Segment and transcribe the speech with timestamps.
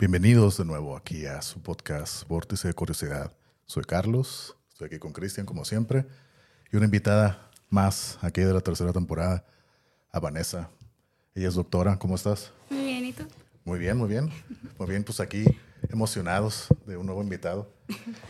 [0.00, 3.32] Bienvenidos de nuevo aquí a su podcast Vórtice de Curiosidad.
[3.66, 6.06] Soy Carlos, estoy aquí con Cristian como siempre
[6.70, 9.44] y una invitada más aquí de la tercera temporada,
[10.12, 10.70] a Vanessa.
[11.34, 12.52] Ella es doctora, ¿cómo estás?
[12.70, 13.24] Muy bien, ¿y tú?
[13.64, 14.30] Muy bien, muy bien.
[14.78, 15.44] Muy bien, pues aquí
[15.90, 17.68] emocionados de un nuevo invitado.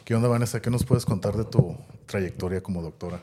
[0.07, 0.62] ¿Qué onda, Vanessa?
[0.62, 1.77] ¿Qué nos puedes contar de tu
[2.07, 3.21] trayectoria como doctora?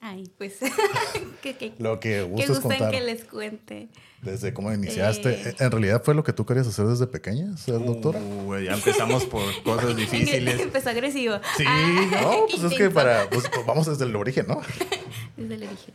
[0.00, 0.60] Ay, pues,
[1.42, 2.90] ¿qué, qué, Lo que gustes gustan contar.
[2.90, 3.88] que les cuente?
[4.22, 5.30] Desde cómo iniciaste.
[5.50, 5.54] Eh.
[5.58, 8.20] ¿En realidad fue lo que tú querías hacer desde pequeña, ser doctora?
[8.20, 10.60] Uh, ya empezamos por cosas difíciles.
[10.60, 11.40] Empezó agresivo.
[11.56, 14.60] Sí, Ah, no, pues es que para, pues vamos desde el origen, ¿no?
[15.36, 15.94] Desde el origen.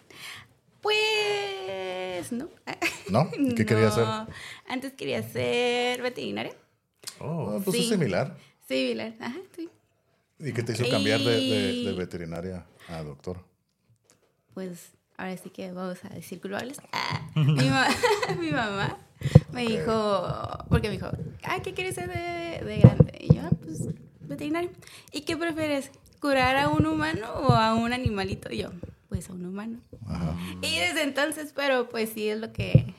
[0.82, 2.50] Pues, no.
[3.10, 3.30] ¿No?
[3.38, 4.04] ¿Y qué quería hacer?
[4.04, 4.28] No,
[4.68, 6.54] Antes quería ser veterinaria.
[7.20, 8.36] Oh, pues es similar.
[8.68, 9.14] Sí, Vilar.
[9.20, 9.70] Ajá, sí.
[10.40, 11.40] ¿Y qué te hizo cambiar de, de-
[11.74, 13.40] Y- de veterinaria a doctor?
[14.54, 16.80] Pues, ahora sí que vamos a decir culpables.
[16.92, 17.88] Ah, mi, ma-
[18.40, 18.98] mi mamá
[19.52, 21.10] me dijo, porque me dijo,
[21.44, 23.18] ah, ¿qué quieres ser de, de grande?
[23.20, 23.88] Y yo, "Ah, pues,
[24.22, 24.70] veterinario.
[25.12, 25.92] ¿Y qué prefieres?
[26.22, 28.52] ¿Curar a un humano o a un animalito?
[28.52, 28.72] Y yo,
[29.10, 29.80] pues a un humano.
[30.62, 32.94] Y desde entonces, pero pues sí es lo que...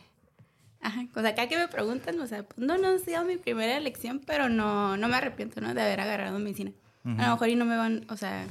[0.80, 3.36] Ajá, o sea, acá que me preguntan, o sea, pues no, no ha sido mi
[3.36, 5.74] primera elección, pero no, no me arrepiento, ¿no?
[5.74, 6.70] De haber agarrado medicina.
[7.04, 8.46] A lo mejor y no me van, o sea,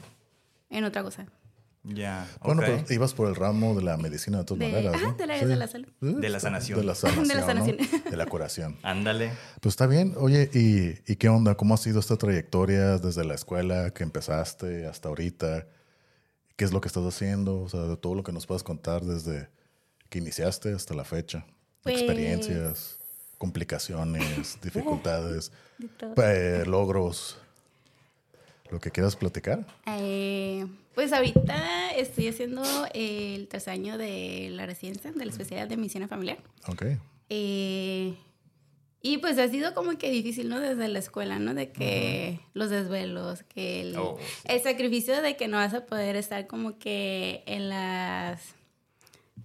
[0.70, 1.28] en otra cosa.
[1.88, 2.28] Ya.
[2.44, 2.68] Bueno, ok.
[2.68, 5.14] pero ibas por el ramo de la medicina de todas De- maneras, ajá, ¿no?
[5.14, 5.88] del área de la salud.
[6.02, 6.80] Sí, De la sanación.
[6.80, 7.46] De la sanación, De la ¿no?
[7.48, 7.78] sanación.
[8.10, 8.78] De la curación.
[8.84, 9.32] Ándale.
[9.62, 10.14] Pues está bien.
[10.18, 11.56] Oye, ¿y, ¿y qué onda?
[11.56, 15.66] ¿Cómo ha sido esta trayectoria desde la escuela que empezaste hasta ahorita?
[16.56, 17.62] ¿Qué es lo que estás haciendo?
[17.62, 19.48] O sea, de todo lo que nos puedas contar desde
[20.10, 21.46] que iniciaste hasta la fecha.
[21.84, 22.98] Pues- Experiencias,
[23.38, 25.52] complicaciones, dificultades,
[26.16, 27.38] De eh, logros.
[28.70, 29.66] Lo que quieras platicar.
[29.86, 30.66] Eh,
[30.98, 32.64] pues ahorita estoy haciendo
[32.96, 36.40] el tercer año de la residencia, de la especialidad de medicina familiar.
[36.68, 36.86] Ok.
[37.30, 38.16] Eh,
[39.04, 40.60] y pues ha sido como que difícil, ¿no?
[40.60, 41.54] Desde la escuela, ¿no?
[41.54, 46.16] De que los desvelos, que el, Oh, el sacrificio de que no vas a poder
[46.16, 48.56] estar como que en las...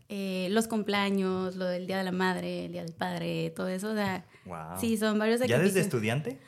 [0.09, 3.91] eh, los cumpleaños, lo del Día de la Madre, el Día del Padre, todo eso,
[3.91, 4.81] o sea, Wow.
[4.81, 5.75] sí, son varios ¿Ya sacrificios.
[5.75, 6.39] desde estudiante?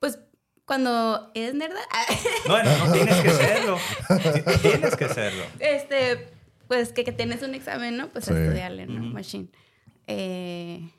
[0.00, 0.18] Pues
[0.64, 1.80] cuando eres nerda,
[2.48, 3.78] No, no, no tienes que serlo.
[4.62, 5.42] Tienes que serlo.
[5.60, 6.28] este,
[6.68, 8.08] pues que, que tienes un examen, ¿no?
[8.08, 8.32] Pues Sí.
[8.32, 9.00] a estudiarle, ¿no?
[9.02, 9.12] Ujú.
[9.14, 9.48] Machine.
[10.06, 10.90] Eh,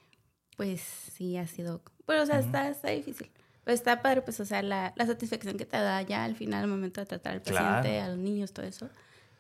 [0.58, 3.30] pues sí ha sido, pero o sea, está, está difícil.
[3.64, 6.64] Pero está padre, pues, o sea, la, la satisfacción que te da ya al final,
[6.64, 7.78] al momento de tratar al Claro.
[7.78, 8.90] paciente, a los niños, todo eso.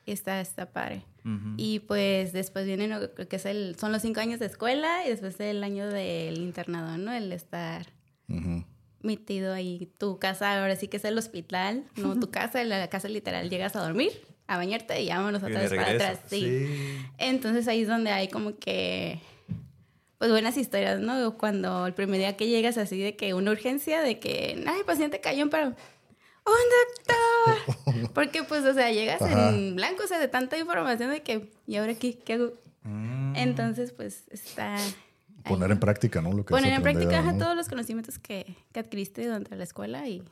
[0.08, 1.04] Está, está padre.
[1.24, 1.54] Ujú.
[1.58, 5.10] Y pues después viene lo que es el, son los cinco años de escuela y
[5.10, 7.12] después el año del internado, ¿no?
[7.14, 7.86] El estar.
[9.06, 9.92] Metido ahí.
[9.98, 13.50] Tu casa ahora sí que es el hospital, no tu casa, la casa literal.
[13.50, 14.12] Llegas a dormir,
[14.48, 16.20] a bañarte y vámonos vez para atrás.
[16.28, 16.68] Sí.
[17.18, 19.20] Entonces ahí es donde hay como que,
[20.18, 21.38] pues buenas historias, ¿no?
[21.38, 24.86] Cuando el primer día que llegas así de que una urgencia, de que, ay, el
[24.86, 25.76] paciente cayó en paro.
[26.46, 28.12] ¡Un doctor!
[28.14, 29.50] Porque pues, o sea, llegas Ajá.
[29.50, 32.18] en blanco, o sea, de tanta información de que, ¿y ahora qué?
[32.18, 32.54] ¿Qué hago?
[32.84, 33.36] Mm.
[33.36, 34.78] Entonces, pues, está...
[35.48, 36.32] Poner en práctica, ¿no?
[36.32, 37.38] Lo que Poner en práctica ¿no?
[37.38, 40.24] todos los conocimientos que, que adquiriste durante la escuela y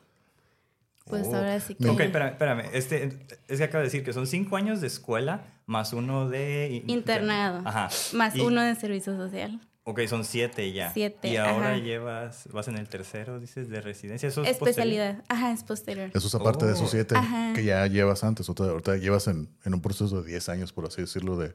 [1.06, 1.36] pues Oh.
[1.36, 1.88] ahora sí que...
[1.88, 2.64] Ok, espérame, espérame.
[2.72, 6.82] Este, es que acaba de decir que son cinco años de escuela más uno de...
[6.82, 7.60] in- Internado.
[7.66, 7.88] Ajá.
[8.14, 9.60] Más Y- uno de servicio social.
[9.86, 10.90] Ok, son siete ya.
[10.94, 11.76] Siete, Y ahora ajá.
[11.76, 14.30] llevas, vas en el tercero, dices, de residencia.
[14.30, 14.68] ¿Eso es posterior?
[14.70, 15.24] Especialidad.
[15.28, 16.10] Ajá, es posterior.
[16.14, 16.90] Eso es aparte de esos Oh.
[16.90, 17.52] siete Ajá.
[17.54, 18.48] que ya llevas antes.
[18.48, 21.54] Ahorita, llevas en, en un proceso de 10 años, por así decirlo, de...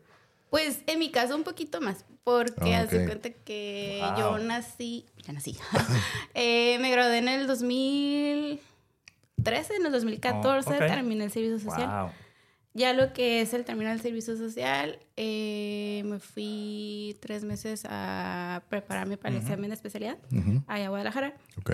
[0.50, 3.06] Pues en mi caso un poquito más, porque Ah, haz de ok.
[3.06, 4.18] cuenta que Wow.
[4.20, 5.58] yo nací, ya nací,
[6.34, 10.80] Eh, me gradué en el 2013, en el 2014 Oh, ok.
[10.80, 12.06] terminé el servicio social.
[12.06, 12.12] Wow.
[12.74, 18.64] Ya lo que es el terminar el servicio social, eh, me fui tres meses a
[18.70, 20.64] prepararme para el examen de especialidad Ujú.
[20.68, 21.34] allá a Guadalajara.
[21.58, 21.72] Ok.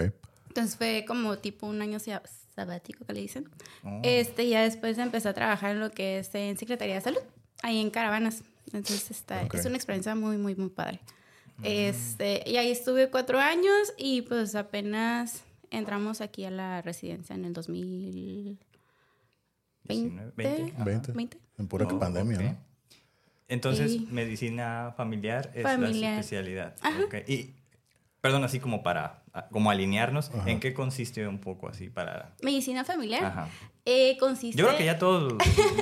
[0.48, 3.50] Entonces fue como tipo un año sab- sabático que le dicen.
[3.84, 4.00] Oh.
[4.04, 7.20] Este, ya después empecé a trabajar en lo que es en Secretaría de Salud,
[7.62, 8.44] ahí en Caravanas.
[8.78, 11.00] Entonces está, es una experiencia muy, muy, muy padre.
[11.64, 17.46] Este, y ahí estuve cuatro años y pues apenas entramos aquí a la residencia en
[17.46, 18.66] el 2020.
[19.84, 20.84] 19, 20, ajá.
[20.84, 21.12] 20.
[21.14, 21.38] 20.
[21.60, 22.38] En pura Oh, pandemia.
[22.42, 22.58] ¿no?
[23.48, 26.14] Entonces, Y- medicina familiar es Familiar.
[26.16, 26.76] la especialidad.
[26.82, 27.04] Ajá.
[27.06, 27.16] Ok.
[27.30, 27.54] Y,
[28.26, 30.50] perdón, así como para a- como alinearnos, Ajá.
[30.50, 32.32] ¿en qué consiste un poco así para...?
[32.42, 33.50] Medicina familiar Ajá.
[33.86, 34.58] eh, consiste...
[34.60, 35.34] Yo creo que ya todos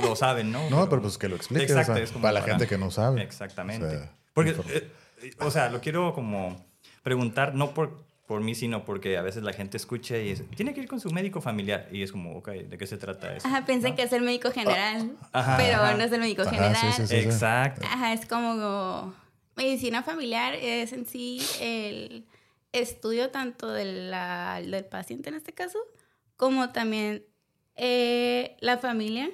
[0.01, 0.69] lo saben, ¿no?
[0.69, 1.69] No, pero pues que lo expliques.
[1.69, 3.21] Exacto, o sea, es como para la para- gente que no sabe.
[3.21, 3.85] Exactamente.
[3.85, 4.91] O sea, Porque, eh,
[5.21, 6.61] eh, o sea, lo quiero como
[7.01, 10.73] preguntar, no por, por mí, sino porque a veces la gente escucha y es, tiene
[10.73, 11.87] que ir con su médico familiar.
[11.93, 13.47] Y es como, ok, ¿de qué se trata eso?
[13.47, 13.95] Ajá, pensé ¿No?
[13.95, 15.93] que es el médico general, Ajá, pero ajá.
[15.95, 16.75] no es el médico Ajá, general.
[16.75, 17.15] sí, sí, sí.
[17.15, 17.85] Exacto.
[17.89, 19.13] Ajá, es como
[19.55, 22.25] medicina familiar, es en sí el,
[22.71, 25.77] estudio tanto de la- del paciente en este caso,
[26.35, 27.23] como también
[27.75, 29.29] eh, la familia,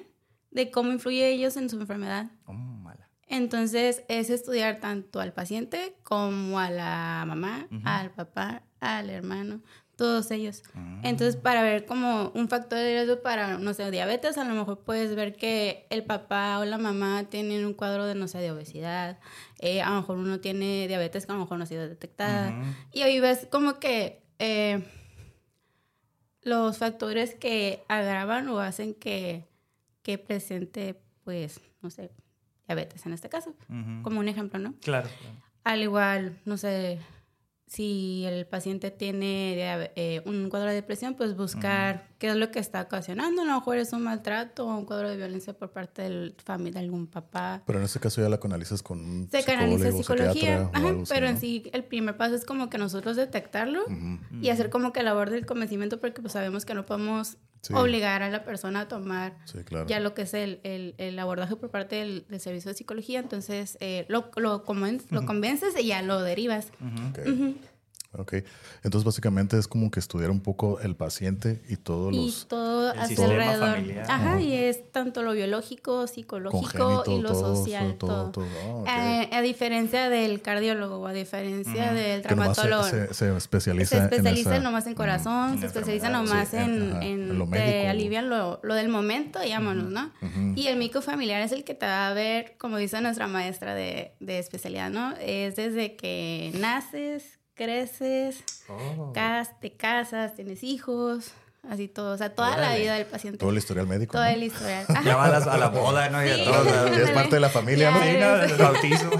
[0.50, 2.30] de cómo influye ellos en su enfermedad.
[2.44, 3.08] Oh, mala.
[3.26, 9.62] Entonces es estudiar tanto al paciente como a la mamá, al papá, al hermano,
[10.00, 10.62] todos ellos.
[10.72, 11.04] Mm.
[11.04, 14.78] Entonces para ver como un factor de riesgo para, no sé, diabetes, a lo mejor
[14.78, 18.50] puedes ver que el papá o la mamá tienen un cuadro de, no sé, de
[18.50, 19.18] obesidad,
[19.58, 22.54] eh, a lo mejor uno tiene diabetes que a lo mejor no ha sido detectada.
[22.94, 24.82] Y ahí ves como que eh,
[26.40, 29.50] los factores que agravan o hacen que,
[30.00, 32.10] que presente, pues, no sé,
[32.66, 33.54] diabetes en este caso,
[34.02, 34.72] como un ejemplo, ¿no?
[34.80, 35.10] Claro.
[35.62, 37.00] Al igual, no sé,
[37.70, 39.54] si el paciente tiene
[39.94, 43.42] eh, un cuadro de depresión, pues buscar qué es lo que está ocasionando.
[43.42, 46.80] A lo mejor es un maltrato o un cuadro de violencia por parte del familia,
[46.80, 47.62] de algún papá.
[47.66, 51.28] Pero en este caso ya la canalizas con un Se canaliza psicología, ajá, algo pero
[51.28, 53.84] en sí el primer paso es como que nosotros detectarlo
[54.42, 57.74] y hacer como que labor del convencimiento porque pues sabemos que no podemos Sí.
[57.74, 59.86] obligar a la persona a tomar Sí, claro.
[59.86, 63.18] ya lo que es el, el- el abordaje por parte del, del servicio de psicología,
[63.20, 66.68] entonces eh, lo, lo, conven- lo convences y ya lo derivas.
[68.12, 68.34] Ok.
[68.82, 72.92] Entonces, básicamente es como que estudiar un poco el paciente y todos Y los todo
[72.92, 73.68] El hacia alrededor.
[73.76, 74.06] familiar.
[74.08, 77.94] Ajá, y es tanto lo biológico, psicológico y lo todo, social.
[77.98, 78.84] todo, todo.
[78.88, 82.82] Eh, a diferencia del cardiólogo o a diferencia del traumatólogo.
[82.82, 84.64] se- se especializa, se especializa en esa...
[84.64, 87.86] nomás en corazón, en se especializa nomás sí, en, en- ajá, en- en lo te
[87.88, 90.10] alivian lo, lo del momento y vámonos, ¿no?
[90.56, 93.74] Y el mico familiar es el que te va a ver, como dice nuestra maestra
[93.74, 95.14] de, de especialidad, ¿no?
[95.20, 99.12] Es desde que naces, creces, Oh.
[99.12, 101.32] cas- te casas, tienes hijos,
[101.68, 103.36] así todo, o sea, toda la vida del paciente.
[103.38, 104.12] Todo el historial médico.
[104.12, 104.30] Todo ¿no?
[104.30, 104.86] el historial.
[105.04, 106.24] Ya va a, la boda, ¿no?
[106.24, 106.44] Y a Sí.
[106.44, 106.90] todos lados.
[106.96, 107.98] Ya es parte de la familia, Ya,
[108.38, 108.46] ¿no?
[108.46, 109.10] Sí, el bautizo.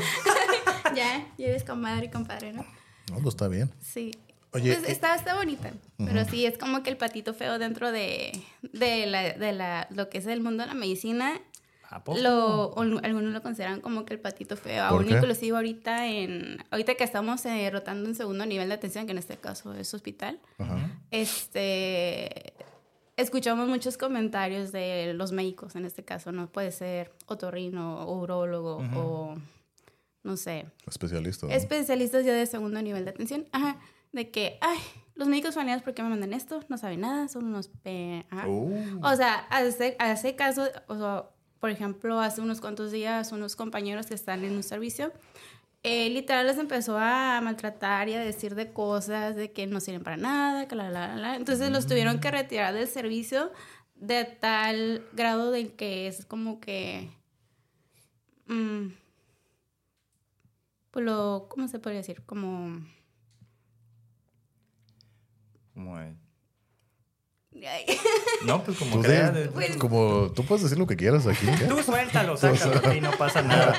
[0.96, 2.64] ya, ya eres comadre y compadre, ¿no?
[3.10, 3.70] No, pues está bien.
[3.80, 4.12] Sí.
[4.52, 8.32] Oye, pues está, está bonita, pero sí es como que el patito feo dentro de,
[8.72, 11.40] de, la, de la, lo que es el mundo de la medicina.
[11.90, 12.18] ¿A poco?
[12.20, 14.88] Lo, algunos lo consideran como que el patito feo.
[14.88, 15.14] ¿Por Aún qué?
[15.16, 19.18] inclusive ahorita en ahorita que estamos eh, rotando en segundo nivel de atención, que en
[19.18, 20.88] este caso es hospital, Ajá.
[21.10, 22.54] este
[23.16, 28.76] escuchamos muchos comentarios de los médicos en este caso, no puede ser otorrino, o urólogo
[28.76, 28.98] Ujú.
[28.98, 29.38] o
[30.22, 31.46] no sé, Especialista.
[31.46, 31.52] ¿no?
[31.52, 33.78] especialistas ya de segundo nivel de atención, ajá,
[34.12, 34.78] de que, ay,
[35.14, 36.60] los médicos familiares, ¿por qué me mandan esto?
[36.68, 37.68] No saben nada, son unos...
[37.68, 38.26] pe-".
[38.30, 38.48] Ajá.
[38.48, 39.00] Uh.
[39.02, 41.24] O sea, hace, hace caso, o sea,
[41.60, 45.12] por ejemplo, hace unos cuantos días, unos compañeros que están en un servicio,
[45.82, 50.02] eh, literal les empezó a maltratar y a decir de cosas de que no sirven
[50.02, 51.36] para nada, que la, la, la.
[51.36, 53.52] Entonces los tuvieron que retirar del servicio
[53.94, 57.10] de tal grado de que es como que...
[58.46, 58.88] mm,
[60.90, 62.22] pues lo, ¿cómo se podría decir?
[62.24, 62.84] Como...
[65.74, 65.98] Como,
[68.46, 71.46] No, pues como Tú, de- Pues- como, tú puedes decir lo que quieras aquí.
[71.48, 71.66] ¿eh?
[71.68, 73.74] Tú suéltalo, sácalo y no pasa nada.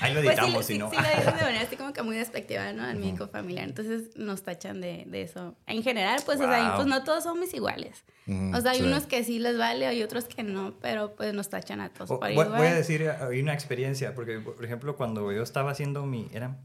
[0.00, 0.90] Ahí lo Pues sí, editamos, sí, si no.
[0.90, 2.82] sí lo dicen de manera así como que muy despectiva, ¿no?
[2.82, 3.64] Al médico familiar.
[3.68, 5.56] Entonces nos tachan de, de eso.
[5.66, 6.76] En general, pues, o sea, Wow.
[6.76, 8.04] pues no todos somos iguales.
[8.26, 8.84] O sea, hay sí.
[8.84, 12.10] unos que sí les vale, hay otros que no, pero pues nos tachan a todos
[12.10, 12.48] O- por voy, igual.
[12.48, 16.28] voy a decir, eh, hay una experiencia, porque por ejemplo, cuando yo estaba haciendo mi,
[16.32, 16.58] eran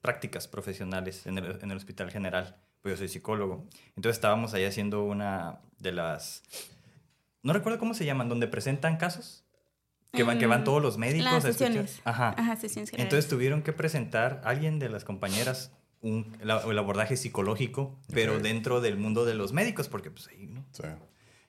[0.00, 4.64] prácticas profesionales en el, en el Hospital General, pues yo soy psicólogo, entonces estábamos ahí
[4.64, 6.42] haciendo una de las,
[7.42, 9.44] no recuerdo cómo se llaman, donde presentan casos,
[10.12, 12.00] que van, que van Mm, todos los médicos Las a sesiones.
[12.04, 12.34] Ajá.
[12.36, 13.10] Ajá, sesiones generales.
[13.10, 15.72] Entonces tuvieron que presentar alguien de las compañeras
[16.02, 20.48] un, el, el abordaje psicológico, pero dentro del mundo de los médicos, porque pues ahí,
[20.48, 20.66] ¿no?
[20.72, 20.82] Sí.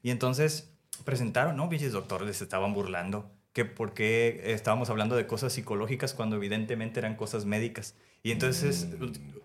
[0.01, 0.71] Y entonces
[1.03, 1.67] presentaron, ¿no?
[1.69, 3.31] Pinches doctores se estaban burlando.
[3.51, 7.95] Que por qué estábamos hablando de cosas psicológicas cuando evidentemente eran cosas médicas.
[8.23, 8.87] Y entonces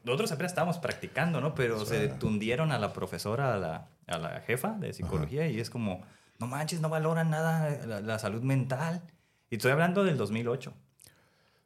[0.04, 1.54] nosotros apenas estábamos practicando, ¿no?
[1.54, 5.68] Pero se tundieron a la profesora, a la, a la jefa de psicología y es
[5.68, 6.02] como,
[6.38, 9.02] no manches, no valoran nada la, la salud mental.
[9.50, 10.72] Y estoy hablando del 2008.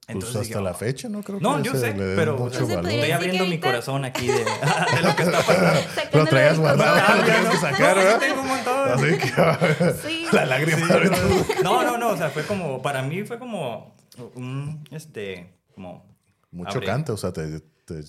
[0.04, 1.22] Pues hasta dije, la fecha, ¿no?
[1.22, 2.90] Creo No, que yo se sé, le den pero mucho se valor.
[2.90, 4.34] estoy abriendo mi corazón aquí de,
[4.96, 5.80] de lo que está pasando.
[6.12, 7.18] Lo traías guardado, corazón.
[7.18, 8.18] lo tienes que sacar, No, sí ¿verdad?
[8.18, 8.88] tengo un montón.
[8.90, 10.26] Así que Sí.
[10.32, 13.94] la lágrima Sí, no, no, no, o sea, fue como, para mí fue como
[14.34, 16.10] un, este, como...
[16.52, 18.04] Muy abre- chocante, o sea, te, te-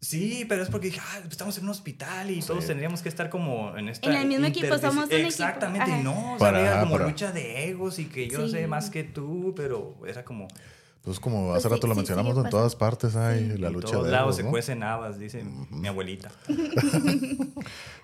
[0.00, 3.30] Sí, pero es porque dije, ah, estamos en un hospital y todos tendríamos que estar
[3.30, 4.10] como en esta...
[4.10, 5.28] En el mismo equipo, somos un equipo.
[5.28, 6.02] Exactamente, y Ajá.
[6.02, 8.50] no, o sea, Para- había como para- lucha de egos y que yo Sí.
[8.52, 10.48] sé más que tú, pero era como...
[11.04, 13.58] pues como Pues hace sí, rato lo sí, mencionamos, en todas partes hay Sí.
[13.58, 14.50] la en lucha todos de lados egos, se ¿no?
[14.50, 16.30] cuecen habas, dice mi abuelita.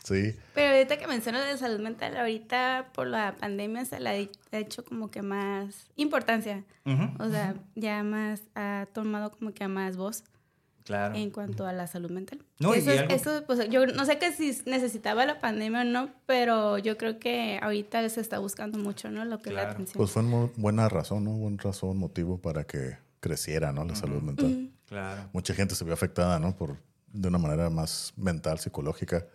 [0.04, 4.08] Sí, Pero ahorita que mencionas de salud mental, ahorita por la pandemia se le
[4.52, 6.64] ha hecho como que más importancia.
[7.18, 10.24] O sea, ya más ha tomado como que a más voz.
[10.88, 11.14] Claro.
[11.14, 12.42] en cuanto a la salud mental.
[12.58, 16.08] No, eso, algo- eso, pues, yo no sé que si necesitaba la pandemia o no,
[16.26, 19.24] pero yo creo que ahorita se está buscando mucho, ¿no?
[19.26, 19.98] Lo que es la atención.
[19.98, 21.32] Pues fue una buena razón, ¿no?
[21.32, 23.84] Buena razón, motivo para que creciera, ¿no?
[23.84, 24.70] La salud mental.
[24.86, 25.28] Claro.
[25.34, 26.56] Mucha gente se vio afectada, ¿no?
[26.56, 26.76] Por,
[27.12, 29.26] de una manera más mental, psicológica,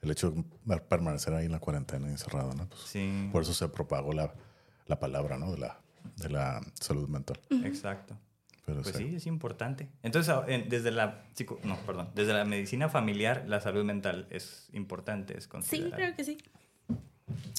[0.00, 0.30] el hecho
[0.64, 2.66] de permanecer ahí en la cuarentena encerrado, ¿no?
[2.68, 3.28] Pues, Sí.
[3.30, 4.32] Por eso se propagó la,
[4.86, 5.50] la palabra, ¿no?
[5.52, 5.78] De la,
[6.16, 7.38] de la salud mental.
[7.64, 8.16] Exacto.
[8.64, 9.08] Pero Pues sí.
[9.10, 9.88] sí, es importante.
[10.02, 10.34] Entonces,
[10.68, 15.44] desde la psico- no, perdón, desde la medicina familiar, la salud mental es importante, es
[15.44, 15.96] Sí, considerable.
[15.96, 16.38] creo que sí.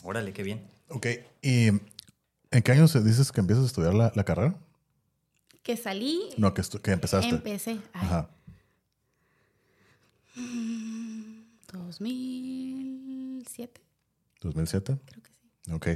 [0.03, 0.65] Órale, qué bien.
[0.89, 1.07] Ok,
[1.41, 1.81] ¿y en
[2.63, 4.55] qué años dices que empiezas a estudiar la, la carrera?
[5.63, 7.29] Que salí, No, que, que empezaste.
[7.29, 7.71] empecé.
[7.71, 8.29] Ay, Ajá.
[11.73, 13.81] 2007,
[14.41, 14.97] 2007.
[15.05, 15.34] creo que sí.
[15.71, 15.87] Ok.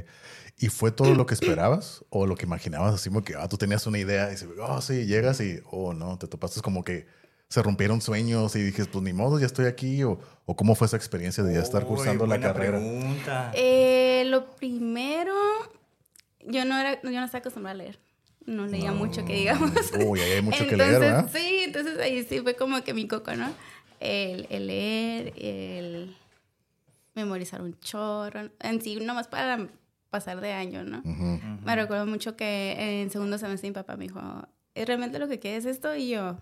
[0.58, 2.94] ¿Y fue todo lo que esperabas o lo que imaginabas?
[2.94, 5.94] Así como que ah, tú tenías una idea y dices, oh, sí, llegas y, oh,
[5.94, 7.06] no, te topaste como que
[7.48, 10.04] se rompieron sueños y dijes, pues ni modo, ya estoy aquí.
[10.04, 12.78] O, o cómo fue esa experiencia de ya estar Uy, cursando la carrera.
[12.78, 13.52] pregunta.
[13.54, 15.34] Eh, lo primero,
[16.46, 17.98] yo no era, yo no estaba acostumbrada a leer.
[18.46, 19.70] No leía mucho, que digamos.
[20.06, 21.30] Uy, ahí hay mucho que leer, ¿verdad?
[21.32, 23.52] Sí, entonces ahí sí fue como que mi coco, ¿no?
[24.00, 26.16] El, el leer, el
[27.14, 29.68] memorizar un chorro, en sí, nomás para
[30.10, 31.02] pasar de año, ¿no?
[31.64, 34.20] Me recuerdo mucho que en segundo semestre mi papá me dijo,
[34.74, 35.94] ¿es realmente lo que quieres esto?
[35.94, 36.36] Y yo,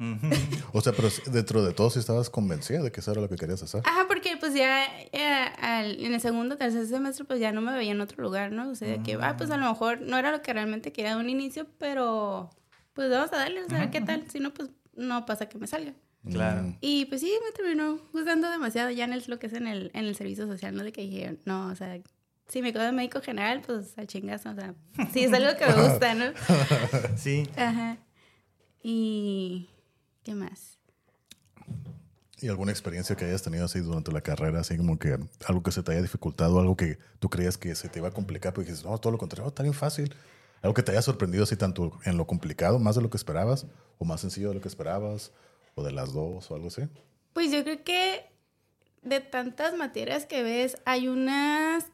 [0.00, 0.28] Ujú.
[0.74, 3.34] O sea, pero dentro de todo sí estabas convencida de que eso era lo que
[3.34, 3.82] querías hacer.
[3.84, 7.72] Ajá, porque pues ya eh, al- en el segundo, tercer semestre, pues ya no me
[7.72, 8.70] veía en otro lugar, ¿no?
[8.70, 11.16] O sea, de que, ah, pues a lo mejor no era lo que realmente quería
[11.16, 12.48] de un inicio, pero
[12.92, 14.24] pues vamos a darle, a ver qué tal.
[14.30, 15.92] Si no, pues no pasa que me salga.
[16.30, 16.62] Claro.
[16.62, 16.76] Mm.
[16.80, 19.90] Y pues sí, me terminó gustando demasiado ya en el, lo que es en el,
[19.94, 20.82] en el servicio social, ¿no?
[20.82, 22.00] De que dije, no, o sea,
[22.48, 24.74] si me quedo de médico general, pues al chingazo, o sea,
[25.12, 26.32] sí, es algo que me gusta, ¿no?
[27.16, 27.48] Sí.
[27.56, 27.98] Ajá.
[28.82, 29.68] Y,
[30.22, 30.78] ¿qué más?
[32.40, 34.60] ¿Y alguna experiencia que hayas tenido así durante la carrera?
[34.60, 37.88] Así como que algo que se te haya dificultado, algo que tú creías que se
[37.88, 40.14] te iba a complicar, pero dices, no, todo lo contrario, está bien fácil.
[40.62, 43.66] Algo que te haya sorprendido así tanto en lo complicado, más de lo que esperabas,
[43.98, 45.32] o más sencillo de lo que esperabas,
[45.78, 46.82] o de las dos, o algo así.
[47.32, 48.26] Pues yo creo que
[49.02, 51.86] de tantas materias que ves, hay unas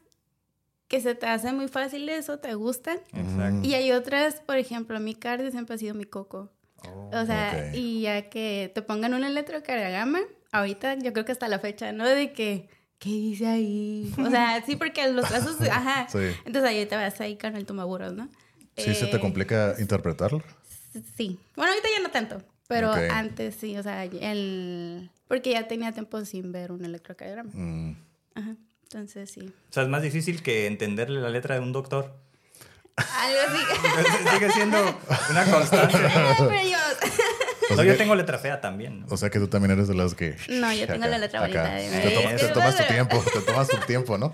[0.87, 2.99] que se te hacen muy fáciles o te gustan.
[3.13, 3.67] Exacto.
[3.67, 6.51] Y hay otras, por ejemplo, mi cardio siempre ha sido mi coco.
[6.87, 7.09] Oh.
[7.13, 10.19] O sea, y ya que te pongan un electrocardiograma,
[10.51, 12.07] ahorita yo creo que hasta la fecha, ¿no?
[12.07, 14.13] De que, ¿qué dice ahí?
[14.19, 16.07] O sea, sí, porque los trazos, ajá.
[16.09, 16.19] Sí.
[16.45, 18.29] Entonces ahí te vas ahí con el ¿no?
[18.77, 20.43] Sí, se te Eh, complica interpretarlo.
[21.17, 21.39] Sí.
[21.55, 25.09] Bueno, ahorita ya no tanto, pero antes sí, o sea, el...
[25.27, 27.51] Porque ya tenía tiempo sin ver un electrocardiograma.
[27.53, 27.97] Mm.
[28.35, 28.55] Ajá.
[28.83, 29.51] Entonces sí.
[29.69, 32.15] O sea, es más difícil que entenderle la letra de un doctor.
[32.95, 34.29] Algo así.
[34.33, 34.77] Sigue siendo
[35.29, 35.97] una constante.
[36.37, 36.77] pero yo...
[37.71, 39.01] O No, yo tengo letra fea también.
[39.01, 39.07] ¿no?
[39.09, 40.37] O sea que tú también eres de las que...
[40.49, 43.41] No, yo tengo la letra bonita de- Te, tomas- te eso tomas tu tiempo, te
[43.41, 44.33] tomas tu tiempo, ¿no?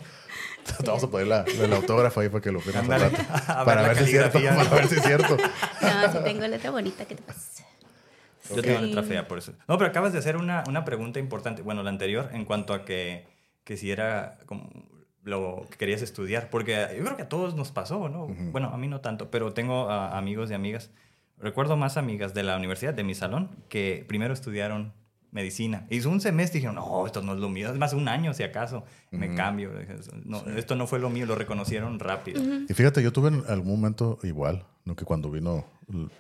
[0.66, 2.84] Te vamos a poner la, el autógrafo ahí para que lo firmes
[3.48, 5.38] Para la ver si es cierto, para ver si es cierto.
[5.82, 7.64] No, sí tengo letra bonita, ¿qué te pasa?
[8.50, 8.86] Yo tengo Sí.
[8.88, 9.54] letra fea por eso.
[9.68, 11.62] No, pero acabas de hacer una, una pregunta importante.
[11.62, 13.28] Bueno, la anterior, en cuanto a que,
[13.64, 14.70] que si era como
[15.24, 16.50] lo que querías estudiar.
[16.50, 18.28] Porque yo creo que a todos nos pasó, ¿no?
[18.52, 20.90] Bueno, a mí no tanto, pero tengo amigos y amigas.
[21.38, 24.94] Recuerdo más amigas de la universidad, de mi salón, que primero estudiaron
[25.32, 25.86] medicina.
[25.90, 27.72] Hizo un semestre y dijeron, no, esto no es lo mío.
[27.72, 28.84] Es más, un año si acaso.
[29.12, 29.36] Me Ujú.
[29.38, 29.72] cambio.
[30.26, 32.42] No, Esto no fue lo mío, lo reconocieron rápido.
[32.68, 34.96] Y fíjate, yo tuve en algún momento igual, ¿no?
[34.96, 35.66] Que cuando vino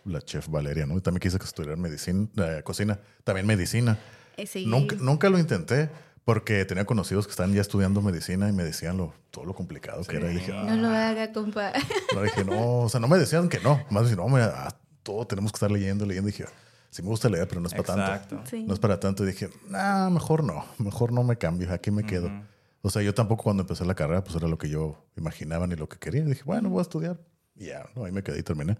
[0.05, 0.97] la chef Valeria, ¿no?
[0.97, 3.97] Y también quise que estudiar medicina, eh, cocina, también medicina.
[4.37, 4.65] Eh, sí.
[4.65, 5.89] Nunca, nunca lo intenté
[6.23, 10.03] porque tenía conocidos que están ya estudiando medicina y me decían lo, todo lo complicado
[10.03, 10.31] que era.
[10.31, 11.73] Y dije, No lo haga, compa.
[12.15, 13.83] no, dije, no, o sea, no me decían que no.
[13.89, 16.29] Más bien, no, me, ah, todo tenemos que estar leyendo, leyendo.
[16.29, 16.45] Y dije,
[16.89, 18.01] sí me gusta leer, pero no es para tanto.
[18.03, 18.41] Exacto.
[18.49, 18.63] Sí.
[18.63, 19.23] No es para tanto.
[19.23, 22.27] Y dije, nah, mejor no, mejor no me cambio, aquí me quedo.
[22.27, 22.35] Ujú.
[22.83, 25.75] O sea, yo tampoco cuando empecé la carrera, pues era lo que yo imaginaba ni
[25.75, 26.23] lo que quería.
[26.23, 27.19] dije, bueno, voy a estudiar.
[27.61, 28.77] Y ya, no, ahí me quedé y terminé.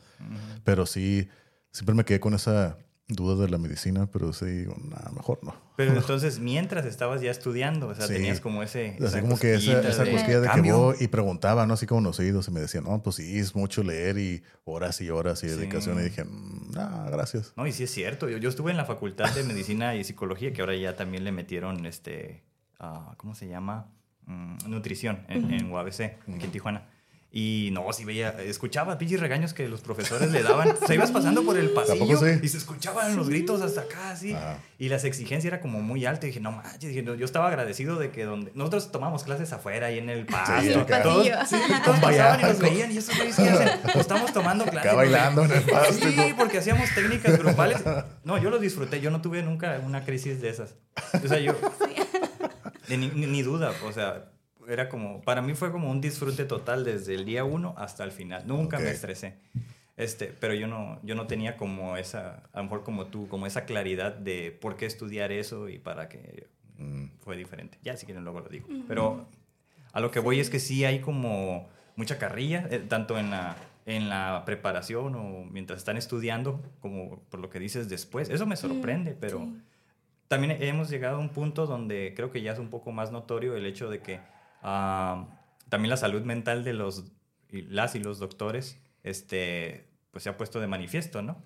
[0.63, 1.27] Pero sí,
[1.71, 5.53] siempre me quedé con esa duda de la medicina, pero sí digo, nah, mejor no.
[5.75, 8.13] Pero entonces, mientras estabas ya estudiando, o sea, Sí.
[8.13, 8.97] tenías como ese...
[9.05, 10.77] Así como que esa, cosquillita esa de cosquilla de que cambio.
[10.79, 11.73] voy y preguntaba, ¿no?
[11.73, 15.01] Así como los oídos y me decían, no, pues sí, es mucho leer y horas
[15.01, 15.55] y horas y Sí.
[15.55, 15.99] dedicación.
[15.99, 17.51] Y dije, "Mm, ah, gracias.
[17.57, 18.29] No, y sí es cierto.
[18.29, 21.31] Yo, yo estuve en la Facultad de Medicina y Psicología, que ahora ya también le
[21.33, 22.43] metieron, este,
[22.79, 23.91] ah, ¿cómo se llama?
[24.25, 26.87] Mm, nutrición en, en UABC, aquí en Tijuana.
[27.33, 30.71] Y no, si veía, escuchaba pinches regaños que los profesores le daban.
[30.71, 32.39] O sea, ibas pasando por el ¿Tampoco pasillo sí?
[32.43, 34.33] y se escuchaban los gritos hasta acá, así.
[34.33, 34.57] Ajá.
[34.77, 36.25] Y las exigencias era como muy alta.
[36.25, 39.53] Y dije, no manches, dije, no, yo estaba agradecido de que donde nosotros tomamos clases
[39.53, 40.53] afuera y en el pasto.
[40.85, 43.79] que todos, sí, todos pasaban y nos veían y eso güeyes, ¿qué hacen?
[43.83, 44.91] Pues estamos tomando clases.
[44.91, 45.93] Acá bailando en el pasto.
[45.93, 47.77] Sí, porque hacíamos técnicas grupales.
[48.25, 48.99] No, yo lo disfruté.
[48.99, 50.75] Yo no tuve nunca una crisis de esas.
[51.23, 51.53] O sea, yo.
[52.89, 53.71] ni- ni duda.
[53.85, 54.25] O sea,
[54.67, 55.21] era como.
[55.21, 58.43] Para mí fue como un disfrute total desde el día uno hasta el final.
[58.47, 58.83] Nunca Ok.
[58.83, 59.35] me estresé.
[59.97, 63.45] Este, pero yo no, yo no tenía como esa, a lo mejor como tú, como
[63.45, 66.47] esa claridad de por qué estudiar eso y para qué
[66.81, 67.77] Mm, fue diferente.
[67.83, 68.67] Ya si quieren luego lo digo.
[68.87, 69.27] Pero
[69.93, 73.55] a lo que voy es que sí hay como mucha carrilla, eh, tanto en la,
[73.85, 78.29] en la preparación o mientras están estudiando, como por lo que dices después.
[78.29, 79.61] Eso me sorprende, pero sí.
[80.27, 83.55] también hemos llegado a un punto donde creo que ya es un poco más notorio
[83.55, 84.19] el hecho de que
[84.61, 85.27] ah,
[85.69, 87.05] también la salud mental de los
[87.49, 91.41] y las y los doctores este pues se ha puesto de manifiesto, ¿no?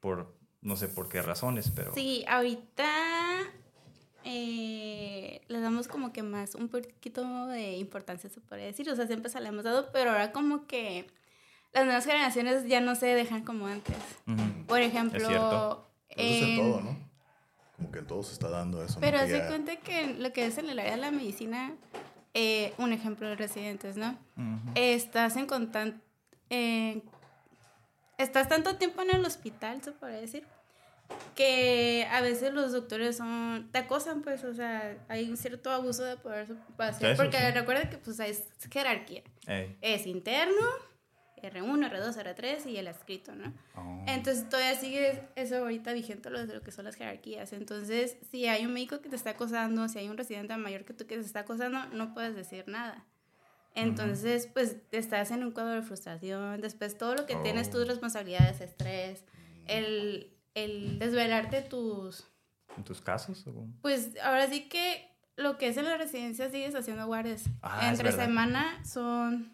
[0.00, 2.86] Por no sé por qué razones, pero Sí, ahorita
[4.24, 8.88] eh, le damos como que más, un poquito de importancia, se podría decir.
[8.88, 11.06] O sea, siempre se le hemos dado, pero ahora como que
[11.72, 13.96] las nuevas generaciones ya no se dejan como antes.
[14.66, 15.90] Por ejemplo, Es cierto.
[16.08, 16.96] Eso es en en- todo, ¿no?
[17.76, 18.94] Como que en todo se está dando eso.
[18.94, 19.00] ¿no?
[19.00, 21.74] Pero de ya- cuenta que lo que es en el área de la medicina,
[22.34, 24.18] eh, un ejemplo de residentes, ¿no?
[24.74, 25.46] Estás en
[26.50, 27.02] en-
[28.18, 30.44] estás tanto tiempo en el hospital, se podría decir,
[31.34, 36.02] que a veces los doctores son te acosan, pues, o sea, hay un cierto abuso
[36.04, 37.50] de poder hacer, porque sí.
[37.52, 39.22] recuerda que pues es jerarquía.
[39.46, 39.76] Ey.
[39.80, 40.64] Es interno,
[41.50, 43.52] R1, R2, R3 y el adscrito, ¿no?
[43.76, 44.04] Oh.
[44.06, 47.52] Entonces todavía sigue eso ahorita vigente lo de lo que son las jerarquías.
[47.52, 50.94] Entonces, si hay un médico que te está acosando, si hay un residente mayor que
[50.94, 53.04] tú que te está acosando, no puedes decir nada.
[53.74, 57.72] Entonces, pues estás en un cuadro de frustración, después todo lo que tienes Oh.
[57.72, 59.24] tus responsabilidades, estrés,
[59.66, 62.24] el, el desvelarte tus...
[62.76, 63.44] ¿En tus casos?
[63.46, 63.66] o?
[63.82, 67.44] Pues ahora sí que lo que es en la residencia sigues haciendo guardias.
[67.62, 69.53] Ah, Entre semana son...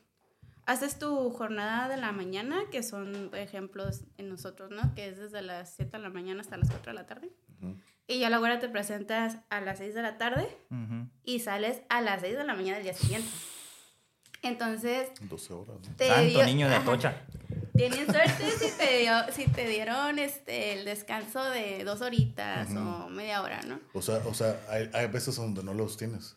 [0.70, 4.94] Haces tu jornada de la mañana, que son por ejemplos en nosotros, ¿no?
[4.94, 7.30] Que es desde las 7 de la mañana hasta las 4 de la tarde.
[7.60, 7.76] Ujú.
[8.06, 10.46] Y ya la guardia te presentas a las 6 de la tarde
[11.24, 13.28] y sales a las 6 de la mañana del día siguiente.
[14.42, 15.76] Entonces, 12 horas.
[15.88, 15.96] ¿no?
[15.96, 16.76] te Santo dio- niño de.
[16.76, 17.14] Atocha.
[17.76, 23.08] Tienes suerte si te, dio- si te dieron este, el descanso de dos horitas o
[23.08, 23.80] media hora, ¿no?
[23.94, 26.36] O sea, o sea hay, hay veces donde no los tienes.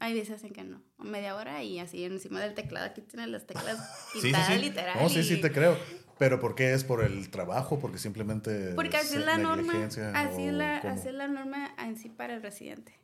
[0.00, 0.82] Hay veces en que no.
[0.98, 2.86] Media hora y así encima del teclado.
[2.86, 3.78] Aquí tienes las teclas
[4.12, 4.58] Sí, sí, quitadas sí.
[4.58, 4.98] literal.
[5.02, 5.78] No, sí, sí te creo.
[6.18, 7.78] Pero ¿por qué es por el trabajo?
[7.80, 8.72] Porque simplemente.
[8.74, 9.72] Porque así es la norma.
[10.14, 12.98] Así la, así es la norma en sí para el residente.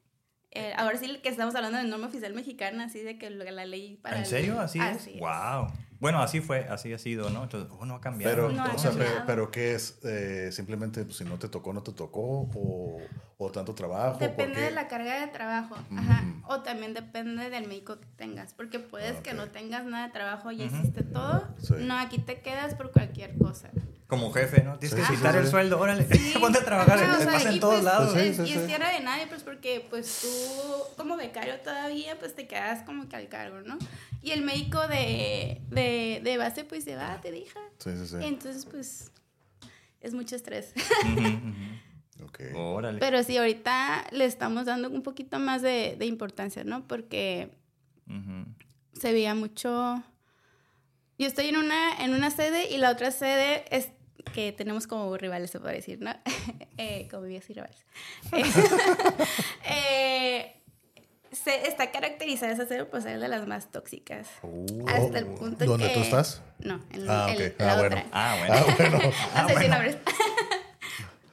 [0.53, 3.97] Eh, ahora sí que estamos hablando de norma oficial mexicana, así de que la ley
[4.03, 4.17] para...
[4.17, 4.61] ¿En el- serio?
[4.61, 5.17] ¿Así, Así es?
[5.17, 5.21] es.
[5.21, 5.69] Wow.
[6.01, 7.43] Bueno, así fue, así ha sido, ¿no?
[7.43, 8.35] Entonces, oh, no ha cambiado.
[8.35, 9.99] Pero, No, o sea, pero, pero ¿qué es?
[10.03, 13.01] Eh, simplemente, pues, si no te tocó, no te tocó, o,
[13.37, 14.19] o tanto trabajo.
[14.19, 15.77] Depende de la carga de trabajo.
[15.95, 16.23] Ajá.
[16.23, 16.45] Mm.
[16.49, 18.55] O también depende del médico que tengas.
[18.55, 19.37] Porque puedes que Ok.
[19.37, 20.63] no tengas nada de trabajo, Ujú.
[20.63, 21.47] hiciste todo.
[21.63, 21.75] Sí.
[21.81, 23.71] No, aquí te quedas por cualquier cosa.
[24.11, 24.77] Como jefe, ¿no?
[24.79, 25.51] Tienes Sí, que quitar sí, el sí.
[25.53, 26.35] sueldo, órale, Sí.
[26.41, 28.13] ponte a trabajar, Ajá, o te sea, pasa y en todos pues, lados.
[28.13, 28.53] Sí, es- sí, y sí.
[28.59, 30.29] es tierra de nadie, pues porque pues tú
[30.97, 33.79] como becario todavía pues te quedas como que al cargo, ¿no?
[34.21, 37.61] Y el médico de, de, de base pues se va, te deja.
[37.79, 38.17] Sí, sí, sí.
[38.21, 39.13] Entonces pues
[40.01, 40.75] es mucho estrés.
[41.05, 42.27] Ujú, ujú.
[42.27, 42.41] Ok.
[42.57, 42.99] Órale.
[42.99, 46.87] Pero sí, ahorita le estamos dando un poquito más de, de importancia, ¿no?
[46.87, 47.51] Porque
[48.93, 50.03] se veía mucho...
[51.19, 53.91] Yo estoy en una, en una sede y la otra sede es
[54.35, 56.13] que tenemos como rivales, se puede decir, ¿no?
[56.79, 57.85] eh, como vivías y rivales.
[59.65, 60.57] Eh,
[61.33, 64.29] se, está caracterizada esa sede por ser de las más tóxicas.
[64.43, 65.95] Uh, Hasta el punto ¿Dónde que...
[65.95, 66.43] tú estás?
[66.59, 67.55] No, en, Ah, en ok.
[67.61, 67.89] la Ah, otra.
[67.89, 68.09] bueno.
[68.13, 68.55] Ah, bueno.
[68.57, 68.99] Ah, bueno.
[69.43, 69.97] No sé si nombres.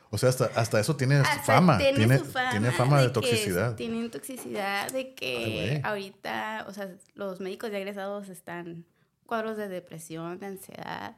[0.10, 1.78] O sea, hasta, hasta eso tiene Hasta fama.
[1.78, 2.52] Tiene, Tiene, su fama.
[2.52, 3.76] tiene fama de, toxicidad.
[3.76, 8.86] Tienen toxicidad de que ahorita, o sea, los médicos ya egresados están
[9.26, 11.18] cuadros de depresión, de ansiedad.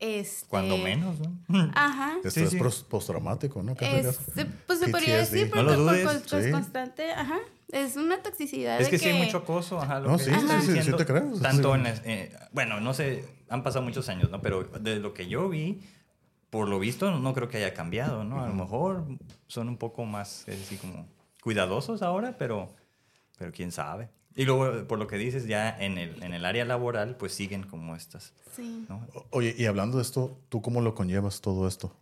[0.00, 1.70] Este, Cuando menos, ¿no?
[1.74, 2.16] Ajá.
[2.24, 2.56] Estrés sí.
[2.58, 3.74] pos- postraumático, ¿no?
[3.78, 4.18] Es,
[4.66, 6.50] pues se podría decir, No porque lo por- dudes, por- pues, sí.
[6.50, 7.38] constante, ajá.
[7.70, 10.00] Es una toxicidad Es de que, sí hay mucho acoso, ajá.
[10.00, 11.42] Lo No, que sí, sí, sí, sí te creo, sí.
[11.42, 14.40] Tanto en, las- eh, bueno, no sé, han pasado muchos años, ¿no?
[14.40, 15.80] Pero de lo que yo vi,
[16.48, 18.42] por lo visto, no creo que haya cambiado, ¿no?
[18.42, 19.04] A lo mejor
[19.48, 21.06] son un poco más, es decir, como
[21.42, 22.74] cuidadosos ahora, pero,
[23.38, 24.08] pero quién sabe.
[24.36, 27.64] Y luego, por lo que dices, ya en el, en el área laboral, pues siguen
[27.64, 28.86] como estas, Sí.
[29.30, 31.92] Oye, y hablando de esto, ¿tú cómo lo conllevas todo esto?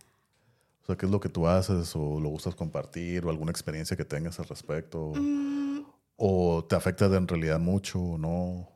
[0.83, 3.95] O sea, ¿qué es lo que tú haces o lo gustas compartir o alguna experiencia
[3.95, 5.13] que tengas al respecto?
[5.15, 5.81] Mm,
[6.17, 8.67] ¿O te afecta en realidad mucho o no?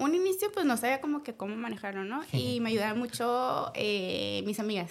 [0.00, 2.22] un inicio, pues no sabía como que cómo manejarlo, ¿no?
[2.32, 4.90] Y me ayudaban mucho eh, mis amigas.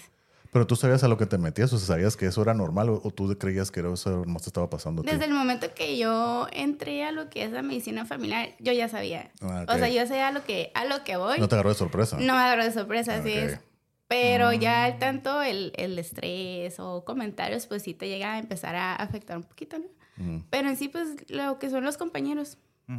[0.51, 2.89] Pero tú sabías a lo que te metías, o sea, sabías que eso era normal,
[2.89, 5.01] o, o tú creías que eso más te estaba pasando.
[5.01, 5.11] a ti?
[5.11, 8.89] Desde el momento que yo entré a lo que es la medicina familiar, yo ya
[8.89, 9.31] sabía.
[9.41, 9.65] Ah.
[9.67, 11.37] O sea, yo sabía a lo que, a lo que voy.
[11.39, 12.17] No te agarró de sorpresa.
[12.17, 13.35] No me agarró de sorpresa, así Ok.
[13.35, 13.39] Mm.
[13.49, 13.59] es.
[14.07, 18.95] Pero ya tanto el, el estrés o comentarios, pues sí te llega a empezar a
[18.95, 19.85] afectar un poquito, ¿no?
[20.17, 20.45] Mm.
[20.49, 22.57] Pero en sí, pues lo que son los compañeros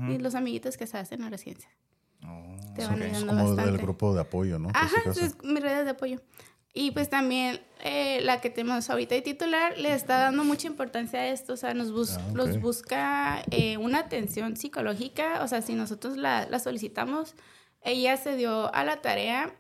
[0.08, 1.68] y los amiguitos que se hacen en la residencia.
[2.24, 3.72] Oh, Te van Es ayudando como bastante.
[3.72, 4.68] del grupo de apoyo, ¿no?
[4.68, 6.20] Por Ajá, es mis redes de apoyo.
[6.72, 11.18] Y pues también eh, la que tenemos ahorita de titular le está dando mucha importancia
[11.20, 12.36] a esto, o sea, nos, bus- Ah, ok.
[12.36, 17.34] nos busca eh, una atención psicológica, o sea, si nosotros la, la solicitamos,
[17.82, 19.52] ella se dio a la tarea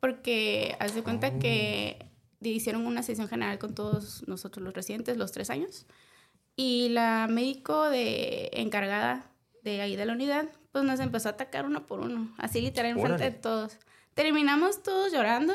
[0.00, 1.38] porque hace cuenta Oh.
[1.38, 2.06] que
[2.42, 5.86] hicieron una sesión general con todos nosotros los residentes, los tres años,
[6.56, 9.30] y la médico de encargada
[9.62, 12.92] de ahí de la unidad, pues nos empezó a atacar uno por uno, así literal
[12.92, 13.78] enfrente de todos.
[14.14, 15.54] Terminamos todos llorando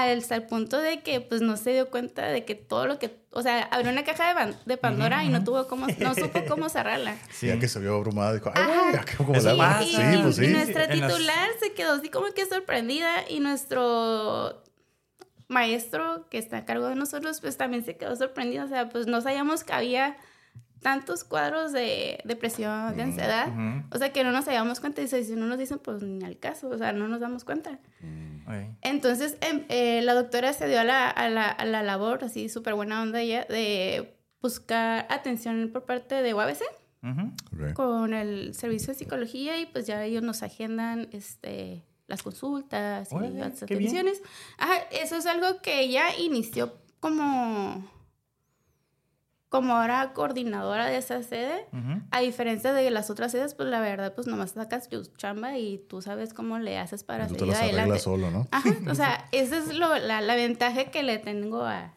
[0.00, 3.14] hasta el punto de que pues no se dio cuenta de que todo lo que,
[3.30, 6.68] o sea, abrió una caja de, de Pandora y no tuvo cómo, no supo cómo
[6.68, 7.16] cerrarla.
[7.30, 7.48] Sí.
[7.48, 8.80] Ya que se vio abrumada, dijo, ay, Ajá.
[8.82, 9.58] güey, ¿a qué- ¿cómo Eso le hago?
[9.58, 9.84] pasa.
[9.84, 14.62] Sí, y, pues y nuestra las- titular se quedó así como que sorprendida y nuestro
[15.48, 19.06] maestro que está a cargo de nosotros pues también se quedó sorprendido, o sea, pues
[19.06, 20.16] no sabíamos que había
[20.82, 23.48] tantos cuadros de depresión, de ansiedad,
[23.90, 26.38] o sea que no nos habíamos cuenta y si no nos dicen pues ni al
[26.38, 27.78] caso, o sea, no nos damos cuenta.
[28.82, 32.48] Entonces, em, eh, la doctora se dio a la, a la, a la labor, así
[32.48, 36.62] súper buena onda ella, de buscar atención por parte de UABC
[37.74, 43.28] con el servicio de psicología y pues ya ellos nos agendan este, las consultas y
[43.30, 44.22] las atenciones.
[44.58, 47.90] Ajá, eso es algo que ella inició como,
[49.52, 51.66] como ahora coordinadora de esa sede.
[52.10, 55.78] A diferencia de las otras sedes, pues la verdad, pues nomás sacas tu chamba y
[55.88, 57.80] tú sabes cómo le haces para Tú te seguir las adelante.
[57.82, 58.48] arreglas solo, ¿no?
[58.50, 61.92] Ajá, o sea, esa es lo, la, la ventaja que le tengo a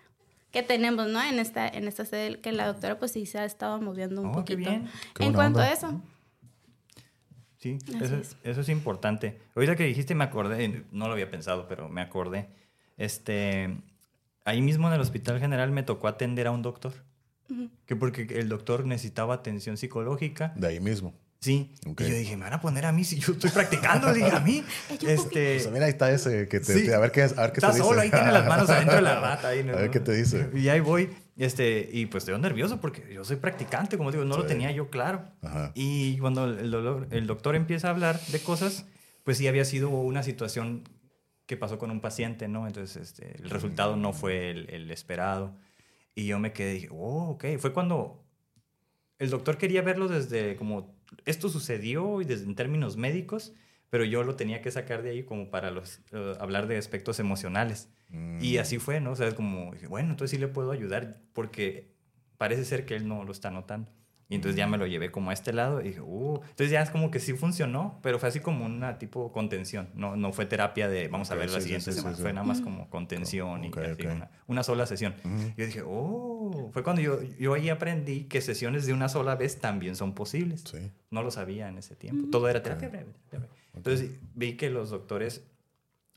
[0.52, 1.22] que tenemos, ¿no?
[1.24, 4.28] En esta en esta sede que la doctora pues sí se ha estado moviendo un
[4.28, 4.58] Oh, qué poquito.
[4.70, 4.90] bien.
[5.16, 5.70] Qué En buena cuanto onda.
[5.72, 6.02] a eso.
[7.58, 8.38] Sí, eso, es.
[8.44, 9.40] eso es importante.
[9.56, 12.50] Ahorita que dijiste me acordé, no lo había pensado, pero me acordé.
[12.98, 13.78] Este,
[14.44, 16.94] ahí mismo en el Hospital General me tocó atender a un doctor.
[17.86, 20.54] Que porque el doctor necesitaba atención psicológica.
[20.56, 21.14] De ahí mismo.
[21.42, 21.76] Sí.
[21.86, 22.02] Ok.
[22.02, 24.32] Y yo dije, me van a poner a mí si yo estoy practicando, le dije
[24.32, 24.64] a mí.
[25.08, 26.86] Este, sea, mira, ahí está ese que te, Sí.
[26.86, 27.88] te- a ver qué, a ver qué está te dice.
[27.88, 29.50] solo, ahí tiene las manos adentro de la bata.
[29.50, 29.74] Ahí, ¿no?
[29.74, 30.50] A ver qué te dice.
[30.56, 31.10] Y ahí voy.
[31.38, 34.48] Este, y pues estoy nervioso porque yo soy practicante, como digo, no lo Sí.
[34.48, 35.24] tenía yo claro.
[35.44, 35.72] Ajá.
[35.76, 38.86] Y cuando el, dolor- el doctor empieza a hablar de cosas,
[39.24, 40.88] pues sí había sido una situación
[41.46, 42.66] que pasó con un paciente, ¿no?
[42.66, 45.56] Entonces este, el resultado no fue el, el esperado.
[46.16, 47.46] Y yo me quedé y dije, oh, ok.
[47.60, 48.24] Fue cuando
[49.20, 53.54] el doctor quería verlo desde como, esto sucedió y desde en términos médicos,
[53.90, 57.20] pero yo lo tenía que sacar de ahí como para los, eh, hablar de aspectos
[57.20, 57.90] emocionales.
[58.10, 58.42] Mm.
[58.42, 59.12] Y así fue, ¿no?
[59.12, 61.94] O sea, es como, dije, bueno, entonces sí le puedo ayudar porque
[62.38, 63.92] parece ser que él no lo está notando.
[64.28, 66.82] Y entonces ya me lo llevé como a este lado y dije, uh, entonces ya
[66.82, 70.48] es como que sí funcionó, pero fue así como una tipo contención, no, no fue
[70.48, 72.22] terapia de vamos a Ok, ver la sí, sí, siguiente sí, sí, semana, sí.
[72.24, 75.14] fue nada más como contención Ok, y así, una, una sola sesión.
[75.24, 75.54] Ujú.
[75.58, 79.60] Yo dije, oh, fue cuando yo, yo ahí aprendí que sesiones de una sola vez
[79.60, 80.64] también son posibles.
[80.66, 80.92] Sí.
[81.12, 82.28] No lo sabía en ese tiempo.
[82.32, 83.06] Todo era terapia breve.
[83.30, 83.54] terapia breve.
[83.76, 85.44] Entonces vi que los doctores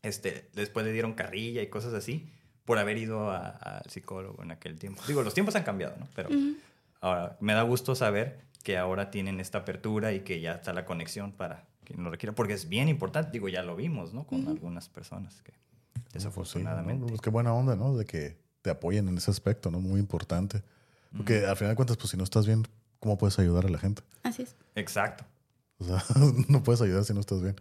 [0.03, 2.33] este, después le dieron carrilla y cosas así
[2.65, 5.03] por haber ido a- al psicólogo en aquel tiempo.
[5.09, 6.07] Digo, los tiempos han cambiado, ¿no?
[6.15, 6.29] Pero
[7.01, 10.85] ahora me da gusto saber que ahora tienen esta apertura y que ya está la
[10.85, 13.31] conexión para quien lo requiera, porque es bien importante.
[13.33, 14.25] Digo, ya lo vimos, ¿no?
[14.27, 17.01] Con algunas personas que Pues sí, desafortunadamente.
[17.03, 17.07] ¿no?
[17.07, 17.97] Pues qué buena onda, ¿no?
[17.97, 19.81] De que te apoyen en ese aspecto, ¿no?
[19.81, 20.63] Muy importante.
[21.17, 22.67] Porque al final de cuentas, pues si no estás bien,
[23.01, 24.03] ¿cómo puedes ayudar a la gente?
[24.23, 24.55] Así es.
[24.75, 25.25] Exacto.
[25.79, 26.05] O sea,
[26.49, 27.57] no puedes ayudar si no estás bien.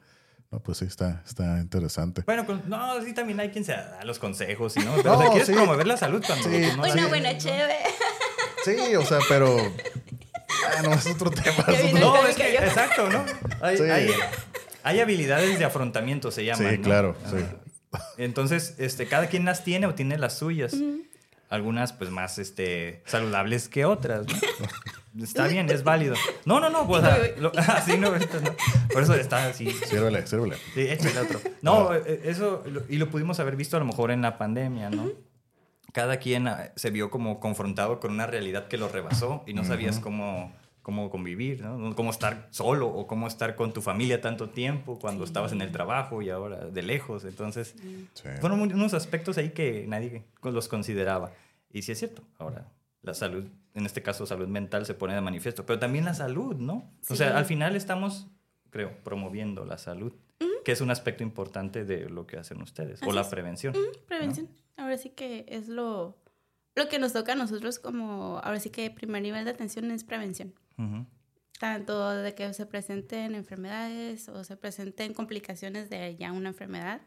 [0.52, 2.24] No, pues sí, está, está interesante.
[2.26, 5.18] Bueno, con- no, sí también hay quien se da los consejos, y no, pero o
[5.18, 5.54] sea, No, quieres sí.
[5.54, 6.62] promover la salud cuando Sí.
[6.76, 7.76] no Una la- buena chévere.
[8.76, 9.58] Sí, o sea, pero...
[10.78, 11.64] Ah, no, es otro tema.
[11.68, 13.24] Es otro- No, es que, exacto, ¿no?
[13.62, 13.84] Hay, Sí.
[13.84, 14.12] hay-
[14.84, 16.70] hay habilidades de afrontamiento, se llaman.
[16.72, 16.84] Sí, ¿no?
[16.84, 18.00] claro, Ah, sí.
[18.18, 20.76] Entonces, este, cada quien las tiene o tiene las suyas.
[21.50, 24.34] Algunas, pues, más este, saludables que otras, ¿no?
[25.24, 26.16] Está bien, es válido.
[26.46, 27.04] No, no, no, pues,
[27.40, 28.54] lo- así no, esto no.
[28.94, 29.72] Por eso está así.
[29.72, 30.58] Sírvele, sírvele.
[30.76, 31.40] Sí, échale otro.
[31.62, 35.10] No, eh, eso, y lo pudimos haber visto a lo mejor en la pandemia, ¿no?
[35.98, 39.64] Cada quien ah, se vio como confrontado con una realidad que lo rebasó y no
[39.64, 41.96] sabías cómo, cómo convivir, ¿no?
[41.96, 45.72] Cómo estar solo o cómo estar con tu familia tanto tiempo cuando estabas en el
[45.72, 47.26] trabajo y ahora de lejos.
[47.26, 47.74] Entonces,
[48.14, 48.30] Sí.
[48.42, 51.32] fueron unos aspectos ahí que nadie los consideraba.
[51.74, 52.68] Y sí es cierto, ahora
[53.02, 56.58] la salud, en este caso salud mental, se pone de manifiesto, pero también la salud,
[56.58, 56.76] ¿no?
[56.76, 57.16] O Sí.
[57.18, 58.28] sea, al final estamos,
[58.70, 60.14] creo, promoviendo la salud.
[60.64, 63.28] Que es un aspecto importante de lo que hacen ustedes, o la es.
[63.28, 63.74] prevención.
[64.08, 64.50] Prevención.
[64.76, 66.18] Ahora sí que es lo,
[66.76, 70.04] lo que nos toca a nosotros como, ahora sí que primer nivel de atención es
[70.04, 70.54] prevención.
[71.60, 77.02] Tanto de que se presenten enfermedades o se presenten complicaciones de ya una enfermedad.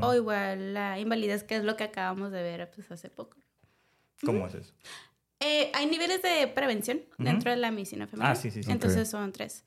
[0.00, 3.38] O igual la invalidez, que es lo que acabamos de ver pues, hace poco.
[4.24, 4.74] ¿Cómo es eso?
[5.40, 8.32] Eh, hay niveles de prevención dentro de la medicina familiar.
[8.32, 8.70] Ah, sí, sí, sí.
[8.70, 9.64] Entonces son tres.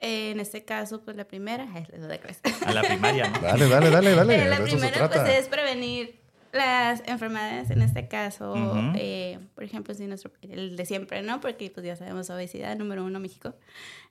[0.00, 1.66] Eh, en este caso, pues la primera,
[1.98, 2.20] doy de.
[2.66, 3.40] A la primaria, ¿no?
[3.40, 4.42] Dale, dale, dale, dale.
[4.42, 6.18] Eh, la primera pues es prevenir
[6.52, 8.92] las enfermedades, en este caso, Ujú.
[8.94, 11.40] eh, por ejemplo, si nuestro, el de siempre, ¿no?
[11.40, 13.54] Porque pues ya sabemos obesidad, número uno, México.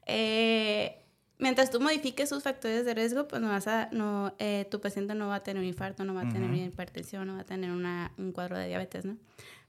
[0.06, 0.98] Eh,
[1.40, 5.16] mientras tú modifiques sus factores de riesgo, pues no vas a, no, eh, tu paciente
[5.16, 6.54] no va a tener un infarto, no va a tener Ujú.
[6.54, 9.18] una hipertensión, no va a tener una, un cuadro de diabetes, ¿no?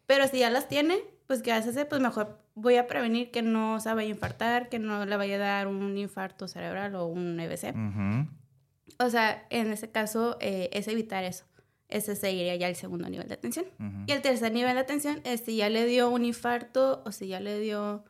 [0.06, 1.88] Pero si ya las tiene, pues ¿qué vas a hacer?
[1.88, 5.36] Pues mejor voy a prevenir que no se vaya a infartar, que no le vaya
[5.36, 7.74] a dar un infarto cerebral o un EBC.
[7.74, 8.28] Ujú.
[8.98, 11.44] O sea, en ese caso eh, es evitar eso.
[11.88, 13.66] Ese sería ya el segundo nivel de atención.
[13.78, 14.04] Ujú.
[14.06, 17.28] Y el tercer nivel de atención es si ya le dio un infarto o si
[17.28, 18.04] ya le dio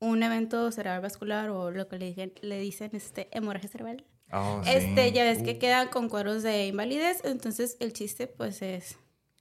[0.00, 4.04] un evento cerebral vascular o lo que le, dije- le dicen este, hemorragia cerebral.
[4.32, 4.70] Oh, sí.
[4.72, 5.44] Este, ya ves Uh.
[5.44, 8.98] que quedan con cuadros de invalidez, entonces el chiste pues es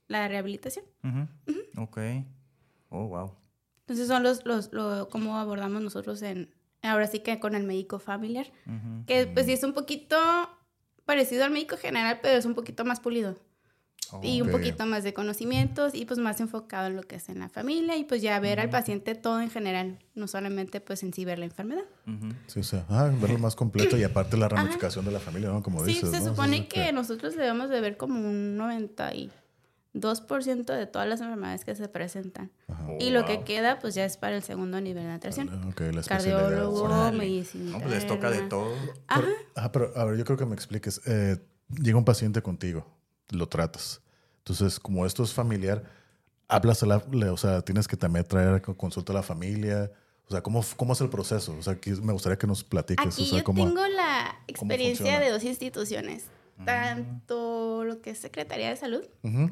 [0.07, 0.85] la rehabilitación.
[1.03, 1.27] Ujú.
[1.81, 1.97] Ok.
[2.91, 3.31] Oh, wow.
[3.81, 7.99] Entonces son los, los, lo, cómo abordamos nosotros en, ahora sí que con el médico
[7.99, 9.05] familiar, Ujú.
[9.07, 10.15] que pues sí es un poquito
[11.05, 13.35] parecido al médico general, pero es un poquito más pulido.
[14.21, 17.39] y un poquito más de conocimientos y pues más enfocado en lo que es en
[17.39, 21.13] la familia y pues ya ver al paciente todo en general, no solamente pues en
[21.13, 21.85] sí ver la enfermedad.
[22.47, 25.63] Sí, o sea, ah, verlo más completo y aparte la ramificación de la familia, ¿no?
[25.63, 26.25] Como Sí, dices, se ¿no?
[26.31, 28.59] supone Eso es que nosotros debemos de ver como un
[29.93, 32.51] 92% de todas las enfermedades que se presentan.
[32.67, 35.49] Oh, y lo que queda pues ya es para el segundo nivel de atención.
[35.69, 36.39] Ok, la especialidad.
[36.49, 37.71] Cardiólogo, medicina.
[37.71, 38.73] No, pues les toca de todo.
[39.07, 39.27] Ajá.
[39.55, 41.01] Ah, pero a ver, yo creo que me expliques.
[41.05, 41.37] Eh,
[41.81, 42.85] llega un paciente contigo,
[43.29, 44.01] lo tratas.
[44.39, 45.83] Entonces, como esto es familiar,
[46.47, 49.91] hablas a la, le- o sea, tienes que también traer consulta a la familia.
[50.27, 51.53] O sea, ¿cómo, cómo es el proceso?
[51.59, 53.05] O sea, aquí me gustaría que nos platiques.
[53.05, 56.25] Aquí o sea, yo cómo, tengo la experiencia de dos instituciones,
[56.65, 59.49] tanto lo que es Secretaría de Salud Ujú,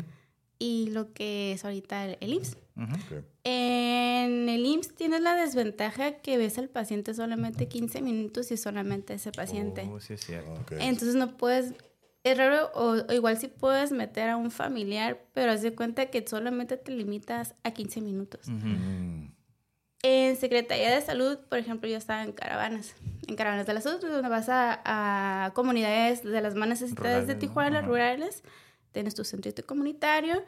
[0.60, 2.58] y lo que es ahorita el, el IMSS.
[3.44, 9.14] En el IMSS tienes la desventaja que ves al paciente solamente 15 minutos y solamente
[9.16, 9.90] ese paciente.
[9.90, 10.62] Oh, sí, es cierto.
[10.80, 11.74] Entonces no puedes,
[12.24, 16.08] es raro, o, o igual sí puedes meter a un familiar, pero haz de cuenta
[16.08, 18.48] que solamente te limitas a 15 minutos.
[20.02, 22.96] En Secretaría de Salud, por ejemplo, yo estaba en caravanas,
[23.28, 27.36] en caravanas de la salud, donde vas a, a comunidades de las más necesitadas de.
[27.36, 27.88] Tijuana, Ajá.
[27.88, 28.44] rurales,
[28.92, 30.44] tienes tu centrito comunitario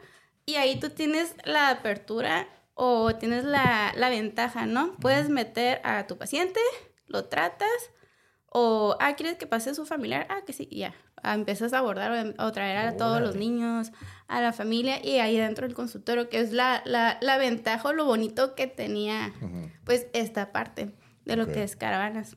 [0.46, 4.96] y ahí tú tienes la apertura o tienes la, la ventaja, ¿no?
[4.96, 6.60] Puedes meter a tu paciente,
[7.06, 7.68] lo tratas
[8.54, 10.26] o, ah, ¿quieres que pase su familiar?
[10.28, 10.94] Ah, que sí, y ya.
[11.22, 13.92] Empiezas a abordar o, o traer a todos los niños,
[14.26, 17.92] a la familia y ahí dentro del consultorio, que es la, la, la ventaja o
[17.92, 19.32] lo bonito que tenía
[19.84, 22.36] pues esta parte de lo que es caravanas.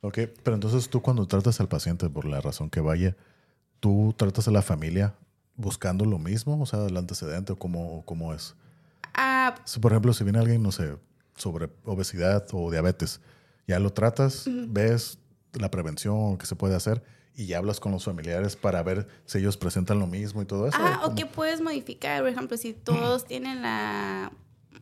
[0.00, 3.16] Ok, pero entonces tú cuando tratas al paciente, por la razón que vaya,
[3.86, 5.14] ¿tú tratas a la familia
[5.54, 6.60] buscando lo mismo?
[6.60, 8.56] O sea, el antecedente o cómo, o cómo es.
[9.14, 10.96] Ah, Si, por ejemplo, si viene alguien, no sé,
[11.36, 13.20] sobre obesidad o diabetes,
[13.68, 15.18] ya lo tratas, ves
[15.52, 17.04] la prevención que se puede hacer
[17.36, 20.66] y ya hablas con los familiares para ver si ellos presentan lo mismo y todo
[20.66, 20.76] eso.
[20.80, 21.14] ah, o ¿cómo?
[21.14, 24.32] que puedes modificar, por ejemplo, si todos tienen la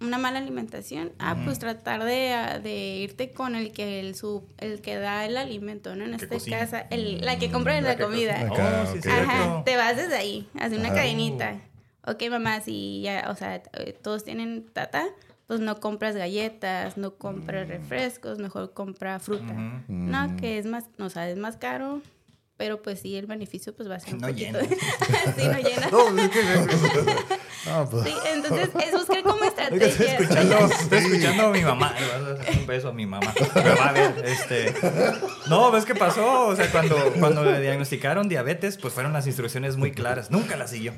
[0.00, 4.44] una mala alimentación, ah, pues tratar de, ah, de irte con el que el, su,
[4.58, 6.04] el que da el alimento, ¿no?
[6.04, 6.58] En cocina.
[6.58, 8.40] caso, el, la que compra la La que co- comida.
[8.40, 9.08] Acá, Oh, sí.
[9.08, 10.96] Ajá, te vas desde ahí, hace una Ajá.
[10.96, 11.60] cadenita.
[12.06, 15.06] Ok, mamá, si ya, o sea, eh, todos tienen tata,
[15.46, 19.54] pues no compras galletas, no compras refrescos, mejor compra fruta.
[19.88, 20.36] No, Mm.
[20.36, 22.02] que es más, o sea, es más caro,
[22.56, 24.58] pero pues sí, el beneficio pues va a ser un No poquito.
[24.60, 24.68] llena.
[25.36, 25.88] sí, no llena.
[25.90, 27.14] No, es que-
[27.66, 30.18] Ah, pues, Sí, entonces es buscar como Oiga, estoy estrategia.
[30.18, 31.94] escuchando, estoy escuchando a mi mamá.
[31.98, 33.32] Le vas a hacer un beso a mi mamá.
[33.54, 34.74] Me va a ver, este.
[35.48, 36.48] No, ¿ves qué pasó?
[36.48, 40.30] O sea, cuando, cuando le diagnosticaron diabetes, pues fueron las instrucciones muy claras.
[40.30, 40.92] Nunca las siguió.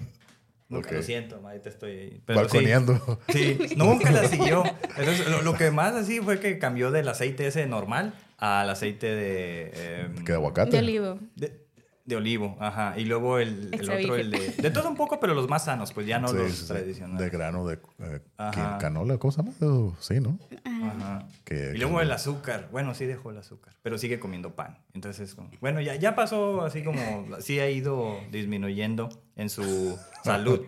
[0.69, 2.21] Nunca, lo siento, ma, te estoy.
[2.27, 2.45] pero sí.
[2.47, 3.21] balconeando.
[3.29, 4.65] Sí, nunca la siguió.
[4.97, 9.07] Entonces, lo, lo que más así fue que cambió del aceite ese normal al aceite
[9.07, 10.01] de.
[10.03, 10.71] em, ¿Qué aguacate?
[10.73, 11.19] De olivo.
[11.37, 11.67] de,
[12.05, 12.95] de olivo, ajá.
[12.99, 14.51] Y luego el, otro, el de.
[14.51, 17.19] De todo un poco, pero los más sanos, pues ya no Sí, los sí, tradicionales.
[17.21, 18.79] De grano, de eh, Ajá.
[18.79, 19.53] canola, ¿cómo se llama?
[19.63, 20.39] Oh, Sí, ¿no?
[20.65, 21.27] Ajá.
[21.45, 22.69] Que- y luego el azúcar.
[22.71, 24.79] Bueno, sí dejó el azúcar, pero sigue comiendo pan.
[24.95, 30.65] Entonces, como, bueno, ya, ya pasó así como, sí ha ido disminuyendo en su salud,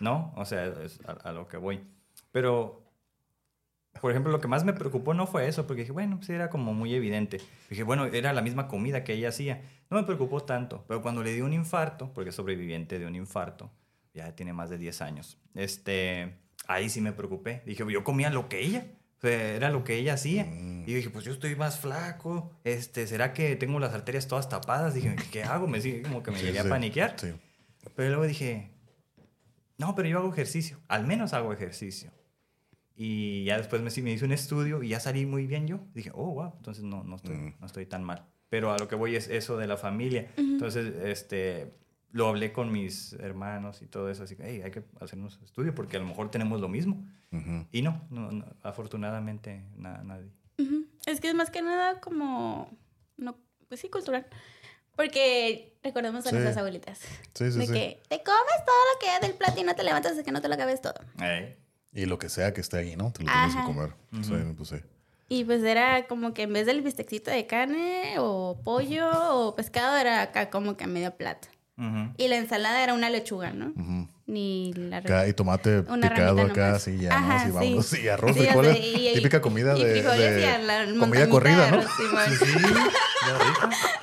[0.00, 0.32] ¿no?
[0.36, 1.82] O sea, es a, a lo que voy.
[2.32, 2.82] Pero
[4.00, 6.50] por ejemplo, lo que más me preocupó no fue eso, porque dije, bueno, pues era
[6.50, 7.40] como muy evidente.
[7.68, 9.62] Dije, bueno, era la misma comida que ella hacía.
[9.90, 13.14] No me preocupó tanto, pero cuando le dio un infarto, porque es sobreviviente de un
[13.14, 13.70] infarto,
[14.14, 16.34] ya tiene más de 10 años, este,
[16.66, 17.62] ahí sí me preocupé.
[17.66, 18.86] Dije, yo comía lo que ella.
[19.18, 20.44] O sea, era lo que ella hacía.
[20.44, 20.84] Mm.
[20.86, 22.52] Y dije, pues yo estoy más flaco.
[22.64, 24.94] Este, ¿Será que tengo las arterias todas tapadas?
[24.94, 25.66] Dije, ¿qué hago?
[25.66, 27.16] Me sigue como que me Sí, llegué sí, a paniquear.
[27.18, 27.34] Sí.
[27.94, 28.70] Pero luego dije,
[29.76, 30.78] no, pero yo hago ejercicio.
[30.88, 32.10] Al menos hago ejercicio.
[33.02, 35.80] Y ya después me, me hice un estudio y ya salí muy bien yo.
[35.94, 37.54] Dije, oh, wow, entonces no, no, estoy, Mm.
[37.58, 38.26] no estoy tan mal.
[38.50, 40.30] Pero a lo que voy es eso de la familia.
[40.36, 41.72] Entonces, este,
[42.12, 44.24] lo hablé con mis hermanos y todo eso.
[44.24, 47.02] Así que, hey, hay que hacernos estudio porque a lo mejor tenemos lo mismo.
[47.32, 47.66] Ujú.
[47.72, 50.30] Y no, no, no, afortunadamente na- nadie.
[50.58, 50.84] Ujú.
[51.06, 52.68] Es que es más que nada como,
[53.16, 54.26] no, pues sí, cultural.
[54.96, 56.34] Porque recordemos a Sí.
[56.34, 56.98] nuestras abuelitas.
[57.32, 57.72] Sí, sí, de sí.
[57.72, 60.32] que te comes todo lo que es del plato y no te levantas hasta que
[60.32, 60.94] no te lo acabes todo.
[61.22, 61.56] Eh,
[61.92, 63.12] Y lo que sea que esté ahí, ¿no?
[63.12, 63.90] Te lo tienes que comer.
[64.22, 64.76] Sí, pues sí.
[65.28, 69.08] Y pues era como que en vez del bistecito de carne o pollo
[69.46, 71.48] o pescado era acá como que medio plato.
[71.76, 72.12] ujú.
[72.16, 73.72] Y la ensalada era una lechuga, ¿no?
[74.26, 76.82] Ni la Acá, y tomate Una picado acá, nomás.
[76.82, 77.60] sí, ya, Ajá, ¿no?
[77.60, 77.96] Sí, sí.
[78.00, 78.42] Sí, arroz, Sí,
[78.82, 81.78] y- y- típica comida y de, frijoles de y a la comida corrida, de ¿no?
[81.78, 82.38] arroz, Simón.
[82.38, 82.44] Sí,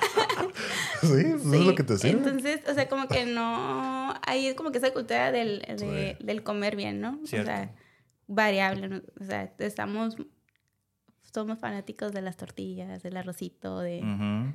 [1.06, 1.06] sí.
[1.08, 2.18] Sí, eso es lo que te sirve.
[2.18, 4.14] Entonces, o sea, como que no.
[4.26, 6.24] Ahí es como que esa cultura del, de- Sí.
[6.24, 7.20] del comer bien, ¿no?
[7.24, 7.50] Cierto.
[7.50, 7.74] O sea,
[8.26, 8.88] variable.
[8.88, 9.02] ¿no?
[9.20, 10.16] O sea, estamos.
[11.34, 13.98] Somos fanáticos de las tortillas, del arrocito, de.
[13.98, 14.54] Ujú.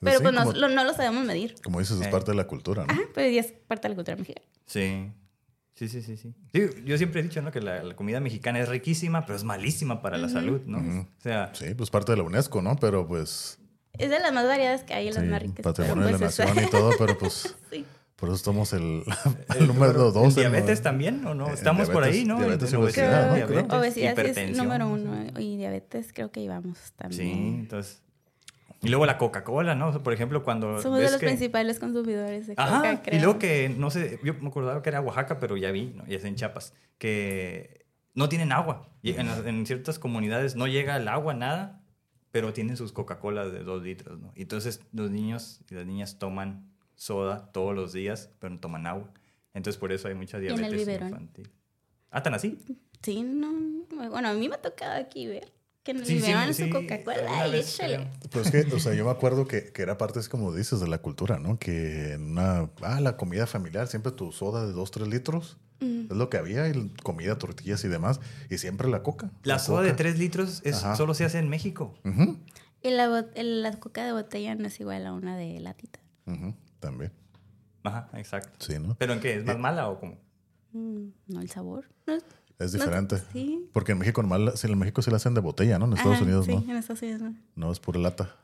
[0.00, 1.54] Pero Sí, pues no, como, lo- no lo sabemos medir.
[1.62, 2.92] como dices, es parte de la cultura, ¿no?
[2.92, 4.46] Ajá, pero ya es parte de la cultura mexicana.
[4.66, 5.10] Sí.
[5.74, 6.34] Sí, sí, sí, sí.
[6.54, 7.50] Sí, yo siempre he dicho, ¿no?
[7.52, 10.78] Que la, la comida mexicana es riquísima, pero es malísima para la salud, ¿no?
[10.78, 12.76] O sea, Sí, pues parte de la UNESCO, ¿no?
[12.76, 13.58] Pero pues.
[13.98, 15.62] Es de las más variadas que hay, las Sí, más ricas.
[15.62, 17.54] patrimonio de la pues, nación y todo, pero pues.
[17.70, 17.84] sí.
[18.16, 19.02] Por eso estamos el,
[19.54, 20.36] el el número dos.
[20.38, 21.48] ¿El en- diabetes también o no?
[21.50, 22.38] Estamos por ahí, ¿no?
[22.38, 23.34] diabetes y obesidad, ¿no?
[23.34, 23.58] Creo- Creo.
[23.62, 24.66] diabetes, Obesidad sí es hipertensión.
[24.66, 27.20] número uno y diabetes creo que íbamos también.
[27.22, 28.02] Sí, entonces...
[28.82, 29.88] Y luego la Coca-Cola, ¿no?
[29.88, 31.26] O sea, por ejemplo, cuando Somos de los que...
[31.26, 33.20] principales consumidores de Ajá, coca, y creo.
[33.22, 36.06] luego que, no sé, yo me acordaba que era Oaxaca, pero ya vi, ¿no?
[36.06, 38.88] ya es en Chiapas, que no tienen agua.
[39.02, 41.80] Y en, en ciertas comunidades no llega el agua, nada,
[42.36, 44.30] pero tienen sus Coca-Cola de dos litros, ¿no?
[44.36, 48.86] Y entonces los niños y las niñas toman soda todos los días, pero no toman
[48.86, 49.10] agua.
[49.54, 51.50] Entonces por eso hay mucha en el diabetes infantil.
[52.10, 52.58] ¿Ah, tan así?
[53.02, 53.86] Sí, no.
[54.10, 55.50] Bueno, a mí me ha tocado aquí ver
[55.82, 57.48] que en el Sí, sí, biberón sí, su Coca-Cola.
[57.48, 58.06] vez échale.
[58.30, 60.78] Pues es que, o sea, yo me acuerdo que, que era parte, es como dices,
[60.78, 61.58] de la cultura, ¿no?
[61.58, 62.68] Que en una.
[62.82, 65.56] Ah, la comida familiar, siempre tu soda de 2, 3 litros.
[65.80, 66.06] Mm.
[66.10, 68.20] Es lo que había, y comida, tortillas y demás.
[68.50, 69.30] Y siempre la coca.
[69.42, 69.98] La soda de coca.
[69.98, 70.96] 3 litros es, Ajá.
[70.96, 71.94] solo se hace en México.
[72.82, 76.00] Y la, la coca de botella no es igual a una de latita.
[76.80, 77.12] También.
[77.84, 78.64] Ajá, exacto.
[78.64, 78.96] Sí, ¿no?
[78.98, 79.36] ¿Pero en qué?
[79.36, 80.18] ¿Es más Eh, mala o cómo?
[80.72, 81.88] Mm, no, el sabor.
[82.06, 83.22] No, Es no- diferente.
[83.32, 83.68] sí.
[83.72, 85.86] Porque en México normal, sí, en México sí la hacen de botella, ¿no?
[85.86, 86.62] En Estados Ajá, Unidos sí, no.
[86.62, 87.34] en Estados Unidos no.
[87.54, 88.34] No, es pura lata.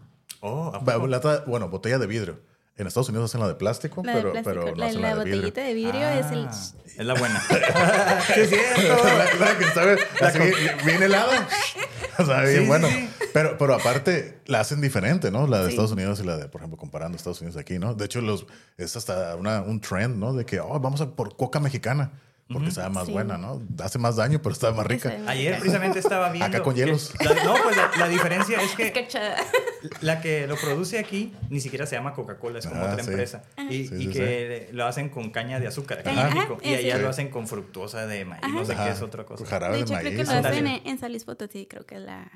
[0.41, 1.07] Oh, ¿a poco?
[1.07, 2.41] Lata, bueno, botella de vidrio.
[2.77, 4.55] En Estados Unidos hacen la de plástico, La de pero, plástico.
[4.61, 5.41] pero no la, hacen la la, de vidrio.
[5.43, 6.47] botellita de vidrio es el...
[6.47, 6.63] Ah,
[6.99, 7.41] Es la buena.
[8.35, 9.05] sí, es cierto.
[9.41, 11.49] la, la que sabe así, bien helada.
[12.19, 12.89] O sea, bien Sí, sí, bueno.
[12.89, 13.09] sí.
[13.33, 15.47] Pero, pero aparte la hacen diferente, ¿no?
[15.47, 15.71] La de Sí.
[15.71, 17.95] Estados Unidos y la de, por ejemplo, comparando Estados Unidos aquí, ¿no?
[17.95, 20.35] De hecho, los, es hasta una, un trend, ¿no?
[20.35, 22.11] De que, oh, vamos a por coca mexicana.
[22.53, 23.13] Porque sabe más Sí.
[23.13, 23.63] buena, ¿no?
[23.83, 25.17] Hace más daño, pero está más rica.
[25.27, 26.47] Ayer precisamente estaba viendo.
[26.47, 27.13] Acá con hielos.
[27.21, 29.09] la- no, pues la, la diferencia es que
[30.01, 33.11] la que lo produce aquí ni siquiera se llama Coca-Cola, es como Ah, otra sí.
[33.11, 33.43] empresa.
[33.71, 36.59] Y, Sí, y sí, que lo hacen con caña de azúcar aquí en México.
[36.61, 37.03] ajá, Y allá sí.
[37.03, 38.85] lo hacen con fructosa de maíz, no sé Ajá.
[38.87, 39.45] qué es otra cosa.
[39.47, 41.99] Jarabe De de, hecho, creo que lo hacen en, en San Luis Potosí, creo que
[41.99, 42.31] la...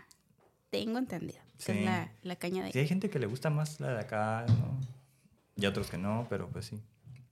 [0.70, 1.38] Tengo entendido.
[1.59, 1.79] Que Sí.
[1.79, 2.72] es la, la caña de...
[2.72, 4.79] Sí, hay gente que le gusta más la de acá, ¿no?
[5.57, 6.83] Y otros que no, pero pues sí.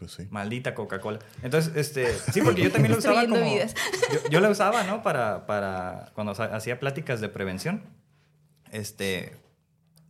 [0.05, 0.27] Pues sí.
[0.31, 1.19] Maldita Coca-Cola.
[1.43, 3.43] Entonces, este, sí, porque yo también lo usaba como...
[3.43, 3.75] Vidas.
[4.13, 5.03] Yo, yo la usaba, ¿no?
[5.03, 7.83] Para, para cuando hacía pláticas de prevención.
[8.71, 9.37] Este,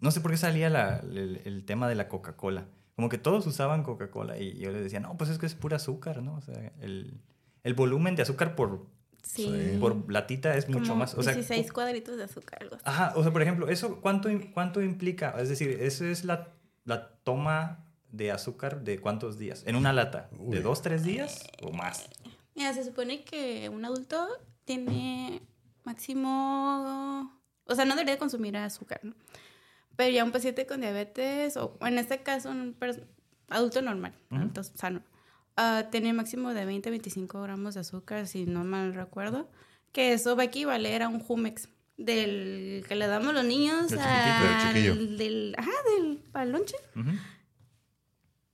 [0.00, 2.66] no sé por qué salía la- el, el tema de la Coca-Cola.
[2.96, 5.76] Como que todos usaban Coca-Cola y yo les decía, no, pues es que es pura
[5.76, 6.35] azúcar, ¿no?
[6.37, 7.20] O sea, el,
[7.62, 8.87] el volumen de azúcar por,
[9.22, 9.78] Sí.
[9.80, 11.14] Por latita es mucho Como más.
[11.14, 12.85] O sea, 16 cuadritos de azúcar, algo así.
[12.87, 15.35] Ajá, o sea, por ejemplo, ¿eso cuánto, cuánto implica?
[15.38, 16.52] Es decir, eso es la,
[16.85, 19.62] la toma de azúcar de cuántos días?
[19.66, 20.29] ¿En una lata?
[20.33, 20.62] ¿De Uy.
[20.62, 22.09] dos, tres días o más?
[22.55, 24.27] Mira, se supone que un adulto
[24.64, 25.42] tiene
[25.85, 27.40] máximo...
[27.66, 29.14] O sea, no debería consumir azúcar, ¿no?
[29.96, 32.77] Pero ya un paciente con diabetes, o en este caso un
[33.48, 34.40] adulto normal, Ujú.
[34.40, 35.03] adulto sano,
[35.57, 39.49] ah, tiene máximo de 20 a 25 gramos de azúcar, si no mal recuerdo,
[39.93, 43.88] que eso va a equivaler a un Jumex del que le damos a los niños
[43.88, 44.95] Del al- chiquillo.
[45.16, 46.76] del, ajá, del para el lonche.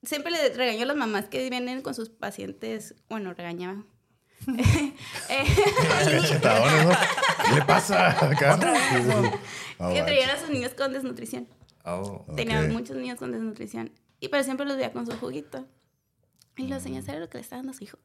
[0.03, 3.86] Siempre le regaño a las mamás que vienen con sus pacientes, bueno, regañaban.
[5.28, 5.44] Eh,
[6.84, 6.90] ¿no?
[7.46, 10.05] ¿Qué le pasa, que manches.
[10.05, 11.46] traían a sus niños con desnutrición.
[11.84, 12.24] Oh.
[12.36, 12.68] Tenía Ok.
[12.68, 13.92] muchos niños con desnutrición.
[14.18, 15.66] Y pero siempre los veía con su juguito.
[16.57, 17.98] Y los señores, ¿sabe lo que le está dando a su hijo?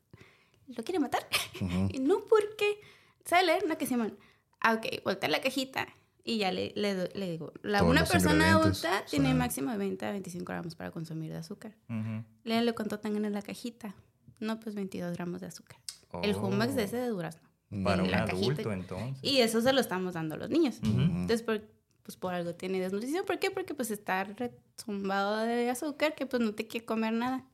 [0.67, 1.25] ¿Lo quiere matar?
[1.91, 2.79] Y no, ¿por qué?
[3.25, 3.65] ¿Sabe leer?
[3.67, 4.17] No, que Simón.
[4.59, 5.87] Ah, ok, voltea la cajita.
[6.27, 10.05] Y ya le, le, digo, la, Todos una persona adulta o tiene máximo de 20
[10.07, 11.75] a 25 gramos para consumir de azúcar.
[11.87, 12.23] Ujú.
[12.43, 13.93] Léale cuánto tengan en la cajita.
[14.39, 15.77] No, pues 22 gramos de azúcar.
[16.23, 16.33] El.
[16.33, 17.47] Jumex de ese de durazno.
[17.83, 18.73] Para en un la adulto, cajita.
[18.73, 19.19] entonces.
[19.21, 20.79] Y eso se lo estamos dando a los niños.
[20.83, 21.61] Entonces, por,
[22.01, 23.23] pues por algo tiene desnutrición.
[23.23, 23.51] ¿Por qué?
[23.51, 27.45] Porque pues está retumbado de azúcar que pues no te quiere comer nada.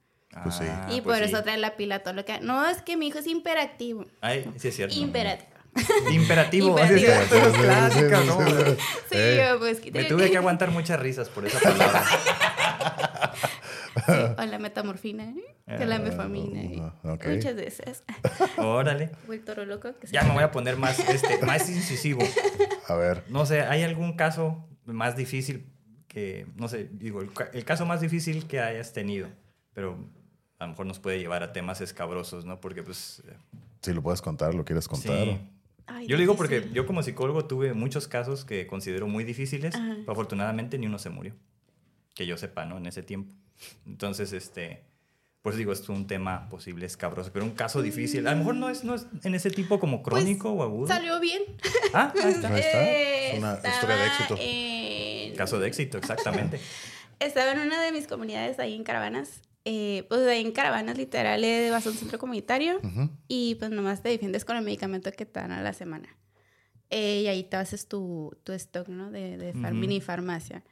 [0.43, 0.63] Pues sí.
[0.65, 1.33] Ah, y pues por sí.
[1.33, 2.39] eso trae la pila todo lo que...
[2.39, 4.05] No, es que mi hijo es imperativo.
[4.21, 4.97] Ay, sí es cierto.
[4.97, 5.50] Imperativo.
[6.11, 6.77] Imperativo.
[6.77, 8.39] así es es clásica, ¿no?
[9.09, 9.81] Sí, yo, pues...
[9.93, 12.03] Me tuve que aguantar muchas risas por esa palabra.
[14.05, 15.55] Sí, o la metamorfina, ¿eh?
[15.77, 16.93] que la mefamina.
[17.03, 18.03] Muchas veces.
[18.57, 19.11] Órale.
[19.27, 19.89] O el toro loco.
[19.99, 22.21] Que se Ya me voy a poner más, este, más incisivo.
[22.87, 23.23] A ver.
[23.29, 25.67] No sé, ¿hay algún caso más difícil
[26.07, 27.21] que, no sé, digo,
[27.53, 29.27] el caso más difícil que hayas tenido?
[29.73, 29.97] Pero
[30.59, 32.59] a lo mejor nos puede llevar a temas escabrosos, ¿no?
[32.59, 33.21] Porque pues...
[33.27, 33.33] eh,
[33.81, 35.25] Si lo puedes contar, lo quieres contar.
[35.25, 35.39] sí.
[35.93, 39.75] Ay, Yo lo digo porque yo como psicólogo tuve muchos casos que considero muy difíciles,
[39.75, 39.95] Ajá.
[39.99, 41.35] pero afortunadamente ni uno se murió.
[42.13, 42.77] Que yo sepa, ¿no?
[42.77, 43.33] En ese tiempo.
[43.85, 44.83] Entonces, este...
[45.41, 48.27] Pues digo, esto es un tema posible escabroso, pero un caso difícil.
[48.27, 50.85] A lo mejor no es, no es en ese tipo como Pues, crónico o agudo.
[50.87, 51.41] Salió bien.
[51.93, 52.55] Ah, ahí está.
[52.59, 54.35] Eh, Es una estaba historia de éxito.
[54.39, 56.59] en- Caso de éxito, exactamente.
[57.19, 59.41] Estaba en una de mis comunidades ahí en Caravanas.
[59.63, 63.09] Eh, pues ahí en Caravanas literal eh, vas a un centro comunitario Ujú.
[63.27, 66.09] y pues nomás te defiendes con el medicamento que te dan a la semana.
[66.89, 69.11] Eh, y ahí te haces tu, tu stock, ¿no?
[69.11, 69.79] De, de far- Ujú.
[69.81, 70.63] mini farmacia.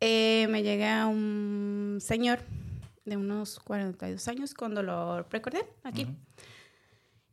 [0.00, 2.40] Eh, me llega un señor
[3.04, 6.02] de unos 42 años con dolor precordial aquí.
[6.04, 6.14] Ujú.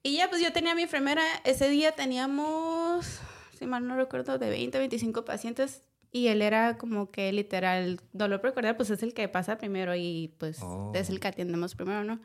[0.04, 1.24] Y ya, pues yo tenía a mi enfermera.
[1.44, 3.20] Ese día teníamos,
[3.58, 5.82] si mal no recuerdo, de 20 a 25 pacientes.
[6.12, 10.34] Y él era como que literal, dolor precordial, pues es el que pasa primero y
[10.38, 10.92] pues Oh.
[10.94, 12.20] es el que atendemos primero, ¿no?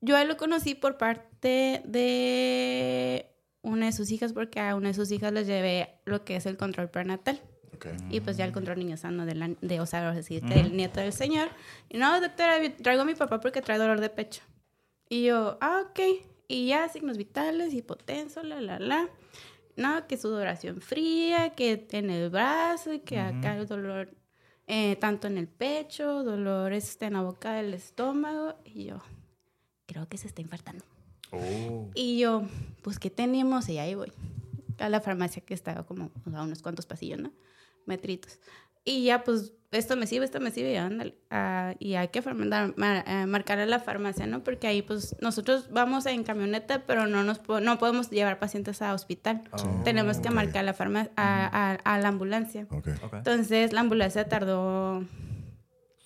[0.00, 3.26] Yo a él lo conocí por parte de
[3.62, 6.46] una de sus hijas, porque a una de sus hijas les llevé lo que es
[6.46, 7.40] el control prenatal.
[7.74, 7.86] Ok.
[8.10, 10.48] Y pues ya el control niño sano de, la, de o sea, sí, Ujú.
[10.48, 11.48] del nieto del señor.
[11.88, 14.42] Y no, doctora, traigo a mi papá porque trae dolor de pecho.
[15.08, 16.00] Y yo, ah, ok.
[16.48, 19.08] Y ya, signos vitales, hipotenso, la, la, la.
[19.78, 24.10] No, que sudoración fría, que en el brazo, y que acá el dolor,
[24.66, 28.56] eh, tanto en el pecho, dolor este, en la boca del estómago.
[28.64, 29.00] Y yo,
[29.86, 30.84] creo que se está infartando.
[31.30, 31.88] Oh.
[31.94, 32.42] Y yo,
[32.82, 33.68] pues, ¿qué tenemos?
[33.68, 34.12] Y ahí voy.
[34.78, 37.30] A la farmacia que estaba como a unos cuantos pasillos, ¿no?
[37.86, 38.40] Metritos.
[38.84, 41.14] Y ya, pues, esto me sirve, esto me sirve, y ándale.
[41.30, 44.42] Ah, y hay que formar- mar- eh, marcar a la farmacia, ¿no?
[44.42, 48.80] Porque ahí, pues, nosotros vamos en camioneta, pero no, nos, po- no podemos llevar pacientes
[48.80, 49.42] a hospital.
[49.52, 50.34] Oh, Tenemos que ok.
[50.34, 52.66] marcar a la, farma- a, a- a la ambulancia.
[53.12, 55.04] Entonces, la ambulancia tardó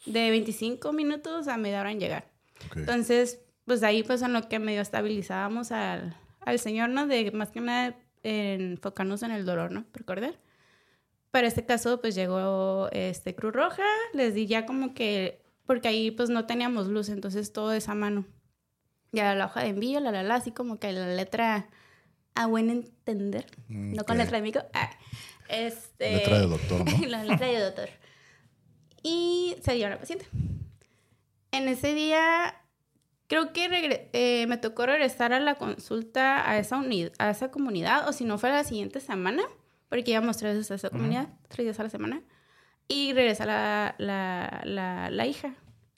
[0.06, 2.32] de 25 minutos a media hora en llegar.
[2.74, 7.06] Entonces, pues ahí pues en lo que medio estabilizábamos al, al señor, ¿no?
[7.06, 7.94] De más que nada
[8.24, 9.84] enfocarnos en el dolor, ¿no?
[9.92, 10.34] Recordar.
[11.32, 16.10] Para este caso, pues llegó este Cruz Roja, les di ya como que, porque ahí
[16.10, 18.26] pues no teníamos luz, entonces todo es a mano.
[19.12, 21.68] Ya la hoja de envío, la la la, así como que la letra
[22.34, 24.62] a buen entender, no con letra de micro.
[24.74, 24.90] Ah,
[25.48, 27.06] este, Letra de doctor, ¿no?
[27.08, 27.88] la letra de doctor.
[29.02, 30.26] Y se dio a la paciente.
[31.50, 32.54] En ese día,
[33.26, 36.82] creo que eh, me tocó regresar a la consulta a esa,
[37.18, 39.42] a esa comunidad, o si no fue la siguiente semana,
[39.92, 42.22] porque íbamos tres veces a esa comunidad, tres días a la semana,
[42.88, 45.48] y regresa la, la, la, la hija.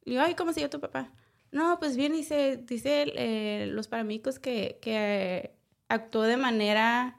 [0.02, 1.12] Le digo, ay, ¿cómo se llama tu papá?
[1.52, 5.54] No, pues bien, dice, dice eh, los paramédicos que, que
[5.86, 7.18] actuó de manera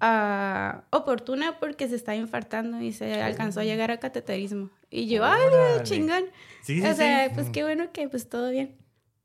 [0.00, 4.70] ah, oportuna porque se está infartando y se alcanzó a llegar a cateterismo.
[4.90, 5.84] Y yo, ay, Órale.
[5.84, 6.24] chingón.
[6.62, 7.34] Sí, sí, o sea, sí.
[7.36, 8.76] pues qué bueno que pues todo bien.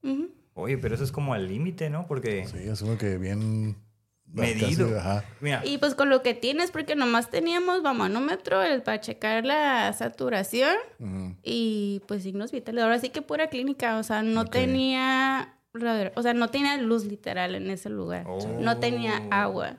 [0.03, 0.29] Ujú.
[0.53, 2.05] Oye, pero eso es como al límite, ¿no?
[2.05, 3.75] Porque, Sí, asumo que bien.
[4.41, 4.87] Medido.
[4.89, 5.25] casi, ajá.
[5.41, 9.91] mira, Y pues con lo que tienes, porque nomás teníamos manómetro el, para checar la
[9.93, 10.75] saturación
[11.43, 12.83] y pues signos vitales.
[12.83, 15.55] Ahora sí que pura clínica, o sea, no tenía,
[16.15, 18.25] o sea, no tenía luz literal en ese lugar.
[18.59, 19.27] No tenía Oh.
[19.31, 19.77] agua.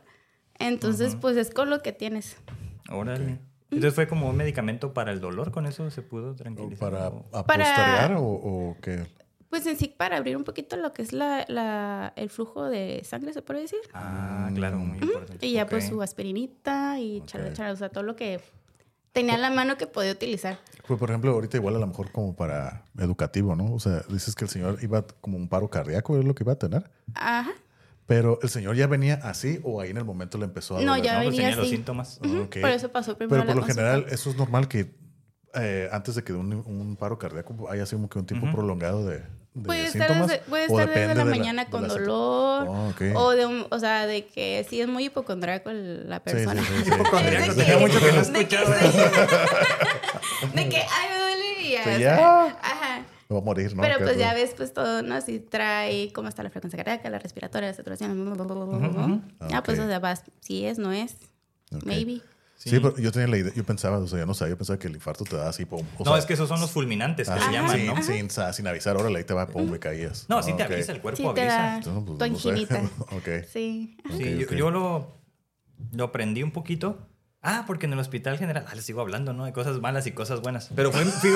[0.58, 2.36] Entonces, pues es con lo que tienes.
[2.90, 3.38] órale.
[3.68, 6.90] Entonces fue como un medicamento para el dolor, con eso se pudo ¿O tranquilizar.
[6.92, 7.10] ¿Para
[8.16, 9.04] o, o qué?
[9.50, 13.02] Pues en sí, para abrir un poquito lo que es la, la- el flujo de
[13.04, 13.78] sangre, se puede decir.
[13.94, 15.46] Ah, claro, muy importante.
[15.46, 15.90] Y ya pues Ok.
[15.90, 17.26] su aspirinita y Ok.
[17.26, 18.40] chala, chala, o sea, todo lo que
[19.12, 20.58] tenía a la mano que podía utilizar.
[20.86, 23.72] Pues, por ejemplo, ahorita igual a lo mejor como para educativo, ¿no?
[23.72, 26.52] O sea, dices que el señor iba como un paro cardíaco, ¿es lo que iba
[26.54, 26.90] a tener?
[27.14, 27.52] Ajá.
[28.06, 30.92] Pero el señor ya venía así o ahí en el momento le empezó a No,
[30.92, 31.04] doler?
[31.04, 31.76] ya No, pues venía tenía los así.
[31.76, 32.20] síntomas.
[32.22, 32.56] Ujú, Ok.
[32.60, 33.82] Por eso pasó primero Pero por la lo consulta.
[33.90, 34.94] general, eso es normal que
[35.54, 38.56] eh, antes de que un, un paro cardíaco haya sido como que un tiempo Ujú.
[38.56, 39.22] prolongado de,
[39.56, 42.68] de Puede estar, desde, puede estar desde la de mañana de con la dolor.
[42.68, 43.02] Oh, ok.
[43.14, 46.62] O, de un- o sea, de que sí es muy hipocondríaco el- la persona.
[46.62, 46.90] sí, sí, sí.
[47.56, 48.80] Tenía mucho que no de que escuchaba.
[48.80, 48.98] sí.
[50.54, 51.84] De que, ay, me duele y ya.
[51.84, 53.04] Sí, o sea, ajá.
[53.28, 53.82] Me va a morir, ¿no?
[53.82, 55.20] Pero pues ya ves, pues todo, ¿no?
[55.20, 58.34] Si trae cómo está la frecuencia cardíaca, la respiratoria, la saturación.
[58.36, 59.20] bla, bla.
[59.52, 61.16] Ah, pues, o sea, vas, si es, no es.
[61.74, 61.82] Ok.
[61.84, 62.20] Maybe.
[62.56, 62.70] Sí.
[62.70, 62.80] Sí.
[62.80, 64.88] pero yo tenía la idea, yo pensaba, o sea, yo no sabía, yo pensaba que
[64.88, 65.84] el infarto te da así, pum.
[65.98, 68.02] o No, sea, es que esos son los fulminantes que se llaman, sin, ¿no?
[68.02, 70.24] sin, sa- sin avisar, órale, ahí te va, pum, me caías.
[70.28, 70.70] No, sí Ah, te ok.
[70.72, 71.56] avisa, el cuerpo Sí te avisa.
[71.56, 72.24] da pues, tu no sé.
[72.24, 72.82] anginita.
[73.12, 73.28] ok.
[73.52, 73.96] Sí.
[74.16, 75.20] Sí, Ok, yo, yo lo,
[75.92, 77.06] lo aprendí un poquito.
[77.48, 79.44] Ah, porque en el hospital general, ah, les sigo hablando, ¿no?
[79.44, 80.70] De cosas malas y cosas buenas.
[80.74, 81.30] Pero fue, fue,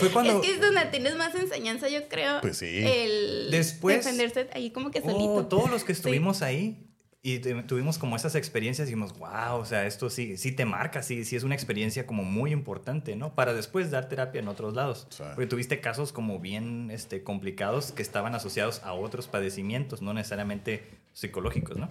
[0.00, 0.34] fue cuando...
[0.34, 2.40] Es que es donde tienes más enseñanza, yo creo.
[2.42, 2.66] Pues sí.
[2.84, 5.46] El Después- defenderse ahí como que Oh, solito.
[5.46, 6.00] todos los que Sí.
[6.00, 6.88] estuvimos ahí
[7.24, 11.24] y tuvimos como esas experiencias, dijimos, wow, o sea, esto sí, sí te marca, sí,
[11.24, 13.34] sí es una experiencia como muy importante, ¿no?
[13.36, 15.06] Para después dar terapia en otros lados.
[15.10, 15.22] Sí.
[15.36, 20.82] Porque tuviste casos como bien este, complicados que estaban asociados a otros padecimientos, no necesariamente
[21.12, 21.88] psicológicos, ¿no?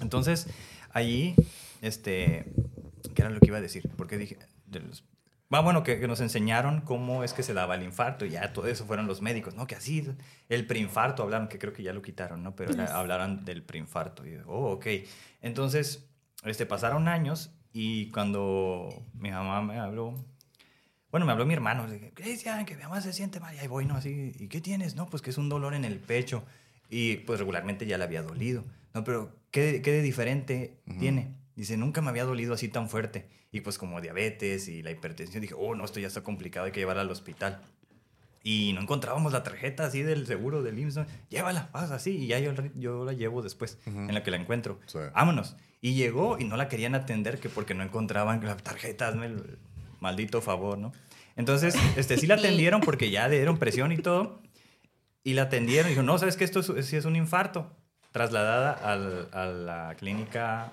[0.00, 0.46] Entonces,
[0.90, 1.34] allí,
[1.82, 2.46] este,
[3.14, 3.82] ¿qué era lo que iba a decir?
[3.96, 5.04] Porque dije, de los-
[5.50, 8.52] Ah, bueno, que, que nos enseñaron cómo es que se daba el infarto y ya
[8.52, 9.66] todo eso fueron los médicos, ¿no?
[9.66, 10.04] Que así,
[10.48, 12.56] el preinfarto hablaron, que creo que ya lo quitaron, ¿no?
[12.56, 14.26] Pero era- hablaron del preinfarto.
[14.26, 14.86] Y, yo, oh, ok.
[15.42, 16.08] Entonces,
[16.44, 20.14] este, pasaron años y cuando mi mamá me habló,
[21.12, 23.58] bueno, me habló mi hermano, le dije, Cristian, que mi mamá se siente mal, y
[23.60, 23.94] ahí voy, ¿no?
[23.94, 24.96] Así, ¿y qué tienes?
[24.96, 26.44] No, pues que es un dolor en el pecho.
[26.90, 28.64] Y pues regularmente ya le había dolido.
[28.94, 31.35] No, pero ¿qué, qué de diferente tiene?
[31.56, 33.26] Dice, nunca me había dolido así tan fuerte.
[33.50, 36.72] Y pues como diabetes y la hipertensión, dije, oh, no, esto ya está complicado, hay
[36.72, 37.60] que llevarla al hospital.
[38.44, 41.00] Y no encontrábamos la tarjeta así del seguro del IMSS.
[41.30, 42.16] Llévala, vas así.
[42.16, 44.78] Y ya yo, yo la llevo después, en la que la encuentro.
[44.86, 44.98] Sí.
[45.14, 45.56] Vámonos.
[45.80, 49.58] Y llegó y no la querían atender que porque no encontraban la tarjeta, hazme el
[50.00, 50.92] maldito favor, ¿no?
[51.34, 54.40] Entonces, este, sí la atendieron porque ya le dieron presión y todo.
[55.24, 57.72] Y la atendieron y dijo, no, ¿sabes que Esto es, sí es un infarto.
[58.12, 60.72] Trasladada al- a la clínica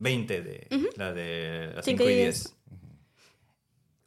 [0.00, 2.56] 20 de la de las 5 y 10.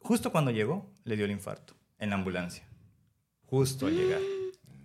[0.00, 2.64] Justo cuando llegó, le dio el infarto en la ambulancia.
[3.46, 4.20] Justo al llegar.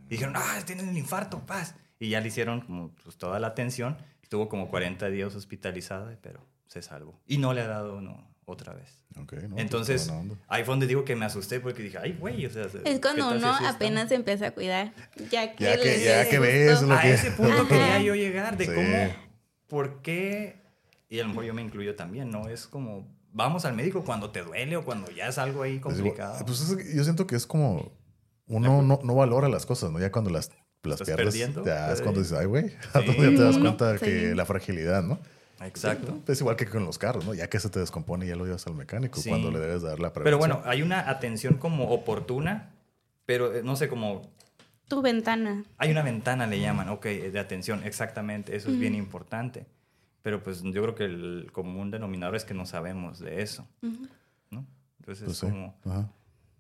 [0.08, 1.76] Y dijeron, ah, tienes el infarto, paz.
[2.00, 3.98] Y ya le hicieron como pues, toda la atención.
[4.24, 7.20] Estuvo como 40 días hospitalizada, pero se salvó.
[7.28, 9.04] Y no le ha dado no, otra vez.
[9.20, 10.14] Ok, no, pues, Entonces,
[10.48, 12.64] ahí fue donde digo que me asusté porque dije, ay, güey, o sea...
[12.64, 13.70] Es cuando ¿qué tal si uno está?
[13.70, 14.94] apenas se empieza a cuidar.
[15.32, 17.68] Ya que, Ya que- ya que ves lo A que- ese punto Ajá.
[17.68, 18.72] quería yo llegar, de Sí.
[18.74, 19.16] cómo,
[19.68, 20.59] por qué,
[21.10, 22.48] y a lo mejor yo me incluyo también, ¿no?
[22.48, 26.46] Es como, vamos al médico cuando te duele o cuando ya es algo ahí complicado.
[26.46, 27.92] Pues yo siento que es como
[28.48, 30.00] uno no, no valora las cosas, ¿no?
[30.00, 30.50] Ya cuando las,
[30.84, 31.66] las ¿Estás pierdes, perdiendo?
[31.66, 32.04] ya es Sí.
[32.04, 32.76] cuando dices, ay, güey, Sí.
[32.94, 34.06] ya te das cuenta Sí.
[34.06, 35.20] que la fragilidad, ¿no?
[35.62, 36.18] Exacto.
[36.28, 37.34] Es igual que con los carros, ¿no?
[37.34, 39.30] Ya que se te descompone, ya lo llevas al mecánico Sí.
[39.30, 40.40] cuando le debes dar la Pero prevención.
[40.58, 42.72] bueno, hay una atención como oportuna,
[43.26, 44.22] pero eh, no sé, como
[44.88, 45.66] Tu ventana.
[45.78, 49.66] Hay una ventana, le llaman, ok, de atención, exactamente, eso es bien importante.
[50.22, 53.68] Pero pues yo creo que el común denominador es que no sabemos de eso,
[54.52, 54.66] ¿no?
[55.00, 56.12] Entonces Pues es como Ajá.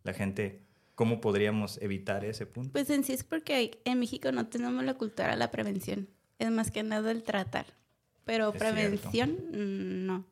[0.04, 0.62] la gente,
[0.96, 2.72] ¿cómo podríamos evitar ese punto?
[2.72, 6.08] Pues en sí es porque en México no tenemos la cultura de la prevención.
[6.40, 7.66] Es más que nada el tratar.
[8.24, 10.26] Pero Es prevención, mm, no.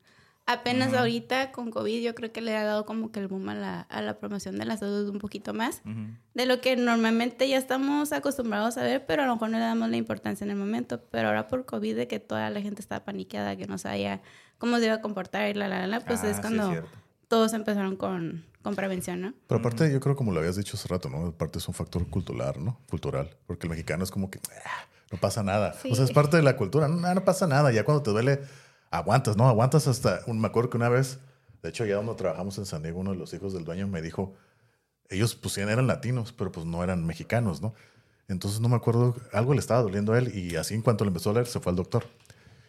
[0.50, 3.54] Apenas ahorita con COVID yo creo que le ha dado como que el boom a
[3.56, 5.82] la, a la promoción de la salud un poquito más.
[6.34, 9.66] De lo que normalmente ya estamos acostumbrados a ver, pero a lo mejor no le
[9.66, 11.02] damos la importancia en el momento.
[11.12, 14.22] Pero ahora por COVID, de que toda la gente está paniqueada, que no sabía
[14.58, 16.74] cómo se iba a comportar y la, la, la, pues Ah, es sí, cuando
[17.28, 19.34] todos empezaron con, con prevención, ¿no?
[19.48, 21.28] Pero aparte, yo creo como lo habías dicho hace rato, ¿no?
[21.28, 22.80] Aparte es un factor cultural, ¿no?
[22.90, 23.36] Cultural.
[23.48, 25.74] Porque el mexicano es como que "Ah, no pasa nada.
[25.74, 25.90] Sí.
[25.92, 26.88] O sea, es parte de la cultura.
[26.88, 27.72] No, no pasa nada.
[27.74, 28.40] Ya cuando te duele,
[28.92, 29.48] aguantas, ¿no?
[29.48, 30.22] Aguantas hasta...
[30.28, 31.20] Me acuerdo que una vez,
[31.62, 34.02] de hecho, allá donde trabajamos en San Diego, uno de los hijos del dueño me
[34.02, 34.34] dijo,
[35.10, 37.74] ellos pues eran latinos, pero pues no eran mexicanos, ¿no?
[38.28, 41.10] Entonces no me acuerdo, algo le estaba doliendo a él y así en cuanto le
[41.10, 42.06] empezó a doler, se fue al doctor.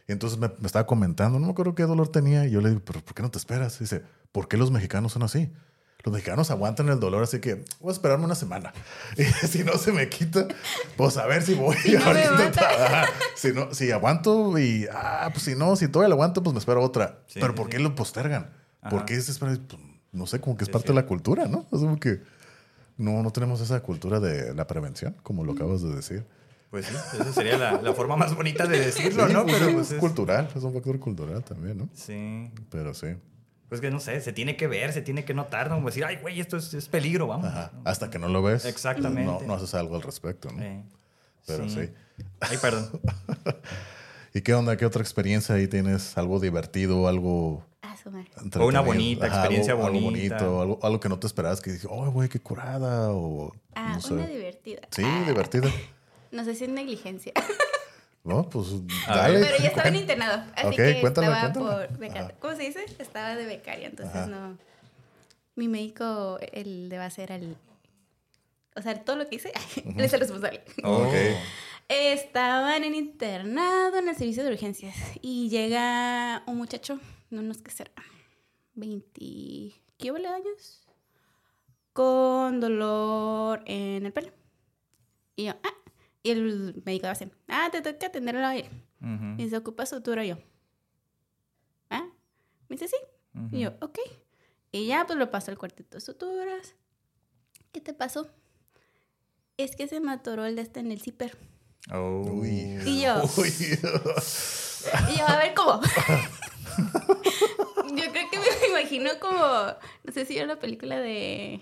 [0.07, 2.47] Y entonces me, me estaba comentando, no me acuerdo qué dolor tenía.
[2.47, 3.77] Y yo le digo, pero ¿por qué no te esperas?
[3.81, 4.03] Y dice,
[4.33, 5.53] ¿por qué los mexicanos son así?
[6.05, 8.73] Los mexicanos aguantan el dolor, así que voy a esperarme una semana.
[9.17, 10.47] Y si no se me quita,
[10.97, 11.77] pues a ver si voy.
[11.77, 13.07] Si no me ahorita.
[13.35, 16.61] si, no, si aguanto y, ah, pues si no, si todavía lo aguanto, pues me
[16.61, 17.19] espero otra.
[17.27, 17.73] Sí, pero sí, ¿por sí.
[17.73, 18.51] qué lo postergan?
[18.83, 19.07] ¿Por Ajá.
[19.07, 19.57] qué se espera?
[19.69, 19.81] Pues,
[20.13, 20.95] no sé, como que es Sí, parte sí.
[20.95, 21.63] de la cultura, ¿no?
[21.73, 22.21] Es como que
[22.97, 26.25] no, no tenemos esa cultura de la prevención, como lo acabas de decir.
[26.71, 29.45] Pues sí, esa sería la, la forma más bonita de decirlo, Sí, ¿no?
[29.45, 31.89] pues Pero pues es es- cultural, es un factor cultural también, ¿no?
[31.95, 32.51] Sí.
[32.71, 33.09] Pero sí.
[33.69, 35.75] Pues que no sé, se tiene que ver, se tiene que notar, ¿no?
[35.77, 37.47] Como decir, ay, güey, esto es, es peligro, vamos.
[37.49, 37.71] Ajá.
[37.85, 39.25] Hasta que no lo ves, Exactamente.
[39.31, 40.63] No, no haces algo al respecto, ¿no?
[40.63, 40.83] Eh,
[41.47, 41.87] pero sí.
[42.17, 42.25] Sí.
[42.41, 42.89] Ay, perdón.
[44.35, 44.77] ¿Y qué onda?
[44.77, 46.17] ¿Qué otra experiencia ahí tienes?
[46.19, 47.09] ¿Algo divertido?
[47.09, 47.95] ¿Algo Ah,
[48.37, 48.67] entretenido?
[48.67, 50.37] una bonita experiencia algo, algo bonita.
[50.37, 53.11] bonito, algo, algo que no te esperabas que dices, oh, güey, qué curada.
[53.13, 54.15] O Ah, no sé.
[54.15, 54.81] una divertida.
[54.91, 55.69] Sí, Ah, divertida.
[56.31, 57.33] No sé si es negligencia.
[58.25, 58.67] No, pues
[59.07, 59.41] dale.
[59.41, 60.43] Pero ya estaba en internado.
[60.55, 62.35] Así que estaba por becaria.
[62.39, 62.85] ¿Cómo se dice?
[62.99, 64.27] Estaba de becaria, entonces Ajá.
[64.27, 64.59] no.
[65.55, 67.57] Mi médico, el de base era el.
[68.77, 70.63] O sea, todo lo que hice, él es el responsable.
[70.85, 71.07] Oh.
[71.07, 71.15] Ok.
[71.89, 77.01] Estaban en internado en el servicio de urgencias y llega un muchacho,
[77.31, 77.91] no nos que será,
[78.75, 80.87] 20, ¿qué vale años?
[81.95, 84.33] Con dolor en el pelo.
[85.35, 85.88] Y yo, ah,
[86.23, 88.67] y el médico hace, ah, te toca atenderlo a él.
[89.01, 90.37] Ujú, Y se ocupa sutura yo.
[91.91, 92.07] ¿Ah?
[92.69, 92.97] Me dice, sí.
[93.53, 93.99] Y yo, ok.
[94.73, 96.75] Y ya, pues lo paso al cuartito de suturas.
[97.73, 98.29] ¿Qué te pasó?
[99.57, 101.37] Es que se me atoró el de este en el zipper.
[101.93, 102.23] Oh.
[102.33, 102.79] Uy.
[102.85, 103.49] Y yo, Uy.
[103.59, 105.81] y yo, a ver, ¿cómo?
[107.97, 111.61] yo creo que me imagino como, no sé si era la película de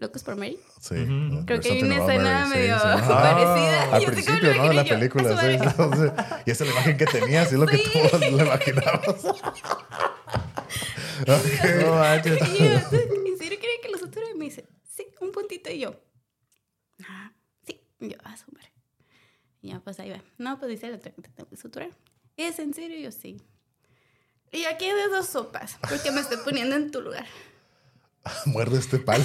[0.00, 0.58] Locos por Mary.
[0.80, 0.94] Sí.
[0.94, 1.10] Ujú.
[1.12, 1.46] ¿no?
[1.46, 2.84] Creo que hay una escena Mary, sí, medio sí.
[2.86, 3.94] Ah, parecida.
[3.96, 4.68] Al principio, ¿no?
[4.68, 5.46] De la película, sí.
[5.50, 6.12] Entonces,
[6.46, 7.90] y esa es la imagen que tenías, y es lo que Sí.
[7.92, 9.16] todos lo imaginamos.
[11.22, 11.84] Ok.
[11.84, 12.38] No manches.
[12.48, 14.24] Y yo, ¿en serio quería que lo suture?
[14.34, 15.70] Y me dice, sí, un puntito.
[15.70, 15.94] Y yo,
[17.06, 17.32] ah,
[17.66, 17.78] sí.
[18.00, 18.72] Y yo, ah, su madre.
[19.60, 20.22] Y ya, pues ahí va.
[20.38, 21.90] No, pues dice el doctor que te tengo que suturar.
[22.38, 22.98] ¿Es en serio?
[22.98, 23.36] Y yo, sí.
[24.50, 27.26] Y aquí hay de dos sopas, porque me estoy poniendo en tu lugar.
[28.46, 29.24] Muerde este palo.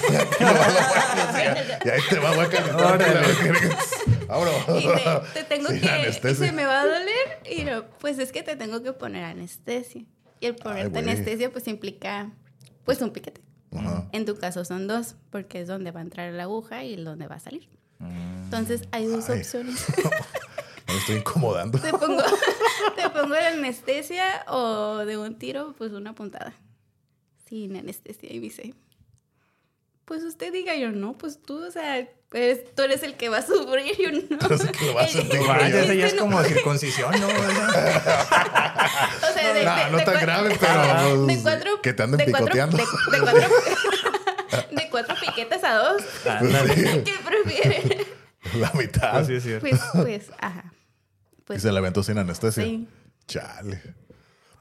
[1.86, 3.02] y ahí te va a calentar.
[4.30, 4.52] Ahora.
[4.80, 5.90] Y te tengo Sin que...
[5.90, 6.46] anestesia.
[6.46, 7.40] Dice, me va a doler.
[7.50, 10.04] Y yo, pues es que te tengo que poner anestesia.
[10.40, 12.32] Y el ponerte anestesia, pues implica,
[12.84, 13.42] pues un piquete.
[13.76, 14.08] Ajá.
[14.12, 17.28] En tu caso son dos, porque es donde va a entrar la aguja y donde
[17.28, 17.70] va a salir.
[18.44, 19.40] Entonces hay dos Ay.
[19.40, 19.86] opciones.
[20.88, 21.80] Me estoy incomodando.
[21.80, 22.22] te, pongo,
[22.96, 26.54] te pongo la anestesia o de un tiro, pues una puntada.
[27.48, 28.32] Sin anestesia.
[28.32, 28.74] Y me dice,
[30.06, 33.38] pues usted diga, yo no, pues tú, o sea, pues tú eres el que va
[33.40, 34.38] a sufrir, yo no.
[34.38, 35.08] Tú eres el que va a
[35.70, 35.78] yo.
[35.80, 37.28] esa ya es como circuncisión, ¿no?
[37.28, 37.32] O
[39.34, 42.18] sea, de, No, de- no de tan grave, pero, de pues, cuatro, que te anden
[42.18, 42.78] de cuatro- picoteando.
[42.78, 43.50] De, de cuatro,
[44.72, 46.02] de cuatro piquetes a dos.
[46.28, 46.76] Ándale.
[47.04, 48.08] ¿Qué prefiere?
[48.60, 49.18] La mitad.
[49.18, 49.68] Así es cierto.
[49.68, 50.72] Pues, pues, ajá.
[51.38, 52.64] y Pues, se la aventó sin anestesia.
[52.64, 52.88] sí.
[53.28, 53.82] Chale.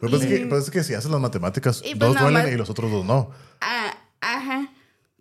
[0.01, 2.43] Pero pues, es que, pues es que si haces las matemáticas, Y pues dos duelen
[2.45, 3.31] más- y los otros dos no.
[3.61, 4.69] Ah, ajá.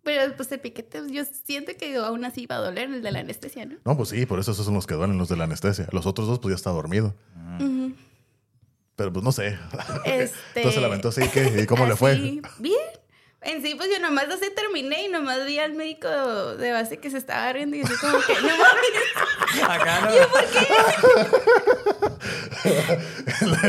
[0.03, 3.19] Pero pues el piquete, yo siento que aún así va a doler el de la
[3.19, 3.77] anestesia, ¿no?
[3.85, 5.87] No, pues sí, por eso esos son los que duelen, los de la anestesia.
[5.91, 7.15] Los otros dos, pues ya está dormido.
[8.95, 9.57] Pero pues no sé.
[10.05, 11.61] Este, Entonces se la aventó así, ¿qué?
[11.63, 12.15] ¿Y cómo le fue?
[12.59, 13.02] Bien.
[13.45, 16.07] En sí, pues yo nomás así terminé y nomás vi al médico
[16.55, 18.93] de base que se estaba riendo y así como que, no mames.
[19.69, 20.11] Acá no.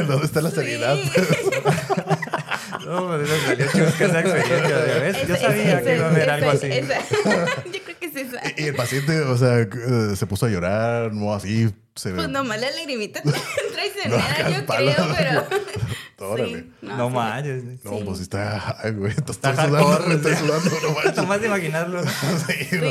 [0.06, 0.96] ¿Dónde está la seriedad?
[2.84, 5.26] No, pues esa salió chusca esa experiencia, ¿ya ves?
[5.26, 6.66] Yo sabía que iba a haber algo así.
[6.66, 6.98] esa.
[7.00, 8.40] Yo creo que es esa.
[8.58, 9.68] Y, y el paciente, o sea, eh,
[10.16, 11.72] se puso a llorar, no así.
[11.94, 13.22] Se, Pues nomás la lagrimita
[13.72, 15.46] traicionera, No, yo creo, pero.
[16.28, 16.60] Órale.
[16.60, 17.14] Sí, No sí.
[17.14, 17.64] manches.
[17.64, 18.02] no, sí.
[18.04, 18.76] pues está.
[18.82, 21.16] Ay, güey, te Está estoy sudando, hardcore, sudando, no manches.
[21.16, 22.02] Nomás de imaginarlo.
[22.46, 22.86] Sí, no.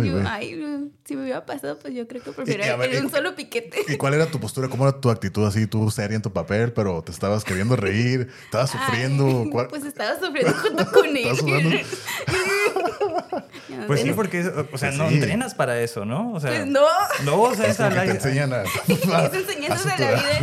[0.00, 0.26] Ay, yo- güey.
[0.26, 0.88] ay, no.
[1.04, 3.84] si me hubiera pasado, pues yo creo que prefiero ver, un solo piquete.
[3.88, 4.68] ¿Y cuál era tu postura?
[4.68, 5.66] ¿Cómo era tu actitud así?
[5.66, 9.42] Tú seria en tu papel, pero te estabas queriendo reír, estabas sufriendo.
[9.44, 11.84] Ay, ¿Cuál- Pues estaba sufriendo junto con él.
[13.86, 15.14] Pues sí, porque, o sea, Pues no sí.
[15.16, 16.32] entrenas para eso, ¿no?
[16.32, 16.86] O sea, Pues no.
[17.24, 18.62] No, o sea, Es es como al que te enseñan a.
[18.88, 20.38] Es enseñanzas de la vida.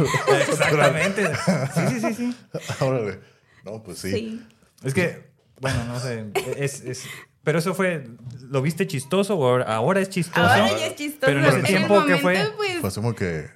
[0.47, 1.28] Exactamente.
[1.75, 2.36] Sí, sí, sí, sí.
[2.84, 3.19] Órale.
[3.63, 4.11] No, pues sí.
[4.11, 4.45] Sí.
[4.84, 6.25] Es que, bueno, no sé.
[6.57, 7.03] Es, es,
[7.43, 8.07] pero eso fue,
[8.41, 10.41] ¿lo viste chistoso o ahora- es chistoso?
[10.45, 11.25] Ahora ya es chistoso.
[11.25, 12.51] Pero en ese el tiempo, ¿qué momento, fue?
[12.55, 13.49] Pues, Pues como que.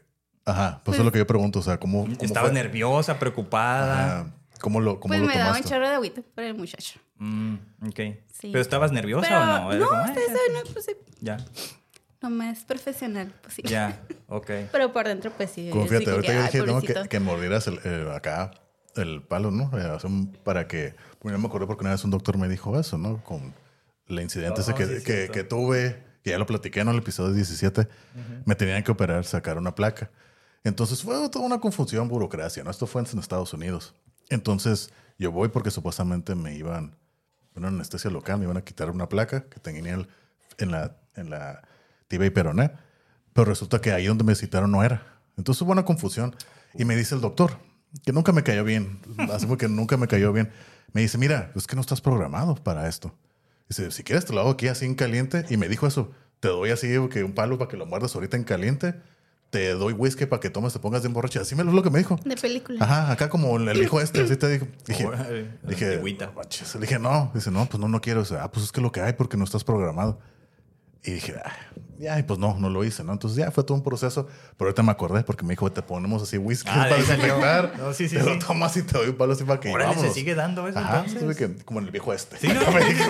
[0.45, 1.59] Ajá, pues, Pues- eso es lo que yo pregunto.
[1.59, 2.03] O sea, ¿cómo.
[2.03, 2.59] cómo Estabas fue?
[2.61, 4.19] nerviosa, preocupada.
[4.21, 4.33] Ajá.
[4.59, 5.69] ¿Cómo lo, cómo pues lo me daba un tomaste?
[5.73, 6.99] chorro de agüita por el muchacho.
[7.23, 7.55] Mm,
[7.87, 7.99] ok.
[8.33, 8.49] Sí.
[8.51, 9.71] ¿Pero estabas nerviosa Pero, o no?
[9.71, 10.91] Era no, como, "Ay, hasta eso no, pues sí,
[11.21, 11.37] Ya,
[12.21, 13.69] lo más profesional posible.
[13.71, 14.49] ya, ok.
[14.71, 15.69] Pero por dentro, pues sí.
[15.71, 18.51] Como sí, fíjate, ahorita que, yo dije no, que, que mordieras el, el- acá
[18.95, 19.69] el palo, ¿no?
[19.77, 20.95] Eh, Para que.
[21.21, 23.23] Bueno, me acordé porque una vez un doctor me dijo eso, ¿no?
[23.23, 23.53] Con
[24.07, 27.33] el incidente ese Oh, que, sí, que tuve, que ya lo platiqué en el episodio
[27.33, 27.87] 17,
[28.45, 30.09] me tenían que operar, sacar una placa.
[30.63, 32.71] Entonces fue toda una confusión, burocracia, ¿no?
[32.71, 33.93] Esto fue en Estados Unidos.
[34.29, 36.95] Entonces yo voy porque supuestamente me iban,
[37.55, 40.07] una anestesia local, me iban a quitar una placa que tenía el-
[40.57, 41.61] en la, en la
[42.07, 42.71] tibia y peroné.
[43.33, 45.19] Pero resulta que ahí donde me citaron no era.
[45.37, 46.35] Entonces hubo una confusión.
[46.73, 47.57] Y me dice el doctor,
[48.05, 48.99] que nunca me cayó bien,
[49.31, 50.51] así que nunca me cayó bien.
[50.93, 53.13] Me dice, mira, es que no estás programado para esto.
[53.69, 55.45] Dice, si quieres te lo hago aquí así en caliente.
[55.49, 58.35] Y me dijo eso, te doy así que un palo para que lo muerdas ahorita
[58.37, 58.95] en caliente,
[59.51, 61.41] te doy whisky para que tomes, te pongas bien borracha.
[61.41, 62.17] Así me lo es lo que me dijo.
[62.25, 62.83] De película.
[62.83, 64.65] Ajá, acá como el viejo este, así te dijo.
[64.87, 65.97] Dije, Órale, dije.
[66.01, 68.21] Le dije, no, dice, no, pues no, no quiero.
[68.21, 70.19] Dice, ah, pues es que lo que hay porque no estás programado.
[71.03, 71.51] Y dije, ah,
[71.97, 73.11] ya, y pues no, no lo hice, ¿no?
[73.11, 74.27] Entonces ya fue todo un proceso.
[74.55, 77.73] Pero ahorita me acordé porque me dijo, te ponemos así whisky Ah, de para desinfectar.
[77.79, 78.29] No, sí, sí, te sí.
[78.29, 80.77] lo tomas y te doy un palo así para que Órale, se sigue dando eso
[80.79, 81.19] Ajá, entonces.
[81.21, 82.37] tuve que- como en el viejo este.
[82.37, 82.59] Sí, ¿no?
[82.71, 83.05] Me dijo,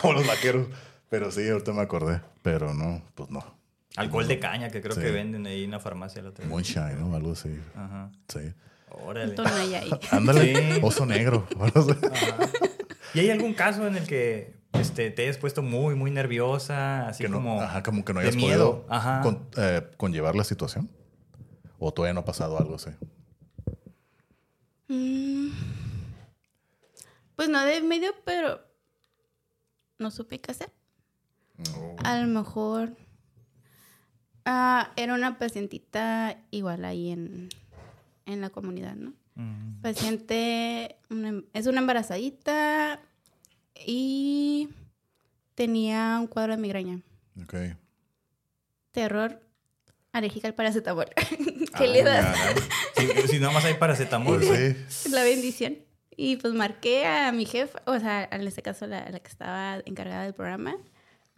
[0.00, 0.68] como los vaqueros.
[1.10, 2.22] Pero sí, ahorita me acordé.
[2.42, 3.44] Pero no, pues no.
[3.96, 5.00] Alcohol de caña que creo Sí.
[5.02, 6.50] que venden ahí en la farmacia la otra vez.
[6.50, 7.14] Moonshine, ¿no?
[7.14, 7.58] Algo así.
[7.74, 8.10] Ajá.
[8.28, 8.52] Sí.
[8.90, 9.30] Órale.
[9.30, 9.90] Un tonalla ahí.
[10.10, 10.80] Ándale, Sí.
[10.82, 11.46] oso negro.
[11.74, 11.96] sé.
[13.14, 17.08] ¿Y hay algún caso en el que este, te hayas puesto muy, muy nerviosa?
[17.08, 17.60] Así que no, como.
[17.60, 18.80] ajá, como que no de hayas miedo?
[18.82, 19.20] podido Ajá.
[19.22, 20.90] con- eh, conllevar la situación.
[21.78, 22.90] O todavía no ha pasado algo así.
[24.88, 25.50] Mm.
[27.36, 28.60] Pues no de medio, pero
[29.98, 30.70] no supe qué hacer.
[31.76, 31.96] Oh.
[32.04, 32.96] A lo mejor
[34.44, 37.48] ah, era una pacientita igual ahí en,
[38.26, 39.12] en la comunidad, ¿no?
[39.34, 39.80] Mm.
[39.80, 43.00] Paciente una em- es una embarazadita
[43.86, 44.68] y
[45.54, 47.00] tenía un cuadro de migraña.
[47.42, 47.54] Ok.
[48.90, 49.40] Terror
[50.12, 51.06] alérgica al paracetamol.
[51.76, 52.36] ¿Qué Ay, le das?
[52.96, 54.42] Si, si nada más hay paracetamol.
[54.46, 55.08] Pues sí.
[55.10, 55.78] La bendición.
[56.14, 59.78] Y pues marqué a mi jefa, o sea, en este caso la, la que estaba
[59.86, 60.76] encargada del programa.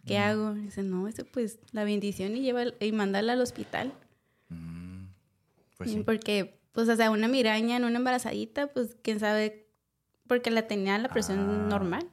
[0.05, 0.53] ¿Qué hago?
[0.53, 3.91] Dice, no, eso pues la bendición y, lleva, y mandarla al hospital.
[4.49, 5.05] Mm,
[5.77, 6.03] Pues sí.
[6.05, 9.67] Porque, pues, o sea, una miraña en una embarazadita, pues, quién sabe,
[10.27, 11.67] porque la tenía la presión Ah.
[11.69, 12.09] normal.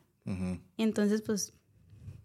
[0.76, 1.53] Y entonces, pues,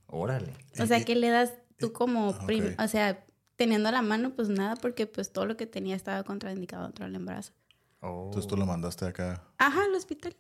[0.08, 0.54] Órale.
[0.80, 2.82] o sea, ¿qué le das tú como, ah, prim- ok.
[2.82, 6.24] o sea, teniendo a la mano, pues nada, porque pues todo lo que tenía estaba
[6.24, 7.54] contraindicado dentro del embarazo.
[8.02, 8.26] Oh.
[8.26, 9.44] Entonces tú lo mandaste acá.
[9.58, 10.36] Ajá, al hospital.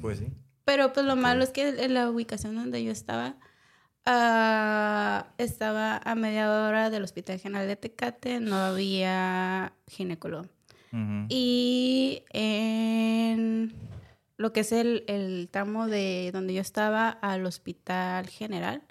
[0.00, 0.28] Pues sí.
[0.64, 3.36] Pero pues lo malo es que en la ubicación donde yo estaba,
[4.06, 10.46] ah, estaba a media hora del Hospital General de Tecate, no había ginecólogo.
[11.28, 13.72] Y en
[14.36, 18.82] lo que es el, el tramo de donde yo estaba al Hospital General,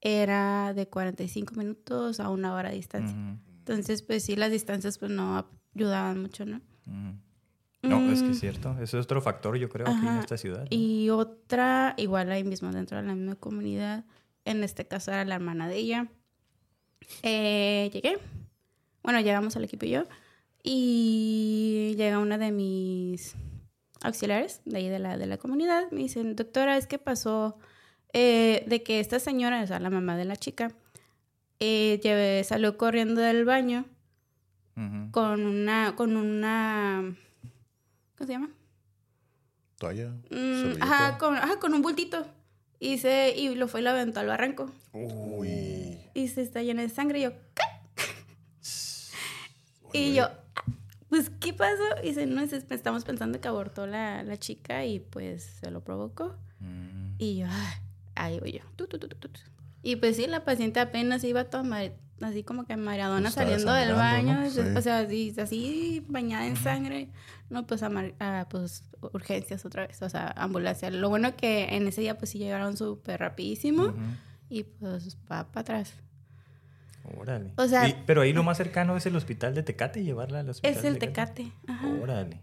[0.00, 3.16] era de 45 minutos a una hora de distancia.
[3.58, 6.60] Entonces, pues sí, las distancias pues no ayudaban mucho, ¿no?
[7.84, 8.32] No, es que Mm.
[8.32, 8.76] es cierto.
[8.80, 10.62] Eso es otro factor, yo creo, aquí en esta ciudad.
[10.62, 10.66] ¿no?
[10.70, 14.04] Y otra, igual ahí mismo dentro de la misma comunidad,
[14.44, 16.08] en este caso era la hermana de ella.
[17.22, 18.18] Eh, llegué,
[19.02, 20.04] bueno, llegamos al equipo y yo,
[20.62, 23.34] y llega una de mis
[24.02, 27.58] auxiliares de ahí de la, de la comunidad, me dicen, doctora, es que pasó
[28.12, 30.72] eh, de que esta señora, o sea, la mamá de la chica,
[31.60, 33.84] eh, lleve- salió corriendo del baño
[35.12, 37.14] con una, con una,
[38.16, 38.50] ¿cómo se llama?
[39.76, 40.10] Toalla.
[40.30, 42.26] Mm, ajá, con, ajá, con un bultito.
[42.84, 44.72] Y, se, y lo fue y lo aventó al barranco.
[44.92, 45.98] Uy.
[46.14, 47.20] Y se está llena de sangre.
[47.20, 47.62] Y yo, ¿qué?
[49.92, 50.64] Y yo, "Ah,
[51.08, 51.82] pues, ¿qué pasó?
[52.02, 55.84] Y dice, no, es- estamos pensando que abortó la, la chica y pues se lo
[55.84, 56.36] provocó.
[56.60, 57.14] Mm.
[57.18, 57.80] Y yo, "Ah",
[58.14, 58.60] ahí voy yo.
[58.76, 59.40] tu, tu, tu, tu, tu.
[59.82, 63.72] Y pues sí, la paciente apenas iba toda mare- así como que mareadona Estaba saliendo
[63.72, 64.40] del baño.
[64.40, 64.50] ¿no?
[64.50, 64.60] Sí.
[64.76, 67.08] O sea, así, así bañada en sangre.
[67.50, 70.90] No, pues a, mar- a, pues urgencias otra vez, o sea, ambulancia.
[70.90, 73.94] Lo bueno que en ese día pues sí llegaron súper rapidísimo
[74.48, 75.94] y pues va para atrás.
[77.18, 77.52] Órale.
[77.56, 80.48] O sea- Y- pero ahí lo más cercano es el hospital de Tecate, llevarla al
[80.48, 80.76] hospital.
[80.78, 81.52] Es el de Tecate.
[81.66, 81.88] Ajá.
[82.00, 82.40] Órale.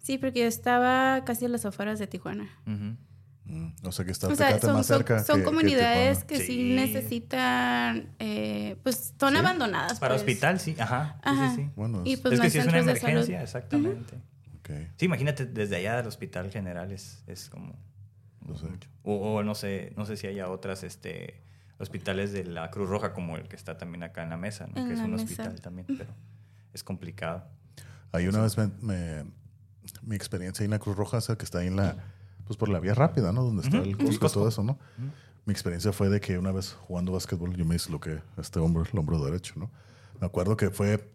[0.00, 2.50] Sí, porque yo estaba casi a las afueras de Tijuana.
[2.66, 2.96] Ujú.
[3.44, 5.24] Mm, O sea que está O sea, son, más son- cerca.
[5.24, 6.26] son que- que comunidades Tijuana.
[6.28, 6.74] que sí, Sí.
[6.74, 9.38] necesitan, eh, pues son ¿Sí?
[9.38, 9.98] abandonadas.
[9.98, 10.22] Para pues.
[10.22, 10.76] hospital, sí.
[10.78, 11.14] Ajá.
[11.16, 11.50] Sí, Ajá.
[11.54, 11.70] sí, sí.
[11.76, 14.16] Bueno, Y es- pues es no que si es una emergencia, exactamente.
[14.60, 17.74] ok, Sí, imagínate desde allá del hospital general es, es como
[18.46, 18.66] no sé.
[19.02, 21.42] o, o no sé, no sé si haya otras este
[21.78, 24.80] hospitales de la Cruz Roja como el que está también acá en la mesa, ¿no?
[24.80, 25.24] En que es un mesa.
[25.24, 26.10] hospital también, pero
[26.72, 27.44] es complicado.
[28.12, 29.24] Ahí una vez me, me-
[30.02, 31.96] mi experiencia ahí en la Cruz Roja, o sea, que está ahí en la,
[32.52, 33.42] pues por la vía rápida, ¿no?
[33.44, 34.40] Donde está Ujú, el el Costco y Costco.
[34.40, 34.78] todo eso, ¿no?
[35.44, 38.98] Mi experiencia fue de que una vez jugando básquetbol yo me disloqué este hombro, el
[38.98, 39.70] hombro derecho, ¿no?
[40.20, 41.10] Me acuerdo que fue...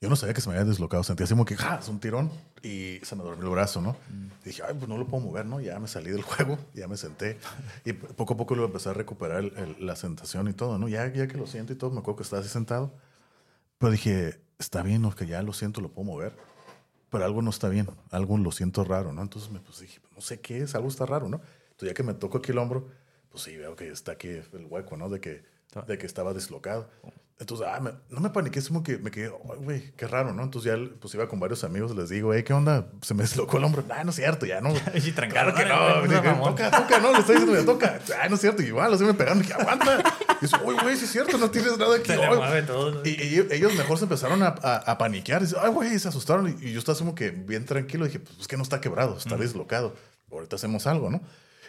[0.00, 1.76] Yo no sabía que se me había deslocado, sentía así como que, ¡ja!
[1.76, 2.30] Es un tirón
[2.62, 3.96] y se me durmió el brazo, ¿no?
[4.44, 5.60] Dije, ay, pues no lo puedo mover, ¿no?
[5.60, 7.38] Ya me salí del juego, ya me senté
[7.84, 10.88] y poco a poco lo empecé a recuperar el- el- la sensación y todo, ¿no?
[10.88, 12.92] Ya, ya que lo siento y todo, me acuerdo que estaba así sentado.
[13.78, 15.14] Pero dije, está bien, ¿no?
[15.14, 16.36] que ya lo siento, lo puedo mover.
[17.12, 19.22] Pero algo no está bien, algo lo siento raro, ¿no?
[19.22, 21.40] Entonces me pues, dije, no sé qué es, algo está raro, ¿no?
[21.70, 22.88] Entonces ya que me toco aquí el hombro,
[23.30, 25.08] pues sí, veo que está aquí el hueco, ¿no?
[25.08, 25.44] De que
[25.86, 26.90] de que estaba dislocado.
[27.38, 30.32] Entonces, ah, me- no me paniqué, es como que me quedé, "Ay, güey, qué raro,
[30.34, 30.42] ¿no?
[30.42, 32.86] Entonces ya pues iba con varios amigos, les digo, hey, ¿qué onda?
[33.00, 33.82] Se me dislocó el hombro.
[33.90, 34.68] Ah, no es cierto, ya no.
[34.94, 36.06] Y trancaron, Claro que "Órale, no.
[36.06, 36.50] güey, Dije, mamón".
[36.54, 38.00] toca, toca, no, le estoy diciendo, ya toca.
[38.22, 38.62] Ah, no es cierto.
[38.62, 39.40] Y igual, así me pegaron.
[39.40, 40.02] Dije, aguanta.
[40.42, 42.12] Dice, uy, güey, sí es cierto, no tienes nada aquí.
[43.04, 45.40] Y, y ellos- mejor se empezaron a, a, a paniquear.
[45.42, 46.54] Dice, ay, güey, se asustaron.
[46.60, 48.04] Y, yo estaba como que bien tranquilo.
[48.04, 49.94] Dije, pues es que no está quebrado, está dislocado.
[50.30, 51.20] Ahorita hacemos algo, ¿no?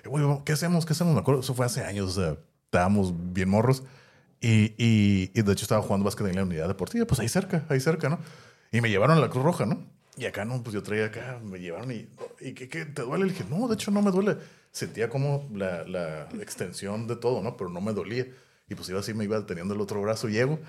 [0.04, 0.86] Y, güey, ¿qué hacemos?
[0.86, 1.14] ¿Qué hacemos?
[1.14, 2.18] Me acuerdo, eso fue hace años.
[2.18, 3.84] O sea, estábamos bien morros.
[4.42, 7.64] Y, y, y de hecho estaba jugando básquet en la unidad deportiva, pues ahí cerca,
[7.70, 8.20] ahí cerca, ¿no?
[8.74, 9.86] Y me llevaron a la Cruz Roja, ¿no?
[10.18, 12.10] Y acá, no, pues yo traía acá, me llevaron y,
[12.42, 13.24] ¿y qué, qué, te duele?
[13.26, 14.38] Le dije, no, de hecho no me duele.
[14.72, 17.56] Sentía como la, la extensión de todo, ¿no?
[17.56, 18.26] Pero no me dolía.
[18.70, 20.60] Y pues iba así, me iba deteniendo el otro brazo y llego.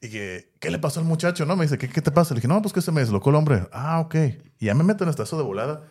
[0.00, 1.46] Y que, ¿qué le pasó al muchacho?
[1.46, 2.34] No, me dice, ¿qué, qué te pasa?
[2.34, 3.66] Le dije, no, pues que se me deslocó el hombre.
[3.72, 4.14] Ah, ok.
[4.58, 5.84] Y ya me meten hasta eso de volada.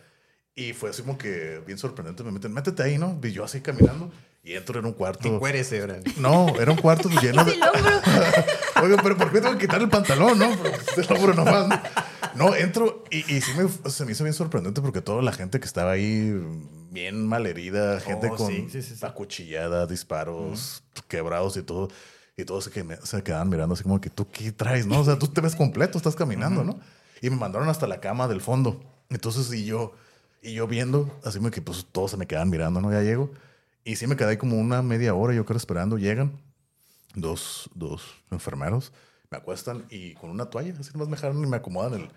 [0.54, 2.24] Y fue así como que bien sorprendente.
[2.24, 3.20] Me meten, métete ahí, ¿no?
[3.22, 4.12] Y yo así caminando.
[4.44, 5.28] Y entro en un cuarto.
[5.28, 6.04] Encuérese, órale.
[6.18, 7.54] No, era un cuarto lleno de.
[8.82, 10.38] Oiga, pero ¿por qué tengo que quitar el pantalón?
[10.38, 10.52] No,
[10.96, 11.68] Pero el hombro nomás.
[11.68, 11.82] No,
[12.36, 15.60] No, entro y, y sí me, se me hizo bien sorprendente porque toda la gente
[15.60, 16.34] que estaba ahí
[16.92, 19.06] bien malherida, gente Oh, con sí, sí, sí, sí.
[19.06, 21.90] acuchillada, disparos, quebrados y todo.
[22.38, 25.00] Y todos se, se quedaban mirando así como que tú qué traes, ¿no?
[25.00, 26.80] O sea, tú te ves completo, estás caminando, ¿no?
[27.22, 28.84] Y me mandaron hasta la cama del fondo.
[29.10, 29.94] Entonces, y yo,
[30.42, 32.92] y yo viendo, así como que pues todos se me quedan mirando, ¿no?
[32.92, 33.32] Ya llego.
[33.86, 35.98] Y sí me quedé ahí como una media hora, yo creo, esperando.
[35.98, 36.34] Llegan
[37.14, 38.92] dos, dos enfermeros,
[39.30, 42.10] me acuestan y con una toalla, así nomás me dejaron y me acomodan el,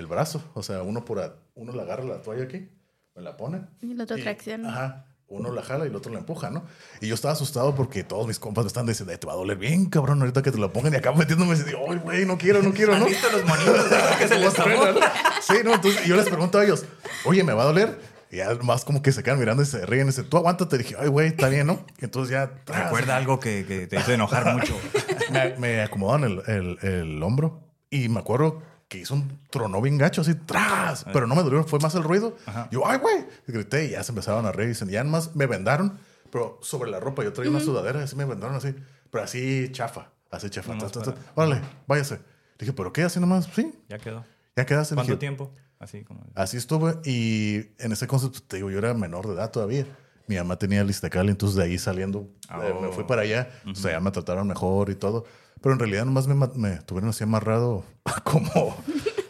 [0.00, 0.42] el brazo.
[0.54, 2.68] O sea, uno por a- uno le agarra la toalla aquí,
[3.14, 3.60] me la pone.
[3.80, 4.68] Y el otro y- tracciona.
[4.70, 5.06] Ajá.
[5.32, 6.64] Uno la jala y el otro la empuja, ¿no?
[7.00, 9.36] Y yo estaba asustado porque todos mis compas me están diciendo, "Ay, te va a
[9.36, 10.92] doler bien, cabrón, ahorita que te la pongan.
[10.92, 13.06] Y acabo metiéndome y digo, ay, güey, no quiero, no quiero, ¿Has ¿no?
[13.06, 13.76] visto los monitos
[14.18, 14.52] que se les?
[15.42, 16.84] Sí, no, entonces yo les pregunto a ellos,
[17.24, 17.96] oye, ¿me va a doler?
[18.32, 20.78] Y ya más como que se quedan mirando y se ríen y dicen, tú aguántate.
[20.78, 21.84] dije, ay, güey, está bien, ¿no?
[22.00, 22.50] Y entonces ya...
[22.64, 24.76] tras, Recuerda algo que, que te hizo enojar mucho.
[25.32, 29.96] me, me acomodan el, el, el hombro y me acuerdo que hizo un trono bien
[29.96, 32.36] gacho, así, tras, pero no me dolió, fue más el ruido.
[32.44, 32.68] Ajá.
[32.72, 35.34] Yo, ay, güey, y grité y ya se empezaron a reír y dicen, ya más
[35.36, 35.96] me vendaron,
[36.30, 38.74] pero sobre la ropa, yo traía una sudadera, así me vendaron así,
[39.10, 40.74] pero así chafa, así chafa.
[40.74, 41.20] Nomás ta, ta, ta.
[41.34, 42.20] para- Órale, váyase.
[42.58, 43.04] Dije, ¿pero qué?
[43.04, 44.24] Así nomás, sí, Ya quedó.
[44.56, 44.94] ya quedaste.
[44.96, 45.50] ¿Cuánto Dije, tiempo?
[45.78, 46.26] Así como.
[46.34, 49.86] Así estuve y en ese concepto, te digo, yo era menor de edad todavía.
[50.26, 53.06] Mi mamá tenía listacal, entonces de ahí saliendo eh, me fui Oh.
[53.06, 53.48] para allá.
[53.70, 55.24] O sea, ya me trataron mejor y todo.
[55.60, 57.84] Pero en realidad nomás me, me tuvieron así amarrado
[58.24, 58.76] como,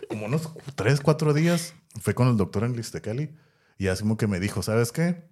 [0.09, 1.75] como unos tres, cuatro días.
[2.01, 3.37] Fue con el doctor en Listecali
[3.79, 5.29] y así como que me dijo, ¿sabes qué?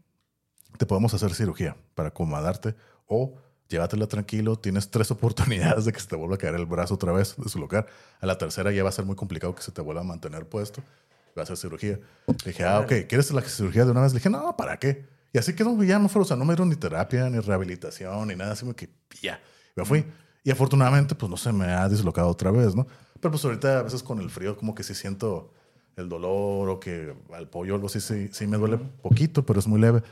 [0.76, 2.74] Te podemos hacer cirugía para acomodarte
[3.06, 3.36] o
[3.68, 4.56] llévatela tranquilo.
[4.56, 7.48] Tienes tres oportunidades de que se te vuelva a caer el brazo otra vez de
[7.48, 7.86] su lugar.
[8.20, 10.48] A la tercera ya va a ser muy complicado que se te vuelva a mantener
[10.48, 10.82] puesto.
[11.36, 12.00] Va a ser cirugía.
[12.26, 14.12] Le dije, ah, ok, ¿quieres la cirugía de una vez?
[14.12, 15.06] Le dije, no, ¿para qué?
[15.32, 18.28] Y así quedó, ya no fue, o sea, no me dieron ni terapia, ni rehabilitación,
[18.28, 18.88] ni nada, así como que
[19.20, 19.40] ya,
[19.76, 20.04] me fui.
[20.44, 22.86] Y afortunadamente, pues no se me ha dislocado otra vez, ¿no?
[23.20, 25.52] Pero pues ahorita a veces con el frío como que sí siento
[25.96, 29.58] el dolor o que al pollo o algo así sí, sí me duele poquito, pero
[29.58, 30.02] es muy leve.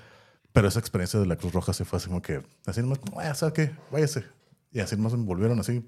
[0.52, 3.34] Pero esa experiencia de la Cruz Roja se fue así como que, así nomás, "Ah,
[3.34, 3.70] ¿sabes qué?
[3.92, 4.24] Váyase.
[4.72, 5.82] Y así nomás me volvieron así,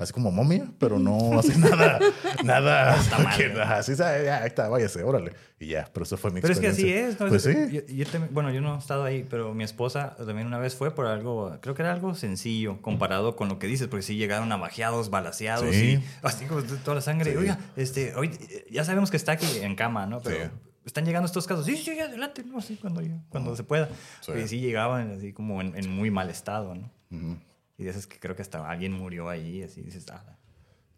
[0.00, 2.00] así como momia, pero no así nada,
[2.42, 2.96] nada,
[3.36, 5.32] que, así, "Ah, ya, está, váyase, órale.
[5.60, 7.04] Y ya, pero eso fue mi Pero es que experiencia.
[7.06, 7.28] así es, ¿no?
[7.28, 7.72] Pues Es- sí.
[7.76, 10.74] yo- yo también- bueno, yo no he estado ahí, pero mi esposa también una vez
[10.74, 14.16] fue por algo, creo que era algo sencillo comparado con lo que dices, porque sí
[14.16, 16.00] llegaron navajeados, balaseados Sí.
[16.02, 17.30] y así como toda la sangre.
[17.32, 17.36] Sí.
[17.36, 18.30] Oiga, este, hoy,
[18.70, 20.20] ya sabemos que está aquí en cama, ¿no?
[20.20, 20.50] Pero
[20.84, 21.64] están llegando estos casos.
[21.64, 23.88] Sí, sí, adelante, no, sí, cuando, cuando se pueda.
[24.20, 24.32] Sí.
[24.44, 26.90] Y sí llegaban así como en, en muy mal estado, ¿no?
[27.12, 27.36] Ujú.
[27.76, 30.36] Y de esas que creo que hasta alguien murió ahí, así dices, ah,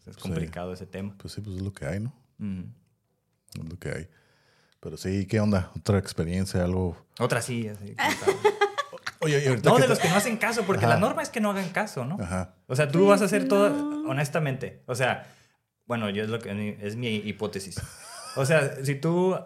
[0.07, 1.15] es complicado ese tema.
[1.19, 2.13] Pues sí, pues es lo que hay, ¿no?
[3.55, 4.09] Es lo que hay.
[4.81, 5.73] Pero sí, ¿qué onda?
[5.77, 6.97] ¿Otra experiencia, algo?
[7.19, 7.97] Otra sí, así.
[9.21, 10.95] Oye, ahorita No, de te- los que no hacen caso, porque Ajá.
[10.95, 12.19] la norma es que no hagan caso, ¿no?
[12.23, 12.55] Ajá.
[12.67, 13.69] O sea, tú vas a hacer todo
[14.09, 14.83] honestamente.
[14.87, 15.27] O sea,
[15.87, 17.81] bueno, yo es lo que es mi hipótesis.
[18.37, 19.37] O sea, si tú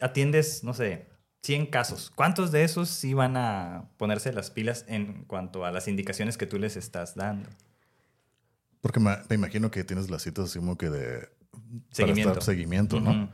[0.00, 1.06] atiendes, no sé,
[1.46, 5.88] 100 casos, ¿cuántos de esos sí van a ponerse las pilas en cuanto a las
[5.88, 7.48] indicaciones que tú les estás dando?
[8.80, 11.18] Porque me, me imagino que tienes las citas así como que de...
[11.20, 11.60] para
[11.92, 12.32] Seguimiento.
[12.32, 13.30] estar- seguimiento, ¿no?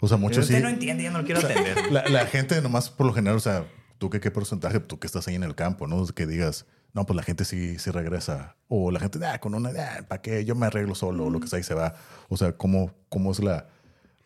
[0.00, 0.52] O sea, muchos sí...
[0.54, 1.90] usted no entiende, yo no lo quiero atender.
[1.92, 3.64] La, la gente nomás por lo general, o sea,
[3.98, 6.04] tú que qué porcentaje, tú que estás ahí en el campo, ¿no?
[6.06, 8.56] Que digas, no, pues la gente sí, sí regresa.
[8.68, 10.44] O la gente, ah, con una, ah, ¿para qué?
[10.44, 11.94] Yo me arreglo solo, o lo que sea, y se va.
[12.28, 13.68] O sea, ¿cómo, cómo es la,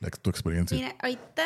[0.01, 0.76] la- tu experiencia?
[0.76, 1.43] Mira, ahorita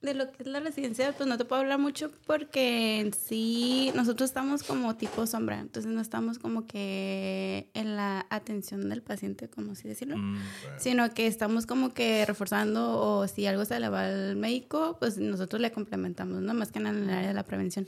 [0.00, 3.90] de lo que es la residencia, pues no te puedo hablar mucho porque en sí
[3.96, 9.48] nosotros estamos como tipo sombra, entonces no estamos como que en la atención del paciente,
[9.48, 10.38] como así decirlo, Mm,
[10.78, 15.18] sino que estamos como que reforzando o si algo se le va al médico, pues
[15.18, 16.54] nosotros le complementamos, ¿no?
[16.54, 17.86] Más que en el área de la prevención.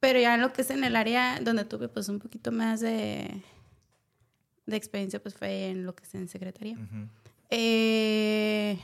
[0.00, 2.80] Pero ya en lo que es en el área donde tuve pues un poquito más
[2.80, 3.42] de,
[4.64, 6.78] de experiencia, pues fue en lo que es en secretaría.
[7.50, 8.78] Eh,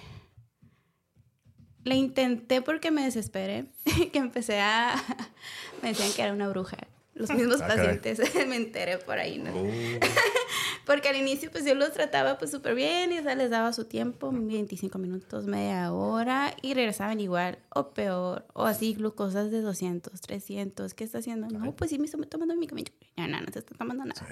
[1.86, 3.66] le intenté porque me desesperé,
[4.12, 4.96] que empecé a...
[5.82, 6.76] me decían que era una bruja.
[7.14, 9.50] Los mismos Ah, pacientes, me enteré por ahí, ¿no?
[9.50, 9.98] Uh,
[10.84, 13.72] Porque al inicio pues yo los trataba pues súper bien y o sea, les daba
[13.72, 19.62] su tiempo, 25 minutos, media hora y regresaban igual o peor o así glucosas de
[19.62, 21.48] 200, 300, ¿qué está haciendo?
[21.48, 22.92] No, pues sí me estoy tomando mi medicamento.
[23.16, 24.26] No, no, no se está tomando nada.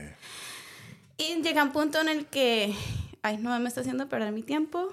[1.16, 1.24] Sí.
[1.24, 2.74] Y llega un punto en el que,
[3.22, 4.88] ay, no, me está haciendo perder mi tiempo.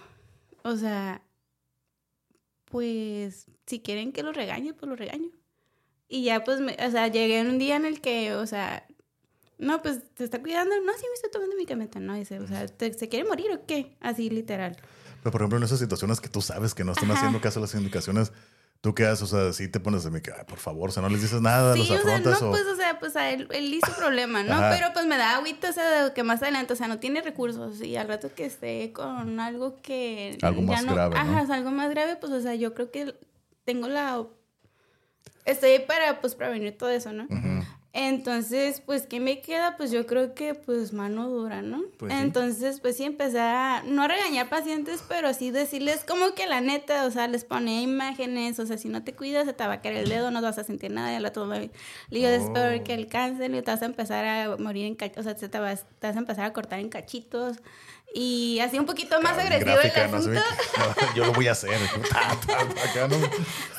[0.64, 1.22] O sea,
[2.72, 5.30] pues si quieren que lo regañe, pues lo regaño.
[6.08, 8.86] Y ya pues, me- o sea, llegué en un día en el que, o sea,
[9.58, 10.74] no, pues te está cuidando.
[10.82, 12.00] No, sí me estoy tomando mi medicamento.
[12.00, 13.96] No, dice, o sea, ¿te- ¿se quiere morir o qué?
[14.00, 14.78] Así literal.
[15.22, 17.20] Pero por ejemplo, en esas situaciones que tú sabes que no están Ajá.
[17.20, 18.32] haciendo caso a las indicaciones,
[18.82, 19.22] ¿tú qué haces?
[19.22, 21.22] O sea, sí te pones de mí que, "Ay, por favor, o sea, no les
[21.22, 22.50] dices nada, Sí, los o sea, no, afrontas o...
[22.50, 24.54] pues, o sea, pues a él, él hizo problema, ¿no?
[24.54, 24.72] Ajá.
[24.72, 27.22] Pero pues me da agüita, o sea, de que más adelante, o sea, no tiene
[27.22, 30.38] recursos y al rato que esté con algo que...
[30.42, 31.22] Algo más grave, ¿no?
[31.22, 33.16] Ajá, es algo más grave, pues, o sea, yo creo que
[33.66, 34.24] tengo la...
[35.46, 37.24] Estoy para, pues, prevenir todo eso, ¿no?
[37.26, 37.61] Ujú.
[37.94, 39.76] Entonces, pues, ¿qué me queda?
[39.76, 41.82] Pues yo creo que, pues, mano dura, ¿no?
[41.98, 42.20] Pues sí.
[42.22, 46.62] Entonces, pues sí, empecé a, no a regañar pacientes, pero sí decirles como que la
[46.62, 49.74] neta, o sea, les ponía imágenes, o sea, si no te cuidas, se te va
[49.74, 51.70] a caer el dedo, no vas a sentir nada, y al rato le
[52.10, 52.54] digo, es Oh.
[52.54, 55.36] peor que el cáncer, y te vas a empezar a morir en cachos, o sea,
[55.36, 57.58] te, te vas, te vas a empezar a cortar en cachitos,
[58.14, 60.40] y así un poquito más agresivo gráfica, el asunto.
[60.42, 61.78] que, "No, yo lo voy a hacer.
[62.10, 63.16] Ta, ta, ta, acá, ¿no?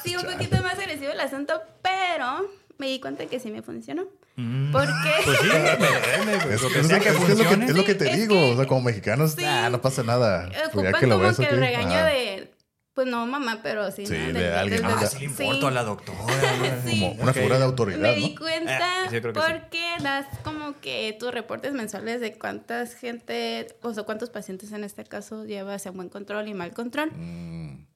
[0.03, 2.47] Sí, un poquito más agresivo el asunto, pero
[2.83, 4.05] me di cuenta que sí me funcionó.
[4.37, 4.73] mm.
[4.73, 4.89] Porque...
[5.25, 5.55] Pues sí, me
[6.27, 7.67] duele, Es, lo que es- es- que es lo que, funcione.
[7.67, 8.35] es lo que Sí, te es digo.
[8.35, 9.45] que- o sea, como mexicanos, Sí.
[9.45, 10.49] "Ah, no pasa nada.
[10.49, 12.07] Pues ocupan ya que lo como ves que el regaño ajá.
[12.07, 12.53] de,
[12.95, 14.33] pues no mamá, pero sí, Sí, ¿no?
[14.39, 15.07] de alguien, Ah, ¿no?
[15.07, 16.19] sí le importo a la doctora.
[16.19, 16.29] ¿no?
[16.91, 17.01] Sí.
[17.01, 17.37] Como una Ok.
[17.37, 18.41] figura de Me autoridad, di ¿no?
[18.41, 19.21] cuenta Eh, sí, sí.
[19.23, 24.85] porque das como que tus reportes mensuales de cuántas gente, o sea, cuántos pacientes en
[24.85, 27.11] este caso llevas en buen control y mal control.
[27.15, 27.87] Mm,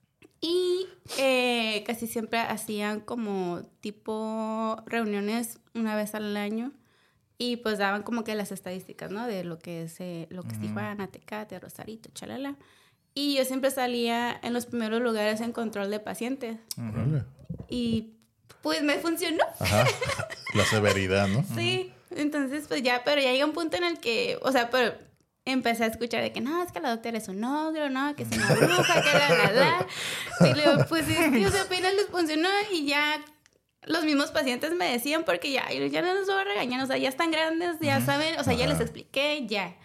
[0.47, 0.87] Y
[1.19, 6.73] eh, casi siempre hacían como tipo reuniones una vez al año
[7.37, 9.27] y pues daban como que las estadísticas, ¿no?
[9.27, 10.61] De lo que es, eh, lo que es.
[10.61, 12.55] Tijuana, Tecate, Rosarito, chalala.
[13.13, 16.59] Y yo siempre salía en los primeros lugares en control de pacientes.
[16.79, 17.25] órale.
[17.69, 18.13] Y
[18.63, 19.43] pues me funcionó.
[19.59, 19.85] Ajá.
[20.55, 21.45] La severidad, ¿no?
[21.57, 24.95] Sí, entonces pues ya, pero ya llega un punto en el que, o sea, pero
[25.47, 28.25] empecé a escuchar de que no, es que la doctora es un ogro, no, que
[28.25, 29.87] es una bruja, que la, la, la.
[30.49, 33.25] Y luego, pues es que, o sea, apenas les funcionó y ya
[33.85, 36.97] los mismos pacientes me decían porque ya, ya no los voy a regañar, o sea,
[36.99, 39.77] ya están grandes, ya saben, o sea, ya les expliqué, ya.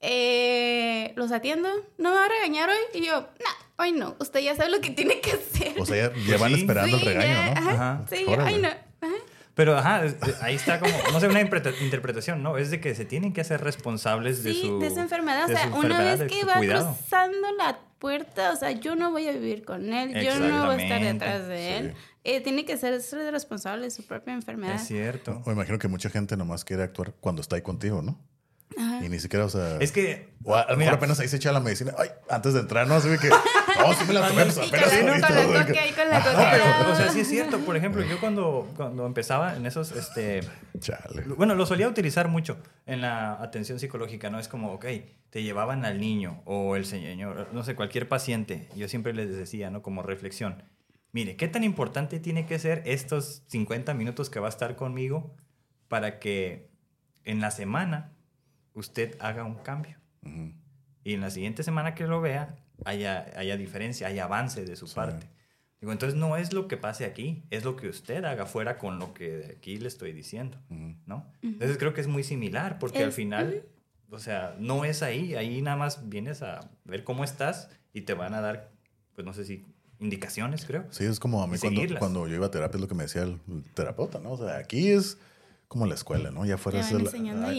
[0.00, 2.76] Eh, los atiendo, no me va a regañar hoy.
[3.00, 5.80] Y yo, no, hoy no, usted ya sabe lo que tiene que hacer.
[5.80, 7.60] O sea, ya, ya van esperando Sí, el regaño, ya, ¿no?
[7.60, 8.04] Ajá, Ajá.
[8.10, 8.68] sí, ay no.
[9.54, 10.02] Pero, ajá,
[10.42, 12.58] ahí está como, no sé, una interpreta- interpretación, ¿no?
[12.58, 14.80] Es de que se tienen que hacer responsables de Sí, su...
[14.80, 15.44] de esa enfermedad.
[15.44, 16.94] O sea, una vez que va cuidado.
[16.96, 20.74] cruzando la puerta, o sea, yo no voy a vivir con él, yo no voy
[20.80, 21.94] a estar detrás de él.
[22.24, 24.74] Eh, tiene que ser ser responsable de su propia enfermedad.
[24.76, 25.42] Es cierto.
[25.44, 28.18] O imagino que mucha gente nomás quiere actuar cuando está ahí contigo, ¿no?
[28.76, 29.04] Ajá.
[29.04, 29.78] Y ni siquiera, o sea.
[29.80, 31.92] Es que, O a, a lo mira, mejor apenas ahí se echa la medicina.
[31.98, 32.94] Ay, antes de entrar, ¿no?
[32.94, 33.30] Así que.
[33.84, 35.66] Oh, sí me la tomé, pues apenas con la ¿no?
[35.66, 36.92] Coca con la No, coca.
[36.92, 37.58] o sea, sí es cierto.
[37.60, 40.42] Por ejemplo, yo cuando, cuando empezaba en esos, este,
[40.78, 41.22] Chale.
[41.36, 42.56] bueno, lo solía utilizar mucho
[42.86, 44.38] en la atención psicológica, ¿no?
[44.38, 44.86] Es como, ok,
[45.30, 48.68] te llevaban al niño o el señor, no sé, cualquier paciente.
[48.76, 49.82] Yo siempre les decía, ¿no?
[49.82, 50.62] Como reflexión.
[51.12, 55.34] Mire, ¿qué tan importante tiene que ser estos 50 minutos que va a estar conmigo
[55.88, 56.70] para que
[57.24, 58.12] en la semana
[58.74, 59.96] usted haga un cambio?
[60.22, 60.52] Ujú.
[61.04, 64.86] Y en la siguiente semana que lo vea, haya, haya diferencia, haya avance de su
[64.86, 64.94] Sí.
[64.94, 65.28] parte.
[65.80, 68.98] Digo, entonces no es lo que pase aquí, es lo que usted haga fuera con
[68.98, 70.94] lo que de aquí le estoy diciendo, Ujú.
[71.06, 71.30] ¿no?
[71.42, 73.64] Entonces creo que es muy similar, porque al Es- final,
[74.10, 78.14] o sea, no es ahí, ahí nada más vienes a ver cómo estás y te
[78.14, 78.70] van a dar,
[79.14, 79.66] pues no sé si
[80.00, 80.86] indicaciones, creo.
[80.90, 83.04] Sí, es como a mí cuando, cuando yo iba a terapia, es lo que me
[83.04, 83.38] decía el
[83.74, 84.32] terapeuta, ¿no?
[84.32, 85.18] O sea, aquí es
[85.68, 86.42] como la escuela, ¿no?
[86.42, 86.88] Allá afuera Te es.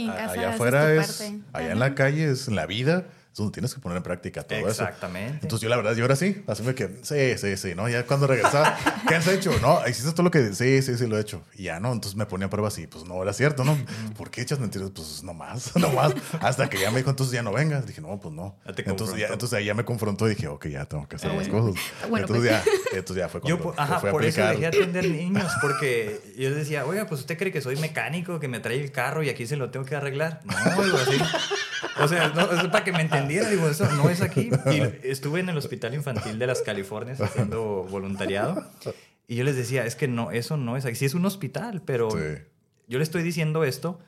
[0.09, 1.07] a- allá afuera es.
[1.07, 1.39] parte.
[1.53, 3.05] Allá en la calle es en la vida,
[3.36, 4.69] es donde tienes que poner en práctica todo eso.
[4.69, 5.39] Exactamente.
[5.41, 7.89] Entonces yo la verdad, yo era así, así me que sí, sí, sí, ¿no?
[7.89, 8.77] Ya cuando regresaba,
[9.09, 9.51] ¿qué has hecho?
[9.61, 11.41] No, hiciste todo lo que, sí, sí, sí, lo he hecho.
[11.55, 11.91] Y ya, ¿no?
[11.91, 13.77] Entonces me ponía a prueba así, pues no era cierto, ¿no?
[14.17, 14.89] ¿Por qué echas mentiras?
[14.95, 16.13] Pues no más, no más.
[16.39, 17.86] Hasta que ya me dijo, entonces ya no vengas.
[17.86, 18.55] Dije, no, pues no.
[18.65, 21.17] Ya te entonces, ya, entonces ahí ya me confrontó y dije, ok, ya tengo que
[21.17, 21.65] hacer Ah, las bueno.
[21.73, 21.83] cosas.
[22.09, 22.65] Bueno, entonces, pues.
[22.93, 25.09] ya, entonces ya fue Yo, cuando por- lo ajá, fui a por eso dejé atender
[25.09, 28.79] niños, porque yo les decía, oiga, pues usted cree que soy mecánico, que me trae
[28.81, 30.39] el carro y aquí se lo tengo que arreglar.
[30.45, 31.17] No, digo así.
[32.01, 34.49] O sea, no, es para que me entendiera, digo, eso no es aquí.
[34.71, 38.65] Y estuve en el Hospital Infantil de las Californias haciendo voluntariado.
[39.28, 40.95] Y yo les decía, es que no, eso no es aquí.
[40.95, 42.17] Sí es un hospital, pero Sí.
[42.88, 43.99] yo le estoy diciendo esto.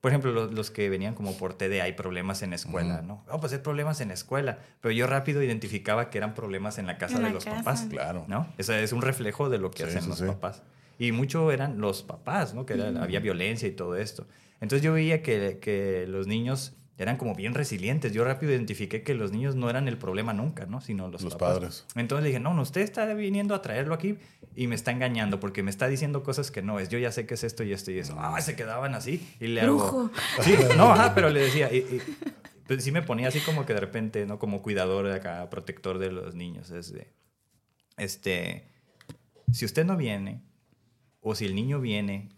[0.00, 3.06] Por ejemplo, los, los que venían como por TD, hay problemas en la escuela, Ujú.
[3.06, 3.24] ¿no?
[3.30, 4.58] Oh, pues hay problemas en la escuela.
[4.80, 7.58] Pero yo rápido identificaba que eran problemas en la casa En de la los casa.
[7.58, 7.86] papás.
[7.88, 8.24] Claro.
[8.26, 8.48] ¿no?
[8.58, 10.24] Eso es un reflejo de lo que Sí, hacen los sí.
[10.24, 10.62] papás.
[10.98, 12.66] Y mucho eran los papás, ¿no?
[12.66, 14.26] Que era- había violencia y todo esto.
[14.60, 18.12] Entonces yo veía que, que los niños eran como bien resilientes.
[18.12, 20.80] Yo rápido identifiqué que los niños no eran el problema nunca, ¿no?
[20.80, 21.54] Sino los, Los papás.
[21.54, 21.86] padres.
[21.96, 24.18] Entonces le dije, no, no, usted está viniendo a traerlo aquí
[24.54, 26.88] y me está engañando porque me está diciendo cosas que no es.
[26.90, 28.14] Yo ya sé que es esto y esto y eso.
[28.18, 29.26] Ah, se quedaban así.
[29.40, 29.76] Y le hago...
[29.78, 30.10] Brujo.
[30.42, 32.02] Sí, no, ajá, pero le decía, y, y-
[32.66, 34.38] pues sí me ponía así como que de repente, ¿no?
[34.38, 36.70] Como cuidador de acá, protector de los niños.
[36.70, 37.12] Es de,
[37.96, 38.68] este,
[39.52, 40.42] si usted no viene,
[41.20, 42.28] o si el niño viene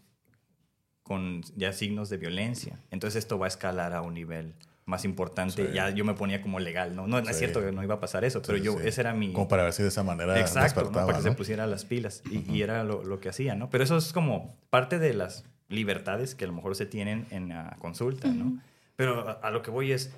[1.05, 4.55] con ya signos de violencia, entonces esto va a escalar a un nivel
[4.87, 5.67] más importante.
[5.69, 5.73] Sí.
[5.73, 7.07] Ya yo me ponía como legal, ¿no?
[7.07, 7.41] No, no es Sí.
[7.45, 8.89] cierto que no iba a pasar eso, pero Sí, yo, sí.
[8.89, 9.33] ese era mi...
[9.33, 10.93] Como para ver si de esa manera Exacto, ¿no?
[10.93, 11.23] para que ¿no?
[11.23, 12.23] se pusiera las pilas.
[12.31, 13.71] Y, y era lo, lo que hacía, ¿no?
[13.71, 17.49] Pero eso es como parte de las libertades que a lo mejor se tienen en
[17.51, 18.59] la consulta, ¿no?
[18.97, 20.15] Pero a, a lo que voy es,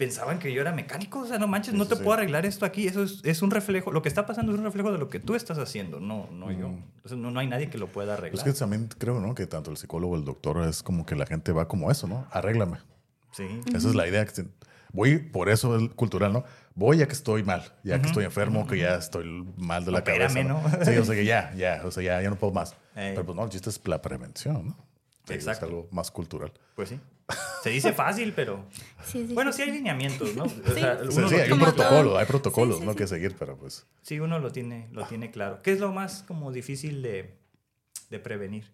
[0.00, 2.02] pensaban que yo era mecánico, o sea, no manches, no te sí.
[2.02, 4.64] puedo arreglar esto aquí, eso es, es un reflejo, lo que está pasando es un
[4.64, 6.70] reflejo de lo que tú estás haciendo, no, no yo.
[6.70, 6.82] Mm.
[6.96, 8.42] Entonces no, no hay nadie que lo pueda Es arreglar.
[8.42, 9.34] que también creo, ¿no?
[9.34, 12.26] Que tanto el psicólogo, el doctor, es como que la gente va como eso, ¿no?
[12.30, 12.78] Arréglame.
[13.32, 13.44] Sí.
[13.74, 14.24] Esa es la idea.
[14.24, 14.46] que
[14.94, 16.44] Voy, por eso es cultural, ¿no?
[16.74, 19.98] Voy ya que estoy mal, ya que estoy enfermo, que ya estoy mal de la
[19.98, 20.78] Opérame, cabeza.
[20.78, 20.84] ¿no?
[20.86, 22.74] Sí, o sea que ya, ya, o sea, ya, ya no puedo más.
[22.96, 23.12] Ey.
[23.12, 24.76] Pero pues no, el chiste es la prevención, ¿no?
[25.26, 25.66] Sí, Exacto.
[25.66, 26.52] Es algo más cultural.
[26.74, 26.98] Pues sí.
[27.62, 28.64] Se dice fácil, pero...
[29.04, 29.62] Sí, sí, Bueno, sí.
[29.62, 30.44] sí hay lineamientos, ¿no?
[30.44, 31.34] O sea, Sí.
[31.36, 32.18] Hay un protocolo, todo.
[32.18, 32.92] hay protocolos, Sí, sí, ¿no?
[32.92, 32.98] sí.
[32.98, 33.86] Que seguir, pero pues.
[34.02, 35.60] Sí, uno lo tiene, lo tiene claro.
[35.62, 37.36] ¿Qué es lo más como difícil de,
[38.10, 38.64] de prevenir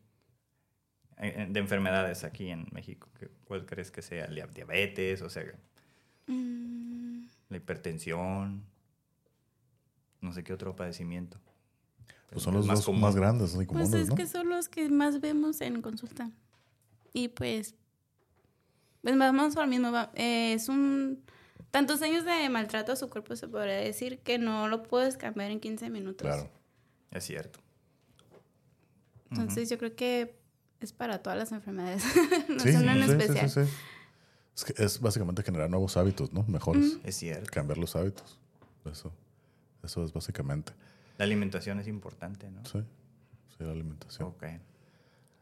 [1.19, 3.09] eh, eh, de enfermedades aquí en México?
[3.19, 4.29] ¿Qué- ¿Cuál crees que sea?
[4.29, 5.23] ¿La diabetes?
[5.23, 5.45] O sea,
[6.29, 8.65] Mm, la hipertensión.
[10.21, 11.39] No sé qué otro padecimiento.
[12.31, 13.01] Pues son los dos común.
[13.01, 13.63] más grandes ¿no?
[13.63, 14.15] y Pues comunes, es ¿no?
[14.17, 16.31] que son los que más vemos en consulta.
[17.13, 17.77] Y pues,
[19.03, 19.93] pues vamos al mismo.
[19.93, 21.23] va- eh, es un...
[21.71, 25.51] Tantos años de maltrato a su cuerpo se podría decir que no lo puedes cambiar
[25.51, 26.27] en 15 minutos.
[26.27, 26.51] Claro.
[27.11, 27.61] Es cierto.
[29.31, 30.39] Entonces yo creo que
[30.81, 32.03] es para todas las enfermedades.
[32.49, 33.51] no Sí, es una en sí, especial.
[33.51, 33.71] sí, sí.
[34.55, 36.45] Es, que es básicamente generar nuevos hábitos, ¿no?
[36.49, 36.99] Mejores.
[37.05, 37.51] Es cierto.
[37.53, 38.39] Cambiar los hábitos.
[38.91, 39.13] Eso.
[39.83, 40.73] Eso es básicamente.
[41.19, 42.65] La alimentación es importante, ¿no?
[42.65, 42.79] Sí.
[43.51, 44.29] Sí, la alimentación.
[44.29, 44.45] Ok.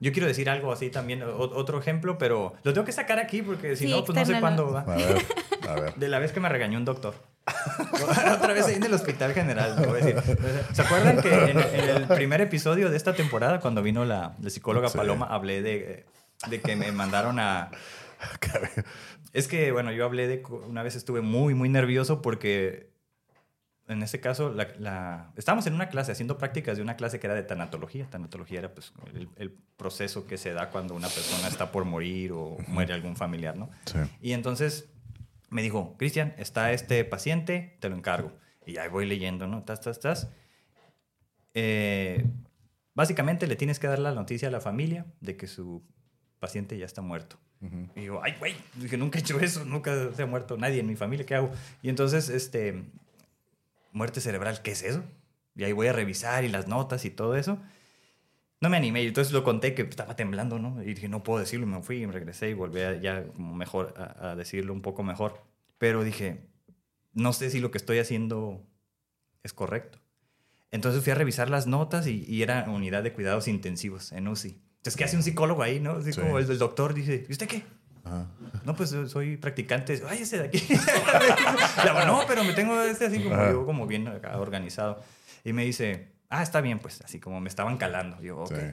[0.01, 3.43] Yo quiero decir algo así también, o- otro ejemplo, pero lo tengo que sacar aquí
[3.43, 4.81] porque si Sí, no, pues no sé cuándo va.
[4.83, 5.19] A ver,
[5.69, 5.95] a ver.
[5.95, 7.15] De la vez que me regañó un doctor.
[8.35, 9.77] Otra vez ahí en el hospital general.
[9.81, 10.37] lo voy a decir.
[10.73, 14.51] ¿Se acuerdan que en, en el primer episodio de esta temporada, cuando vino la, la
[14.51, 14.97] psicóloga Sí.
[14.99, 16.05] Paloma, hablé de,
[16.49, 17.71] de que me mandaron a...
[19.33, 20.43] Es que, bueno, yo hablé de...
[20.69, 22.89] Una vez estuve muy, muy nervioso porque
[23.87, 27.27] en ese caso, la, la- estábamos en una clase, haciendo prácticas de una clase que
[27.27, 28.07] era de tanatología.
[28.11, 32.33] Tanatología era pues, el, el proceso que se da cuando una persona está por morir
[32.33, 33.69] o muere algún familiar, ¿no?
[33.87, 33.99] Sí.
[34.23, 34.89] Y entonces
[35.51, 38.33] me dijo, Cristian, está este paciente, te lo encargo.
[38.67, 39.63] Y ahí voy leyendo, ¿no?
[39.65, 40.29] Tas, tas, tas.
[41.55, 42.25] Eh,
[42.95, 45.83] básicamente le tienes que dar la noticia a la familia de que su
[46.39, 47.39] paciente ya está muerto.
[47.61, 47.89] Ujú.
[47.97, 50.87] Y digo, ay, güey, dije, nunca he hecho eso, nunca se ha muerto nadie en
[50.87, 51.51] mi familia, ¿qué hago?
[51.83, 52.85] Y entonces, este,
[53.95, 55.03] muerte cerebral, ¿qué es eso?
[55.57, 57.59] Y ahí voy a revisar y las notas y todo eso.
[58.61, 60.83] No me animé y entonces lo conté que estaba temblando, ¿no?
[60.83, 63.27] Y dije, no puedo decirlo, y me fui y me regresé y volví a ya
[63.29, 65.43] como mejor a, a decirlo un poco mejor.
[65.79, 66.47] Pero dije,
[67.13, 68.67] no sé si lo que estoy haciendo
[69.43, 69.99] es correcto.
[70.71, 74.61] Entonces fui a revisar las notas y, y era unidad de cuidados intensivos en UCI.
[74.79, 75.93] Entonces, ¿qué hace un psicólogo ahí, no?
[75.93, 76.21] Así Sí.
[76.21, 77.63] como el, el doctor dice, ¿y usted qué?
[78.05, 78.27] Ajá.
[78.65, 80.03] No, pues soy practicante.
[80.09, 80.63] Ay, ese de aquí.
[82.07, 85.03] No, pero me tengo este así como yo, como bien acá organizado.
[85.45, 88.21] Y me dice, ah, está bien, pues así como me estaban calando.
[88.23, 88.55] Yo, ok.
[88.55, 88.65] Sí.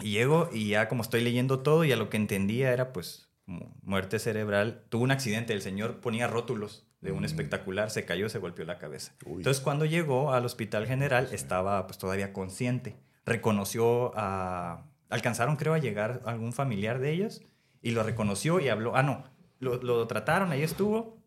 [0.00, 3.74] Y llego y ya como estoy leyendo todo, ya lo que entendía era pues como
[3.82, 4.84] muerte cerebral.
[4.90, 7.26] Tuvo un accidente, el señor ponía rótulos de un Mm.
[7.26, 9.12] espectacular, se cayó, se golpeó la cabeza.
[9.24, 9.38] Uy.
[9.38, 12.96] Entonces cuando llegó al hospital general estaba pues todavía consciente.
[13.26, 14.84] Reconoció a...
[15.10, 17.42] Alcanzaron creo a llegar algún familiar de ellos
[17.88, 18.94] y lo reconoció y habló.
[18.96, 19.24] Ah, no,
[19.60, 21.18] lo, lo trataron, ahí estuvo.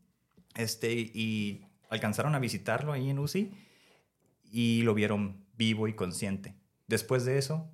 [0.55, 3.51] Este, y alcanzaron a visitarlo ahí en UCI
[4.51, 6.55] y lo vieron vivo y consciente.
[6.87, 7.69] Después de eso,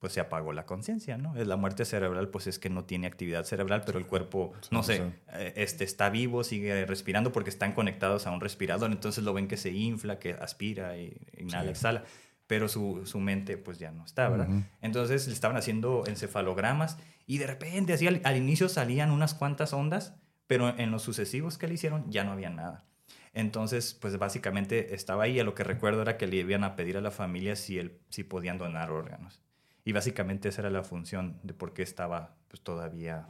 [0.00, 1.36] pues se apagó la conciencia, ¿no?
[1.36, 4.68] Es la muerte cerebral, pues es que no tiene actividad cerebral, pero el cuerpo, Sí,
[4.72, 5.02] no sé,
[5.34, 9.46] eh, este, está vivo, sigue respirando porque están conectados a un respirador, entonces lo ven
[9.46, 11.70] que se infla, que aspira, y, inhala, Sí.
[11.70, 12.04] exhala,
[12.50, 14.48] pero su, su mente pues ya no está.
[14.82, 19.72] Entonces le estaban haciendo encefalogramas y de repente, así al, al inicio salían unas cuantas
[19.72, 20.16] ondas,
[20.48, 22.88] pero en los sucesivos que le hicieron ya no había nada.
[23.34, 25.38] Entonces, pues básicamente estaba ahí.
[25.38, 28.00] A lo que recuerdo era que le iban a pedir a la familia si, él,
[28.08, 29.40] si podían donar órganos.
[29.84, 33.28] Y básicamente esa era la función de por qué estaba pues, todavía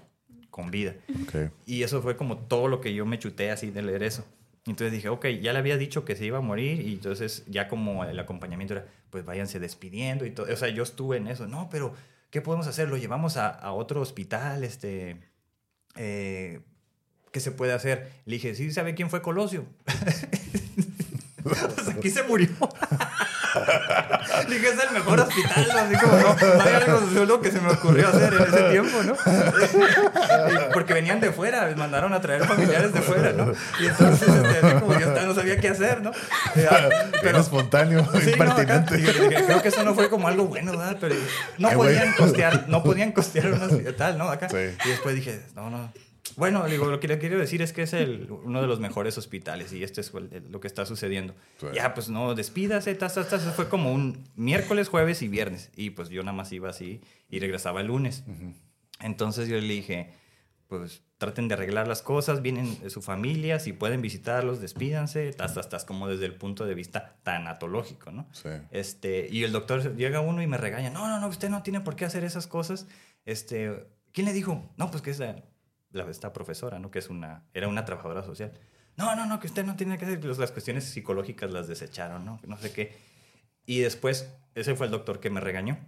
[0.49, 0.95] con vida.
[1.67, 4.25] Y eso fue como todo lo que yo me chuté así de leer eso.
[4.67, 7.69] Entonces dije, ok, ya le había dicho que se iba a morir y entonces ya
[7.69, 10.53] como el acompañamiento era, pues váyanse despidiendo y todo.
[10.53, 11.47] O sea, yo estuve en eso.
[11.47, 11.95] No, pero
[12.31, 12.89] ¿qué podemos hacer?
[12.89, 15.17] Lo llevamos a, otro hospital, este...
[15.97, 16.61] eh,
[17.33, 18.11] ¿Qué se puede hacer?
[18.27, 19.65] Le dije, ¿sí sabe quién fue Colosio?
[21.45, 22.49] pues aquí se murió.
[24.49, 25.79] Dije, es el mejor hospital, ¿no?
[25.79, 29.03] así como, no, no hay algo solo que se me ocurrió hacer en ese tiempo,
[29.03, 29.15] ¿no?
[30.73, 33.53] Porque venían de fuera, les mandaron a traer familiares de fuera, ¿no?
[33.81, 36.11] Y entonces, este, así como yo no sabía qué hacer, ¿no?
[36.57, 36.69] Eh,
[37.23, 38.99] Bien espontáneo, Sí, no, acá, impertinente.
[38.99, 40.97] y yo dije, creo que eso no fue como algo bueno, ¿verdad?
[41.01, 41.15] Pero
[41.59, 44.29] no Ay, podían costear, no podían costear un hospital, ¿no?
[44.29, 44.49] Acá.
[44.49, 44.57] Sí.
[44.85, 45.93] Y después dije, no, no.
[46.37, 49.17] Bueno, digo, lo que le quiero decir es que es el, uno de los mejores
[49.19, 51.35] hospitales y esto es lo que está sucediendo.
[51.75, 53.43] Ya, pues no, despídase, tas, tas, tas.
[53.55, 55.71] Fue como un miércoles, jueves y viernes.
[55.77, 58.25] Y pues yo nada más iba así y regresaba el lunes.
[59.01, 60.11] Entonces yo le dije,
[60.69, 65.55] pues traten de arreglar las cosas, vienen de su familia, si pueden visitarlos, despídanse, tas,
[65.55, 68.27] tas, tas, como desde el punto de vista tanatológico, ¿no?
[68.33, 68.49] Sí.
[68.71, 71.81] Este, y el doctor llega uno y me regaña, no, no, no, usted no tiene
[71.81, 72.87] por qué hacer esas cosas.
[73.27, 74.65] Este, ¿quién le dijo?
[74.79, 75.43] No, pues que es la-
[75.93, 76.91] esta profesora, ¿no?
[76.91, 78.53] Que es una, era una trabajadora social.
[78.97, 82.41] No, no, no, que usted no tiene que hacer, las cuestiones psicológicas las desecharon, ¿no?
[82.47, 82.97] No sé qué.
[83.67, 85.79] Y después, ese fue el doctor que me regañó,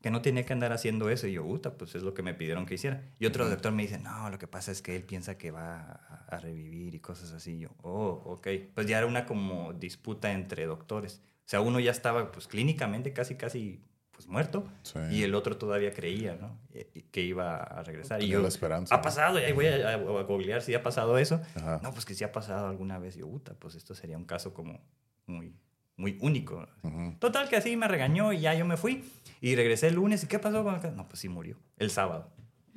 [0.00, 1.26] que no tenía que andar haciendo eso.
[1.26, 3.02] Y yo, puta, pues es lo que me pidieron que hiciera.
[3.18, 5.80] Y otro doctor me dice, no, lo que pasa es que él piensa que va
[5.80, 7.56] a, a revivir y cosas así.
[7.56, 8.48] Y yo, oh, ok.
[8.74, 11.20] Pues ya era una como disputa entre doctores.
[11.48, 13.82] O sea, uno ya estaba, pues clínicamente casi, casi,
[14.18, 14.64] pues muerto.
[14.82, 14.98] Sí.
[15.12, 16.58] Y el otro todavía creía, ¿no?
[16.74, 18.18] Y- y Que iba a regresar.
[18.18, 19.02] y Tenía yo, la esperanza, ha ¿no?
[19.02, 21.40] pasado, y ahí voy a, a, a googlear si ha pasado eso.
[21.54, 21.78] Ajá.
[21.84, 23.14] No, pues que si ha pasado alguna vez.
[23.14, 24.80] Y yo, puta, pues esto sería un caso como
[25.26, 25.54] muy,
[25.96, 26.66] muy único.
[26.82, 27.14] Ujú.
[27.20, 29.04] Total que así me regañó y ya yo me fui.
[29.40, 30.24] Y regresé el lunes.
[30.24, 30.90] ¿Y qué pasó con acá?
[30.90, 31.56] No, pues sí murió.
[31.76, 32.28] El sábado.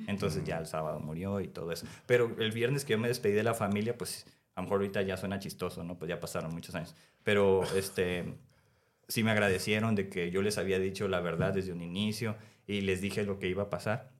[0.06, 1.86] Entonces ya el sábado murió y todo eso.
[2.06, 5.02] Pero el viernes que yo me despedí de la familia, pues a lo mejor ahorita
[5.02, 5.96] ya suena chistoso, ¿no?
[5.98, 6.94] Pues ya pasaron muchos años.
[7.24, 8.34] Pero este,
[9.12, 12.36] sí me agradecieron de que yo les había dicho la verdad desde un inicio
[12.66, 14.10] y les dije lo que iba a pasar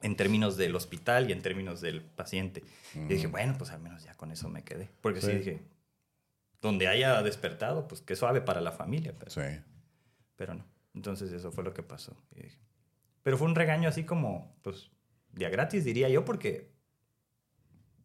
[0.00, 2.62] en términos del hospital y en términos del paciente.
[2.94, 4.90] Y dije, bueno, pues al menos ya con eso me quedé.
[5.00, 5.36] Porque sí, Sí.
[5.38, 5.62] dije,
[6.60, 9.14] donde haya despertado, pues qué suave para la familia.
[9.18, 9.60] Pero, Sí.
[10.36, 10.64] pero no.
[10.94, 12.16] Entonces eso fue lo que pasó.
[12.34, 12.58] Y dije-
[13.22, 14.90] pero fue un regaño así como, pues,
[15.32, 16.70] día gratis, diría yo, porque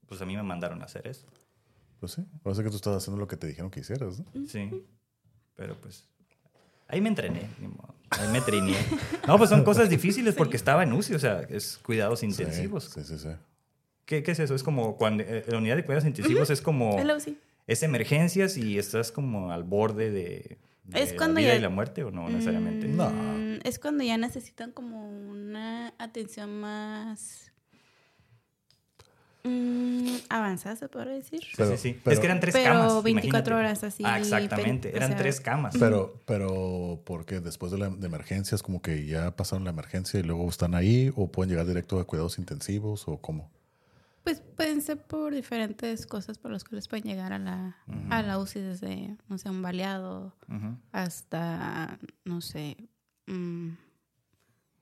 [0.08, 1.28] pues a mí me mandaron a hacer eso.
[2.00, 2.26] Pues sí.
[2.44, 4.48] Parece que tú estás haciendo lo que te dijeron que hicieras, ¿no?
[4.48, 4.72] Sí.
[5.60, 6.06] Pero pues,
[6.88, 7.94] ahí me entrené, ni modo.
[8.12, 8.78] ahí me trineé.
[9.28, 12.86] No, pues son cosas difíciles porque estaba en UCI, o sea, es cuidados intensivos.
[12.86, 13.30] Sí, sí, sí.
[14.06, 14.56] ¿Qué, qué es eso?
[14.56, 16.98] Es como cuando eh, la unidad de cuidados intensivos es como...
[16.98, 17.38] Es la UCI.
[17.68, 21.62] ¿Es emergencias y estás como al borde de, de Es cuando la vida ya- y
[21.62, 22.88] la muerte o no necesariamente?
[22.88, 23.12] Mm, No.
[23.64, 27.49] Es cuando ya necesitan como una atención más
[29.44, 31.42] mm, avanzada, se podría decir.
[31.42, 32.00] Sí, Pero- sí, sí.
[32.04, 33.04] pero- es que eran tres Pero camas.
[33.04, 33.54] 24 imagínate.
[33.54, 34.90] horas así, Ah, exactamente.
[34.92, 35.76] o Eran sea, tres camas.
[35.80, 40.24] Pero, pero, porque después de la de emergencias, como que ya pasaron la emergencia y
[40.24, 43.50] luego están ahí, o pueden llegar directo a cuidados intensivos, o cómo.
[44.24, 47.78] Pues pueden ser por diferentes cosas por las cuales pueden llegar a la,
[48.10, 50.36] a la UCI desde, no sé, un baleado
[50.92, 52.76] hasta, no sé,
[53.28, 53.70] mm,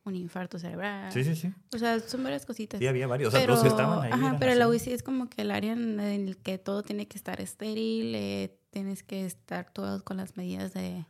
[0.08, 1.12] un infarto cerebral.
[1.12, 1.54] Sí, sí, sí.
[1.74, 2.80] O sea, son varias cositas.
[2.80, 3.34] Sí, había varios.
[3.34, 4.12] O sea, los que estaban ahí.
[4.12, 4.68] Ajá, pero la.
[4.68, 8.58] UCI es como que el área en el que todo tiene que estar estéril, eh,
[8.70, 11.06] tienes que estar todo con las medidas de,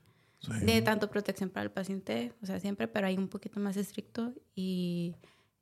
[0.61, 4.33] de tanto protección para el paciente, o sea, siempre, pero hay un poquito más estricto
[4.55, 5.15] y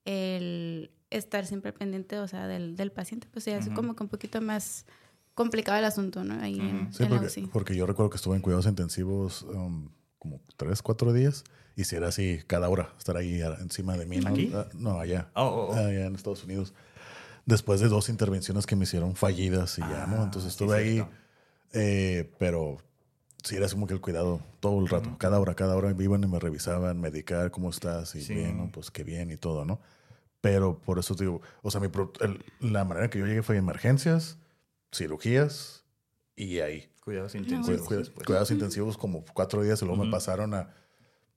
[0.03, 4.09] el estar siempre pendiente, o sea, del, del paciente, pues ya es como que un
[4.09, 4.85] poquito más
[5.33, 6.41] complicado el asunto, ¿no?
[6.41, 6.91] Ahí en.
[6.93, 7.47] Sí, en la porque, UCI.
[7.47, 11.43] porque yo recuerdo que estuve en cuidados intensivos um, como tres, cuatro días,
[11.75, 14.17] y si era así cada hora, estar ahí encima de mí.
[14.19, 14.29] ¿no?
[14.29, 14.51] ¿Aquí?
[14.53, 15.29] Ah, No, allá.
[15.35, 15.75] Oh, oh, oh.
[15.75, 16.73] Allá en Estados Unidos.
[17.45, 20.21] Después de dos intervenciones que me hicieron fallidas y ya, ¿no?
[20.21, 21.11] Ah, Entonces sí, estuve ahí, cierto.
[21.73, 22.77] eh, pero
[23.43, 26.23] sí era así como que el cuidado todo el rato, cada hora, cada hora iban
[26.23, 28.15] y me revisaban, medicar, ¿cómo estás?
[28.15, 28.33] Y Sí.
[28.33, 28.71] bien, ¿no?
[28.71, 29.79] Pues qué bien y todo, ¿no?
[30.41, 33.43] Pero por eso te digo, o sea, mi pro- el- la manera que yo llegué
[33.43, 34.37] fue emergencias,
[34.91, 35.83] cirugías
[36.35, 36.89] y ahí.
[37.03, 37.87] Cuidados Cu- intensivos.
[37.87, 38.25] cu- después.
[38.25, 40.11] cuidados intensivos como cuatro días y luego me Ujú.
[40.11, 40.73] pasaron a,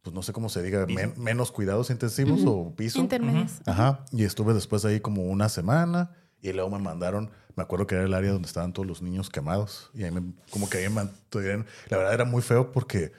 [0.09, 2.98] pues no sé cómo se diga, men- menos cuidados intensivos o piso.
[2.98, 3.60] Intermedios.
[3.66, 4.06] Ajá.
[4.10, 8.05] Y estuve después ahí como una semana y luego me mandaron, me acuerdo que era
[8.05, 10.94] el área donde estaban todos los niños quemados y ahí me, como que ahí me
[10.94, 11.66] mantuvieron.
[11.90, 13.12] La verdad era muy feo porque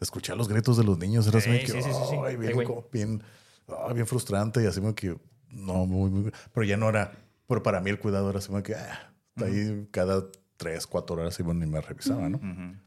[0.00, 2.86] escuchar los gritos de los niños era así Sí, que, sí, sí, ay, bien, como
[2.92, 3.22] bien,
[3.68, 5.16] ah, bien frustrante y así como que,
[5.50, 7.12] no, muy, muy, pero ya no era,
[7.48, 10.22] pero para mí el cuidado era así como que, ah, ahí cada
[10.56, 12.38] tres, cuatro horas iban y me revisaban, ¿no?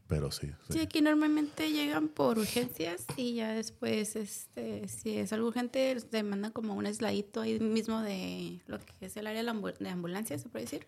[0.08, 0.72] Pero sí, sí.
[0.72, 6.22] Sí, aquí normalmente llegan por urgencias y ya después, este, si es algo urgente, te
[6.22, 9.76] mandan como un aisladito ahí mismo de lo que es el área de, la ambu-
[9.78, 10.86] de ambulancia, se puede decir.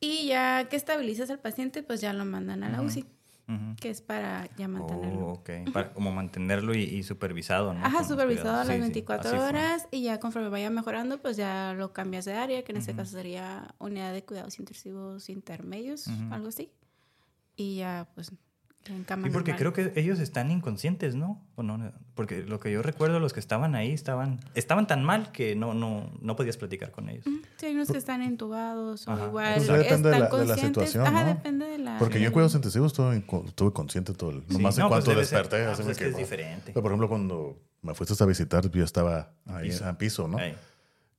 [0.00, 3.04] Y ya que estabilizas al paciente, pues ya lo mandan a la UCI,
[3.48, 3.76] Ujú.
[3.80, 5.28] que es para ya mantenerlo.
[5.28, 5.50] Oh, ok.
[5.72, 7.84] Para como mantenerlo y, y supervisado, ¿no?
[7.84, 9.48] Ajá, Con supervisado a las Sí, sí, 24 así fue.
[9.48, 12.94] horas y ya conforme vaya mejorando, pues ya lo cambias de área, que en este
[12.94, 16.70] caso sería unidad de cuidados intensivos intermedios, algo así.
[17.56, 18.32] Y ya, pues,
[18.86, 19.72] en cama Y porque normal.
[19.72, 21.40] creo que ellos están inconscientes, ¿no?
[21.54, 21.92] ¿O no?
[22.14, 25.72] Porque lo que yo recuerdo, los que estaban ahí estaban, estaban tan mal que no,
[25.74, 27.24] no, no podías platicar con ellos.
[27.58, 29.26] Sí, hay unos que están entubados o Ajá.
[29.26, 31.28] igual Pues depende de la- de la situación, Ajá, ¿no?
[31.28, 31.98] depende de la...
[31.98, 34.40] Porque yo en cuidados intensivos estuve, estuve consciente todo el...
[34.48, 34.54] Sí.
[34.54, 36.72] Nomás en No, pues cuanto ser- desperté, ah, pues es que es diferente.
[36.72, 39.88] Pero, por ejemplo, cuando me fuiste a visitar, yo estaba ahí Piso.
[39.88, 40.38] en piso, ¿no?
[40.40, 40.54] Ey.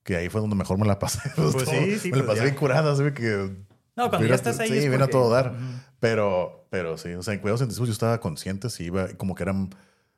[0.04, 1.20] Que ahí fue donde mejor me la pasé.
[1.36, 2.44] Pues sí, sí, Me la pues pasé ya.
[2.44, 3.52] bien curada, así que...
[3.96, 5.54] No, cuando vino ya estás ahí Sí, es vino a porque- todo dar.
[6.00, 9.44] Pero, pero sí, o sea, en cuidados intensivos yo estaba consciente, sí iba, como que
[9.44, 9.70] eran,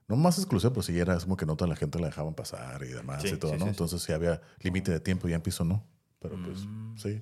[0.08, 2.82] no más exclusivo, pero sí era como que no toda la gente la dejaban pasar
[2.84, 3.66] y demás Sí, y todo, sí, ¿no?
[3.66, 3.70] sí.
[3.72, 5.84] Entonces sí había límite de tiempo y ya en piso no.
[6.20, 6.96] Pero pues Mm.
[6.98, 7.22] sí,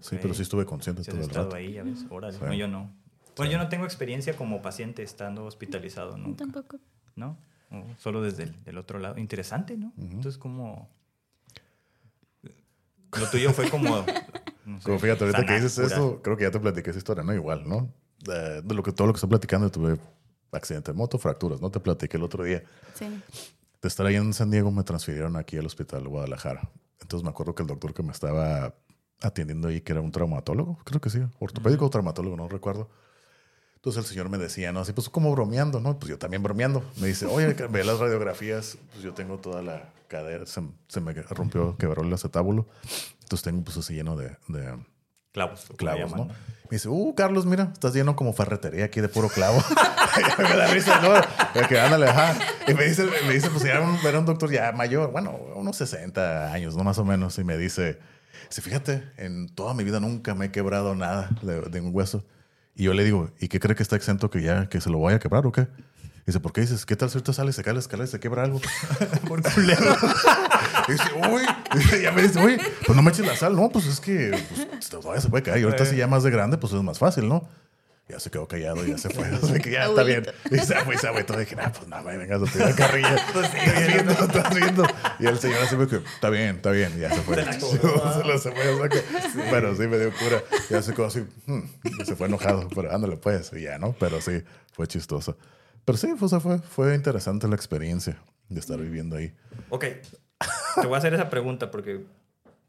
[0.00, 1.56] sí, pero sí estuve consciente todo el estado rato.
[1.56, 2.06] ahí, ya ves.
[2.08, 2.32] Órale.
[2.38, 2.42] Sí.
[2.42, 2.90] No, yo no.
[3.36, 6.38] Bueno, yo no tengo experiencia como paciente estando hospitalizado nunca.
[6.44, 6.78] Tampoco.
[7.14, 7.36] ¿No?
[7.70, 9.18] Oh, solo desde el del otro lado.
[9.18, 9.92] Interesante, ¿no?
[9.98, 10.88] Entonces, como...
[13.18, 14.04] Lo tuyo fue como...
[14.66, 15.92] no sé, Como fíjate, ahorita que dices curar.
[15.92, 17.34] eso, creo que ya te platiqué esa historia, ¿no?
[17.34, 17.92] Igual, ¿no?
[18.22, 19.98] De, de lo que todo lo que estoy platicando, tuve
[20.52, 21.70] accidente de moto, fracturas, ¿no?
[21.70, 22.62] Te platiqué el otro día.
[22.94, 23.06] Sí.
[23.06, 26.70] de estar ahí en San Diego me transfirieron aquí al hospital de Guadalajara.
[27.00, 28.74] Entonces me acuerdo que el doctor que me estaba
[29.20, 32.88] atendiendo ahí, que era un traumatólogo, creo que sí, ortopédico o traumatólogo, no recuerdo.
[33.76, 34.80] Entonces el señor me decía, ¿no?
[34.80, 35.98] Así pues como bromeando, ¿no?
[35.98, 36.84] Pues yo también bromeando.
[37.00, 41.12] Me dice, oye, ve las radiografías, pues yo tengo toda la cadera, se, se me
[41.14, 42.68] rompió, quebró el acetábulo.
[43.22, 44.76] Entonces tengo pues así lleno de, de
[45.32, 45.66] Clavos.
[45.76, 46.34] clavos, llaman, ¿no?
[46.72, 49.62] Me dice, uh, Carlos, mira, estás lleno como ferretería aquí de puro clavo.
[50.38, 51.68] Me da risa, ¿no?
[51.68, 52.34] Que ándale, ajá.
[52.66, 56.50] Y me dice, me dice, pues un, era un doctor ya mayor, bueno, unos 60
[56.50, 56.82] años, ¿no?
[56.82, 57.38] Más o menos.
[57.38, 57.98] Y me dice,
[58.48, 62.24] sí, fíjate, en toda mi vida nunca me he quebrado nada de, de un hueso.
[62.74, 64.96] Y yo le digo, ¿y qué cree que está exento que ya, que se lo
[64.96, 65.68] voy a quebrar o qué?
[66.26, 66.86] Dice, ¿por qué dices?
[66.86, 68.60] ¿Qué tal si ahorita sale, se cae la escalera y se quebra algo?
[69.28, 69.96] Por culero.
[70.88, 71.42] Y dice, uy,
[71.96, 73.54] y ya me dice, uy, pues no me eches la sal.
[73.54, 74.36] No, pues es que
[74.70, 75.60] pues, todavía se puede caer.
[75.60, 77.48] Y ahorita si ya más de grande, pues es más fácil, ¿no?
[78.08, 79.26] Ya se quedó callado, ya se fue.
[79.42, 80.26] Así que ya está bien.
[80.50, 81.36] Y se fue, se agüitó.
[81.38, 83.16] Dije, ah, pues nada, vengas a tirar carrilla.
[83.32, 84.86] Pues sí, estás bien, viendo, estás viendo.
[85.20, 86.92] Y el señor así me dijo, está bien, está bien.
[86.96, 87.36] Y ya se fue.
[87.36, 88.68] Se lo se fue.
[88.70, 89.04] o sea que-
[89.50, 90.42] Pero sí me dio cura.
[90.68, 91.60] Ya se quedó así, hmm,
[92.00, 92.68] y se fue enojado.
[92.74, 93.52] Pero ándale, pues.
[93.54, 93.94] Y ya, ¿no?
[94.00, 94.42] Pero sí,
[94.72, 95.36] fue chistoso.
[95.84, 98.18] Pero sí, pues, fue, fue interesante la experiencia
[98.48, 99.32] de estar viviendo ahí.
[99.70, 99.84] Ok.
[100.80, 102.04] Te voy a hacer esa pregunta porque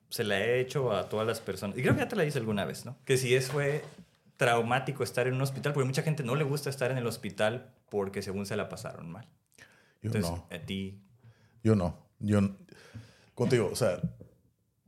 [0.09, 1.77] se la he hecho a todas las personas.
[1.77, 2.97] Y creo que ya te la hice alguna vez, ¿no?
[3.05, 3.83] Que si es fue
[4.37, 7.71] traumático estar en un hospital, porque mucha gente no le gusta estar en el hospital
[7.89, 9.27] porque según se la pasaron mal.
[10.01, 10.47] Yo Entonces, no.
[10.51, 11.01] a ti...
[11.63, 11.97] Yo no.
[12.19, 12.41] Yo,
[13.49, 14.01] digo, o sea,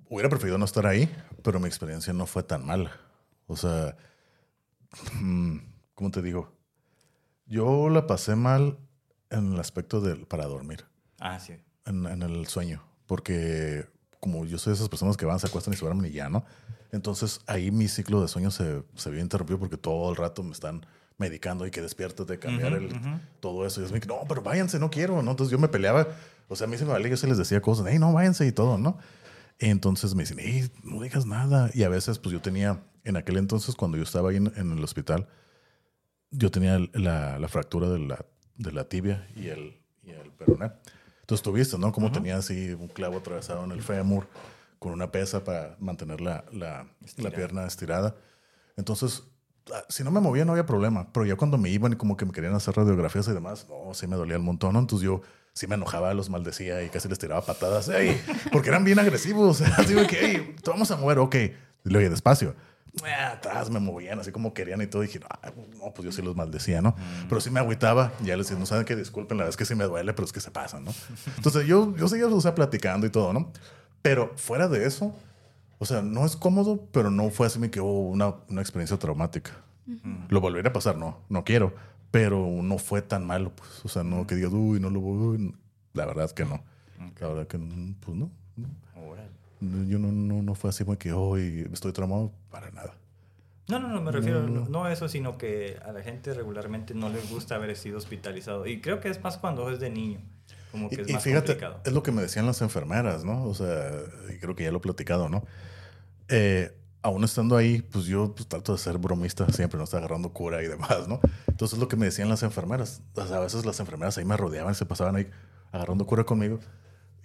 [0.10, 1.10] hubiera preferido no estar ahí,
[1.42, 2.92] pero mi experiencia no fue tan mala.
[3.48, 3.96] O sea,
[5.14, 5.58] mm,
[5.94, 6.55] ¿cómo te digo?
[7.46, 8.78] Yo la pasé mal
[9.30, 10.86] en el aspecto del para dormir,
[11.20, 11.54] Ah, sí.
[11.86, 13.88] en, en el sueño, porque
[14.20, 16.30] como yo soy de esas personas que van, se acuestan y se duermen y ya,
[16.30, 16.44] ¿no?
[16.92, 20.52] Entonces ahí mi ciclo de sueño se, se vio interrumpido porque todo el rato me
[20.52, 20.86] están
[21.18, 22.90] medicando y que despiertes de cambiar el,
[23.40, 23.82] todo eso.
[23.82, 25.32] Y yo me no, pero váyanse, no quiero, ¿no?
[25.32, 26.08] Entonces yo me peleaba,
[26.48, 28.46] o sea, a mí se me valía, yo se les decía cosas, hey, no, váyanse
[28.48, 28.98] y todo, ¿no?
[29.60, 31.70] Y entonces me dicen, hey, no digas nada.
[31.74, 34.72] Y a veces, pues yo tenía, en aquel entonces, cuando yo estaba ahí en, en
[34.72, 35.28] el hospital,
[36.38, 38.26] yo tenía la, la fractura de la,
[38.58, 40.72] de la tibia y el, y el peroné.
[41.22, 41.92] Entonces tuviste, ¿no?
[41.92, 44.28] Como tenía así un clavo atravesado en el fémur
[44.80, 46.88] con una pesa para mantener la, la,
[47.18, 48.16] la pierna estirada.
[48.78, 49.24] Entonces,
[49.74, 52.16] ah, si no me movía no había problema, pero ya cuando me iban y como
[52.18, 54.80] que me querían hacer radiografías y demás, no, sí me dolía el montón, ¿no?
[54.80, 55.22] Entonces yo
[55.54, 58.22] sí me enojaba, los maldecía y casi les tiraba patadas, ey,
[58.52, 61.50] porque eran bien agresivos, así que, hey, te vamos a mover, ok, y
[61.86, 62.54] luego "Oye, despacio.
[63.04, 65.04] Ah, Atrás me movían así como querían y todo.
[65.04, 66.96] Y dije, "Ah, no, pues yo sí los maldecía, ¿no?
[67.28, 68.14] Pero sí me agüitaba.
[68.24, 70.26] Ya les decía, no saben que disculpen, la verdad es que sí me duele, pero
[70.26, 70.92] es que se pasan, ¿no?
[71.36, 73.52] Entonces yo, yo seguía, o sea, platicando y todo, ¿no?
[74.02, 75.14] Pero fuera de eso,
[75.78, 79.52] o sea, no es cómodo, pero no fue así que hubo una, una experiencia traumática.
[80.30, 81.74] Lo volvería a pasar, no, no quiero,
[82.12, 85.54] pero no fue tan malo, pues, o sea, no que digas, uy, no lo voy,
[85.94, 86.64] la verdad que no.
[87.20, 88.32] La verdad que, mm, pues no.
[88.56, 88.68] no.
[89.62, 92.96] Yo no, no, no fue así como que hoy estoy traumado para nada.
[93.68, 96.94] No, no, no, me refiero no, no a eso, sino que a la gente regularmente
[96.94, 98.68] no les gusta haber sido hospitalizado.
[98.68, 100.20] Y creo que es más cuando es de niño,
[100.72, 101.82] como que es Y, y más fíjate, complicado.
[101.84, 103.46] es lo que me decían las enfermeras, ¿no?
[103.46, 103.92] O sea,
[104.32, 105.44] y creo que ya lo he platicado, ¿no?
[106.30, 110.30] Eh, aún estando ahí, pues yo pues, trato de ser bromista siempre, no está agarrando
[110.32, 111.20] cura y demás, ¿no?
[111.48, 114.38] Entonces lo que me decían las enfermeras, o sea, a veces las enfermeras ahí me
[114.38, 115.28] rodeaban y se pasaban ahí
[115.72, 116.60] agarrando cura conmigo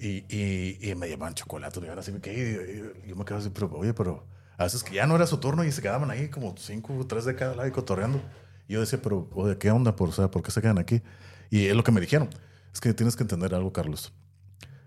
[0.01, 2.94] y, y, y me llevaban chocolate, me así, ¿qué?
[3.05, 5.39] Y yo me quedaba así, pero oye, pero a veces que ya no era su
[5.39, 8.22] turno y se quedaban ahí como cinco, tres de cada lado y cotorreando.
[8.68, 9.97] Y yo decía, pero oye, ¿qué onda?
[9.97, 11.02] Por, o sea, ¿por qué se quedan aquí?
[11.51, 12.31] Y es lo que me dijeron.
[12.72, 14.12] Es que tienes que entender algo, Carlos.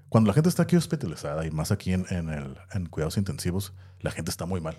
[0.10, 3.74] Cuando la gente está aquí hospitalizada y más aquí en, en, el, en cuidados intensivos,
[4.00, 4.78] la gente está muy mal.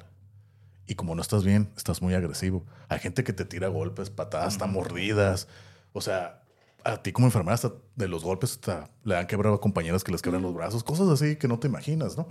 [0.87, 2.65] Y como no estás bien, estás muy agresivo.
[2.89, 5.49] Hay gente que te tira golpes, patadas, hasta mordidas.
[5.93, 6.44] O sea,
[6.85, 10.13] a ti como enfermera hasta de los golpes hasta le han quebrado a compañeras que
[10.13, 12.27] les quebran los brazos, cosas así que no te imaginas, ¿no?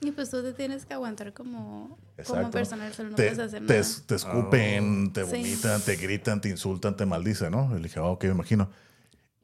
[0.00, 3.66] Y pues tú te tienes que aguantar como, como personal, solo no te, puedes hacer
[3.66, 3.88] te, nada.
[4.06, 5.12] te escupen, Oh.
[5.12, 5.30] te Sí.
[5.36, 7.70] vomitan, te gritan, te insultan, te maldicen, ¿no?
[7.72, 8.70] Y le dije, ah, ok, me imagino.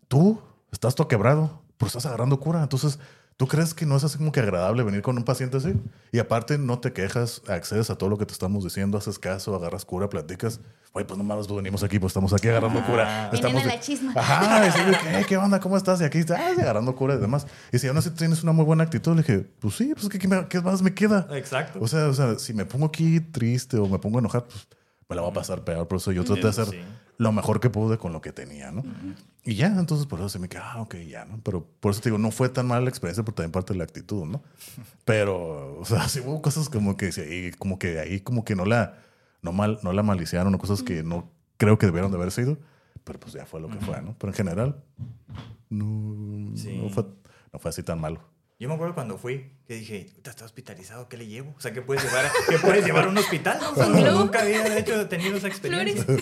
[0.09, 0.40] Tú
[0.70, 2.62] estás todo quebrado, pero estás agarrando cura.
[2.62, 2.98] Entonces,
[3.36, 5.74] ¿tú crees que no es así como que agradable venir con un paciente así?
[6.12, 9.55] Y aparte, no te quejas, accedes a todo lo que te estamos diciendo, haces caso,
[9.55, 10.61] agarras cura, platicas.
[10.93, 12.86] Oye, pues no mames, pues venimos aquí, pues estamos aquí agarrando Ah.
[12.86, 13.31] cura.
[13.32, 14.12] Estamos a la chisma.
[14.15, 15.59] Ajá, de que, "Eh, ¿qué onda?
[15.59, 16.01] ¿Cómo estás?
[16.01, 17.47] Y aquí estás agarrando cura y demás.
[17.73, 20.19] Y si aún así tienes una muy buena actitud, le dije, pues sí, pues ¿qué,
[20.20, 21.27] qué me- qué más me queda?
[21.32, 21.81] Exacto.
[21.82, 24.69] O sea, o sea, si me pongo aquí triste o me pongo enojado, pues
[25.09, 25.89] me la va a pasar peor.
[25.89, 26.78] Por eso yo traté de hacer Sí.
[27.18, 28.82] Lo mejor que pude con lo que tenía, ¿no?
[29.44, 31.38] Y ya, entonces por eso se me queda, ah, ok, ya, ¿no?
[31.44, 33.78] Pero por eso te digo, no fue tan mala la experiencia, pero también parte de
[33.78, 34.42] la actitud, ¿no?
[35.04, 38.64] Pero, o sea, sí hubo cosas como que, sí, como que ahí como que no
[38.64, 38.98] la,
[39.42, 42.56] no mal, no la maliciaron o cosas que no creo que debieron de haber sido,
[43.04, 44.16] pero pues ya fue lo que fue, ¿no?
[44.18, 44.82] Pero en general,
[45.68, 46.78] no, Sí.
[46.82, 47.04] no, fue,
[47.52, 48.20] no fue así tan malo.
[48.64, 51.52] Yo me acuerdo cuando fui, que dije, "Puta, está hospitalizado, ¿qué le llevo?
[51.54, 53.58] O sea, ¿qué puedes llevar a, ¿qué puedes llevar a un hospital?
[53.60, 53.72] no?
[53.72, 56.02] O sea, nunca había, de hecho, tenido esa experiencia.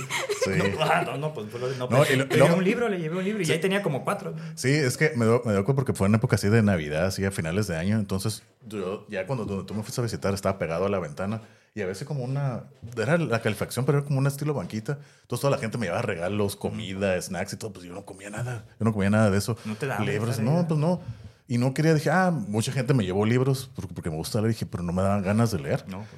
[0.45, 0.51] Sí.
[0.77, 1.87] No, ah, no, no, pues flores no.
[1.89, 3.81] No, pues, y lo- le llevé un libro, le llevé un libro y ahí tenía
[3.81, 4.35] como cuatro.
[4.57, 7.07] Sí, es que me dio, me dio cuenta porque fue en época así de Navidad,
[7.07, 7.97] así a finales de año.
[8.01, 11.43] Entonces, yo ya cuando donde tú me fuiste a visitar estaba pegado a la ventana
[11.77, 12.65] y a veces como una.
[12.97, 14.99] Era la calefacción, pero era como un estilo banquita.
[15.21, 17.73] Entonces, toda la gente me llevaba regalos, comida, snacks y todo.
[17.73, 18.65] Pues yo no comía nada.
[18.81, 19.57] Yo no comía nada de eso.
[19.65, 21.01] ¿No te daba Libros, no, pues no.
[21.49, 24.53] Y no quería, dije, ah, mucha gente me llevó libros porque, me gusta leer.
[24.53, 25.85] Dije, pero no me daban ganas de leer.
[25.89, 26.09] No, pues,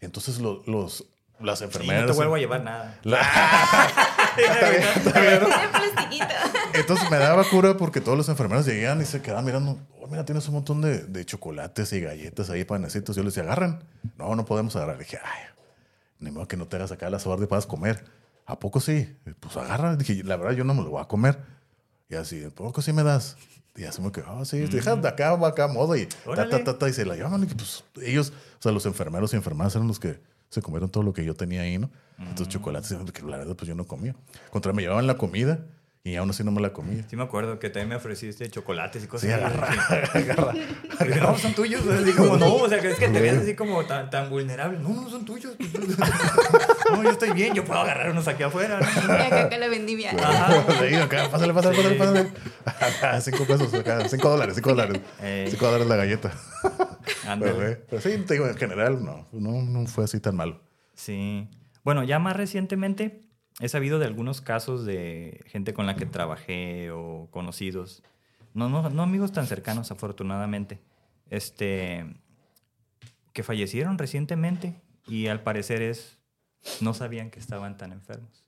[0.00, 1.04] Entonces, lo- los,
[1.40, 2.02] las sí, enfermeras.
[2.02, 3.00] no te vuelvo a llevar nada.
[3.02, 3.10] De
[5.72, 6.26] plastiquito.
[6.74, 9.78] Entonces me daba cura porque todos los enfermeros llegaban y se quedaban mirando.
[10.00, 13.16] Oh, mira, tienes un montón de, de chocolates y galletas ahí, panecitos.
[13.16, 13.84] Yo les decía, agarran.
[14.16, 14.96] No, no podemos agarrar.
[14.98, 15.42] Le dije, ay,
[16.18, 18.04] ni modo que no te hagas acá la sabor de puedas comer.
[18.46, 19.16] ¿A poco sí?
[19.40, 19.96] Pues agarra.
[19.96, 21.38] Dije, la verdad, yo no me lo voy a comer.
[22.10, 23.36] Y así, ¿a poco sí me das?
[23.76, 25.96] Y así me quedó, ah, sí, deja de acá, va acá, modo.
[25.96, 27.42] Y ta, ta, ta, ta, y se la llevaban.
[27.42, 31.02] Y pues ellos, o sea, los enfermeros y enfermeras eran los que se comieron todo
[31.02, 31.90] lo que yo tenía ahí, ¿no?
[32.18, 34.14] Entonces, chocolates, que la verdad, pues yo no comía.
[34.50, 35.66] Contra me llevaban la comida
[36.04, 37.04] y aún así no me la comía.
[37.08, 39.68] Sí me acuerdo que también me ofreciste chocolates y cosas Sí, agarra,
[40.14, 40.52] agarra.
[41.20, 41.84] No, son tuyos.
[41.88, 44.78] Así como, no, o sea, que es que te ves así como tan, tan vulnerable.
[44.78, 45.56] No, no son tuyos.
[46.92, 48.78] No, yo estoy bien, yo puedo agarrar unos aquí afuera.
[48.80, 48.86] ¿no?
[48.86, 50.10] Y acá, acá la vendimia.
[50.12, 50.64] Ajá.
[50.88, 51.98] Sí, acá, pásale, pásale, pásale, Sí.
[51.98, 52.30] pásale.
[52.64, 55.00] Acá, cinco pesos, acá, cinco dólares, cinco dólares.
[55.22, 55.50] Ey.
[55.50, 56.32] Cinco dólares la galleta.
[57.26, 57.52] Ándale.
[57.52, 60.60] Pero, eh, pero sí, te digo, en general, no, no, no fue así tan malo.
[60.94, 61.48] Sí.
[61.84, 63.20] Bueno, ya más recientemente
[63.60, 68.02] he sabido de algunos casos de gente con la que trabajé o conocidos.
[68.52, 70.80] No, no, no amigos tan cercanos, afortunadamente.
[71.30, 72.04] Este.
[73.32, 74.74] que fallecieron recientemente
[75.06, 76.18] y al parecer es.
[76.80, 78.44] No sabían que estaban tan enfermos.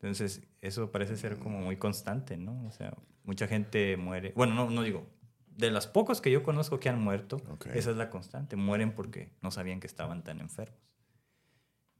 [0.00, 2.66] Entonces, eso parece ser como muy constante, ¿no?
[2.66, 4.32] O sea, mucha gente muere.
[4.36, 5.06] Bueno, no, no digo.
[5.48, 7.66] De los pocos que yo conozco que han muerto, Ok.
[7.74, 8.56] esa es la constante.
[8.56, 10.78] Mueren porque no sabían que estaban tan enfermos.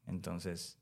[0.06, 0.78] Entonces,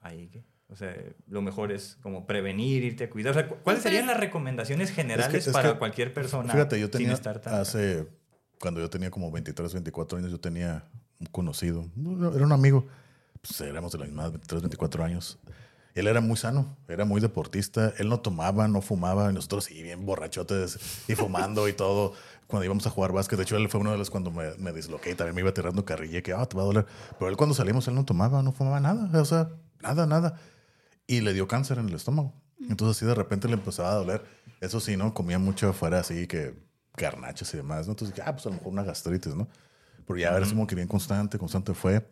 [0.00, 0.44] ahí que.
[0.70, 0.94] O sea,
[1.26, 3.30] lo mejor es como prevenir, irte a cuidar.
[3.30, 6.86] O sea, cu- ¿cuáles serían las recomendaciones generales es para que, cualquier persona Fíjate, yo
[6.88, 8.06] sin tenía estar tan hace,
[8.60, 10.84] cuando yo tenía como 23, 24 años, yo tenía
[11.20, 12.86] un conocido, no, era un amigo,
[13.48, 15.38] pues éramos de la misma edad, 23, 24 años.
[15.94, 19.82] Él era muy sano, era muy deportista, él no tomaba, no fumaba, y nosotros sí,
[19.82, 22.12] bien borrachotes y fumando y todo.
[22.46, 24.72] Cuando íbamos a jugar básquet, de hecho él fue uno de los cuando me, me
[24.72, 26.86] disloqué y también me iba tirando carrilla, que ah, te va a doler.
[27.18, 29.50] Pero él cuando salimos, él no tomaba, no fumaba nada, o sea,
[29.80, 30.38] nada, nada.
[31.06, 32.32] Y le dio cáncer en el estómago.
[32.68, 34.24] Entonces así de repente le empezaba a doler.
[34.60, 35.14] Eso sí, ¿no?
[35.14, 36.54] Comía mucho afuera así que
[36.96, 37.92] garnachas y demás, ¿no?
[37.92, 39.48] Entonces, ah, pues a lo mejor una gastritis, ¿no?
[40.06, 42.06] Pero ya a ver, es como que bien constante, constante fue.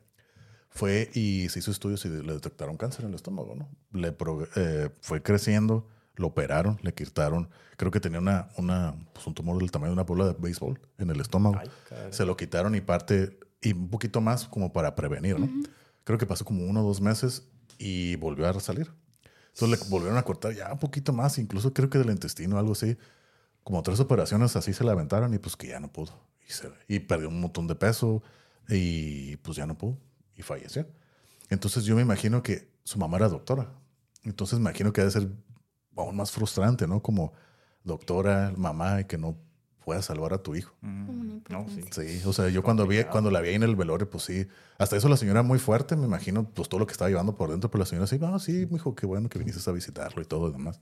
[0.77, 3.69] Fue y se hizo estudios y le detectaron cáncer en el estómago, ¿no?
[3.99, 7.49] Le pro- eh, fue creciendo, lo operaron, le quitaron.
[7.77, 10.79] Creo que tenía una, una, pues un tumor del tamaño de una bola de béisbol
[10.99, 11.57] en el estómago.
[11.59, 11.69] Ay,
[12.13, 15.47] se lo quitaron y parte, y un poquito más como para prevenir, ¿no?
[16.05, 17.49] Creo que pasó como uno o dos meses
[17.79, 18.93] y volvió a salir.
[19.55, 22.73] Entonces le volvieron a cortar ya un poquito más, incluso creo que del intestino, algo
[22.73, 22.97] así.
[23.65, 26.13] Como tres operaciones así se la aventaron y pues que ya no pudo.
[26.49, 28.23] Y, se- y perdió un montón de peso,
[28.69, 29.99] y pues ya no pudo
[30.37, 30.87] y falleció.
[31.51, 33.69] Entonces yo me imagino que su mamá era doctora.
[34.25, 35.29] Entonces me imagino que debe ser
[35.97, 37.01] aún más frustrante, ¿no?
[37.03, 37.33] Como
[37.85, 39.37] doctora, mamá, y que no
[39.85, 40.75] pueda salvar a tu hijo.
[40.81, 41.85] Mm, No, sí.
[41.93, 44.49] Sí, o sea, yo cuando vi, cuando la vi ahí en el velorio, pues sí,
[44.79, 47.51] hasta eso la señora muy fuerte, me imagino, pues todo lo que estaba llevando por
[47.53, 50.21] dentro, pero la señora sí, ah, sí, me dijo, qué bueno que viniste a visitarlo
[50.21, 50.81] y todo y demás.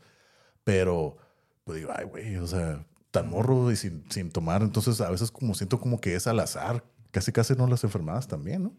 [0.64, 1.18] Pero,
[1.64, 5.30] pues digo, ay, güey, o sea, tan morro y sin, sin tomar, entonces a veces
[5.30, 8.72] como siento como que es al azar, casi casi no las enfermadas también, ¿no?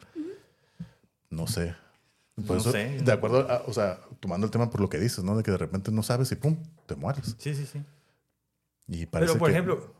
[1.35, 1.75] No sé.
[2.35, 2.97] Por No eso, sé.
[3.01, 5.37] de acuerdo, a- o sea, tomando el tema por lo que dices, ¿no?
[5.37, 7.35] De que de repente no sabes y pum, te mueres.
[7.37, 7.81] Sí, sí, sí.
[8.87, 9.93] Y parece Pero, por que- ejemplo,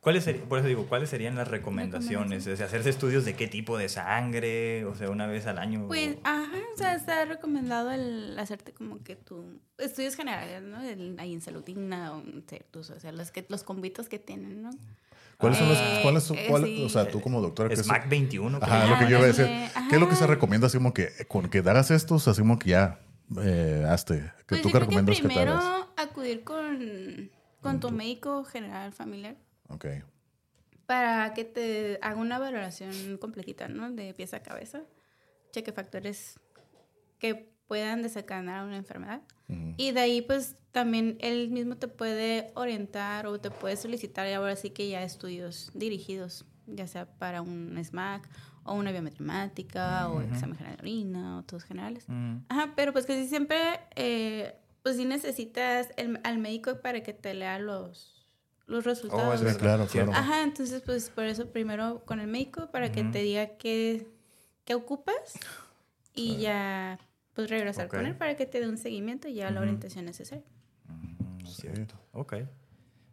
[0.00, 2.46] ¿cuáles serían, por eso digo, ¿cuáles serían las recomendaciones?
[2.46, 5.86] O sea, hacerse estudios de qué tipo de sangre, o sea, una vez al año.
[5.88, 9.44] Pues, ajá, o sea, está recomendado el hacerte como que tu
[9.78, 10.80] estudios generales, ¿no?
[10.82, 14.08] El, ahí en salud digna, o, no sé, tus, o sea, los, que, los convitos
[14.08, 14.70] que tienen, ¿no?
[15.40, 16.84] ¿Cuáles son los, Eh, cuáles eh, cuáles- sí.
[16.84, 18.58] o sea, tú como doctora, ¿qué es- SMAC 21.
[18.60, 18.90] Ajá, creo.
[18.90, 19.46] lo que yo iba a decir.
[19.88, 20.66] ¿Qué es lo que se recomienda?
[20.66, 23.00] Así como que con que hagas esto, así como que ya
[23.42, 24.14] eh, hazte.
[24.18, 25.86] Que Pues tú yo que creo recomiendas que, primero hagas.
[25.96, 27.30] acudir con,
[27.60, 29.36] con tu médico general familiar
[29.68, 29.86] Ok.
[30.86, 33.90] para que te haga una valoración completita, ¿no?
[33.92, 34.82] De pieza a cabeza.
[35.52, 36.38] Cheque factores
[37.18, 39.20] que puedan desencadenar una enfermedad.
[39.48, 39.74] Ujú.
[39.76, 44.32] Y de ahí, pues, también él mismo te puede orientar o te puede solicitar y
[44.32, 48.28] ahora sí que ya estudios dirigidos, ya sea para un SMAC
[48.64, 52.04] o una biometremática o examen general de orina o todos generales.
[52.08, 53.56] Mm, Ajá, pero pues que sí siempre,
[53.94, 58.26] eh, pues sí necesitas el- al médico para que te lea los,
[58.66, 59.28] los resultados.
[59.30, 59.60] Oh, es verdad.
[59.60, 60.12] claro, claro.
[60.12, 64.08] Ajá, entonces pues por eso primero con el médico para que te diga qué,
[64.64, 65.38] qué ocupas
[66.16, 66.98] y ya
[67.34, 70.44] pues regresar con él para que te dé un seguimiento y ya la orientación necesaria.
[70.88, 71.62] Mm, es Sí.
[71.62, 71.94] cierto.
[72.12, 72.34] Ok.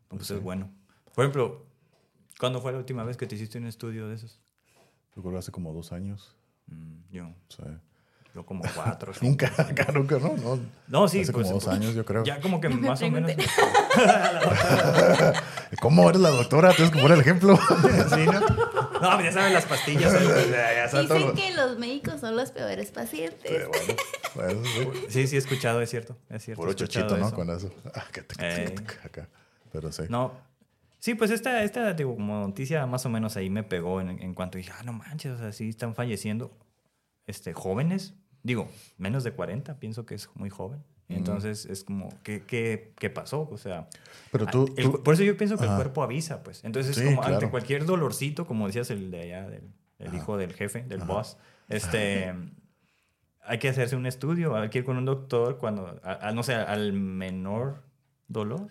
[0.09, 0.69] Pues es bueno.
[1.13, 1.65] Por ejemplo,
[2.39, 4.39] ¿cuándo fue la última vez que te hiciste un estudio de esos?
[5.15, 6.35] Yo creo que hace como dos años.
[6.67, 7.81] Mm, yo, sea,
[8.33, 9.13] yo como cuatro.
[9.19, 9.45] cinco.
[9.47, 10.35] nunca, acá nunca, ¿no?
[10.37, 12.23] No, No, sí, hace pues, como dos años, yo creo.
[12.23, 13.31] Ya como que más o menos.
[15.81, 16.73] ¿Cómo eres la doctora?
[16.73, 17.57] Tienes que poner el ejemplo.
[17.57, 18.66] Sí, ¿no?
[19.01, 20.13] No, ya saben las pastillas.
[20.13, 21.33] ya, ya saben Dicen todo.
[21.33, 23.67] que los médicos son los peores Sí, pacientes.
[24.35, 25.05] bueno, bueno, sí.
[25.09, 26.17] Sí, sí, he escuchado, es cierto.
[26.29, 26.61] Es cierto.
[26.61, 27.27] Puro chochito, ¿no?
[27.27, 27.35] eso.
[27.35, 27.69] Con eso.
[27.93, 28.05] Ah,
[28.39, 28.75] Eh.
[29.03, 29.27] acá.
[29.71, 30.03] Pero sí.
[30.09, 30.31] No.
[30.99, 34.33] Sí, pues esta, esta digo, como noticia más o menos ahí me pegó en, en
[34.33, 36.51] cuanto dije, ah, no manches, o sea, sí están falleciendo
[37.27, 38.15] este, jóvenes.
[38.43, 40.83] Digo, menos de 40, pienso que es muy joven.
[41.09, 43.47] Entonces es como, ¿qué, qué, qué pasó?
[43.49, 43.87] O sea,
[44.31, 45.73] Pero tú, el tú- por eso yo pienso que Ajá.
[45.75, 46.63] el cuerpo avisa, pues.
[46.65, 47.51] Entonces es Sí, como ante claro.
[47.51, 49.63] cualquier dolorcito, como decías el de allá, del,
[49.99, 51.37] el hijo del jefe, del boss,
[51.69, 52.33] este,
[53.41, 56.43] hay que hacerse un estudio, hay que ir con un doctor cuando, a- a- no
[56.43, 57.83] sé, al menor
[58.27, 58.67] dolor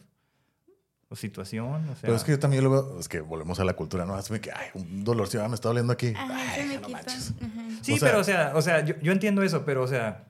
[1.08, 2.02] o situación, o sea.
[2.02, 4.14] Pero es que yo también lo veo, es que volvemos a la cultura, ¿no?
[4.14, 6.12] Así que, ay, un dolorcito, ah, me está doliendo aquí.
[6.14, 7.32] Ajá, Ay, se me no manches.
[7.40, 7.68] Ajá.
[7.80, 10.24] Sí, O sea- pero o sea, o sea yo, yo entiendo eso, pero o sea,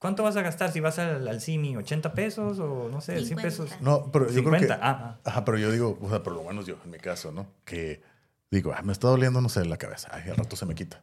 [0.00, 1.76] ¿cuánto vas a gastar si vas al, al CIMI?
[1.76, 3.42] ¿80 pesos o no sé, 100 50.
[3.48, 3.70] pesos?
[3.80, 4.72] No, pero yo creo 50, que...
[4.82, 5.16] ah, ah.
[5.24, 7.46] Ajá, pero yo digo, o sea, por lo menos yo, en mi caso, ¿no?
[7.64, 8.02] Que
[8.50, 10.08] digo, ah, me está doliendo, no sé, la cabeza.
[10.10, 11.02] Ay, al rato se me quita.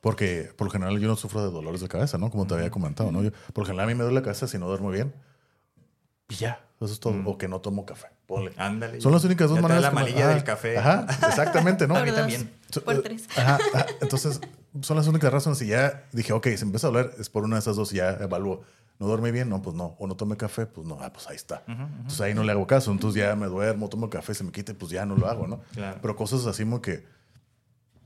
[0.00, 2.30] Porque por lo general yo no sufro de dolores de cabeza, ¿no?
[2.30, 3.22] Como te había comentado, ¿no?
[3.22, 5.12] Yo, por lo general a mí me duele la cabeza si no duermo bien.
[6.28, 7.14] Y ya, eso es todo.
[7.24, 8.08] O que no tomo café.
[8.26, 8.52] Ponle.
[8.56, 9.00] Ándale.
[9.00, 10.76] Son las únicas dos Ya te da maneras la me- amarilla del café.
[10.78, 11.94] Ajá, exactamente, ¿no?
[11.94, 12.50] Por mí dos, también.
[12.84, 13.26] Por eh, tres.
[13.36, 13.86] Ajá, ajá.
[14.00, 14.40] Entonces,
[14.82, 15.60] son las únicas razones.
[15.62, 17.96] Y ya dije, ok, si empieza a doler, es por una de esas dos y
[17.96, 18.62] ya evalúo.
[18.98, 19.48] ¿No dormí bien?
[19.48, 19.94] No, pues no.
[19.98, 20.66] ¿O no tomé café?
[20.66, 20.98] Pues no.
[21.00, 21.62] Ah, pues ahí está.
[21.66, 22.90] Entonces ahí no le hago caso.
[22.90, 25.60] Entonces ya me duermo, tomo café, se me quite, pues ya no lo hago, ¿no?
[25.72, 25.98] Claro.
[26.00, 27.04] Pero cosas así como que...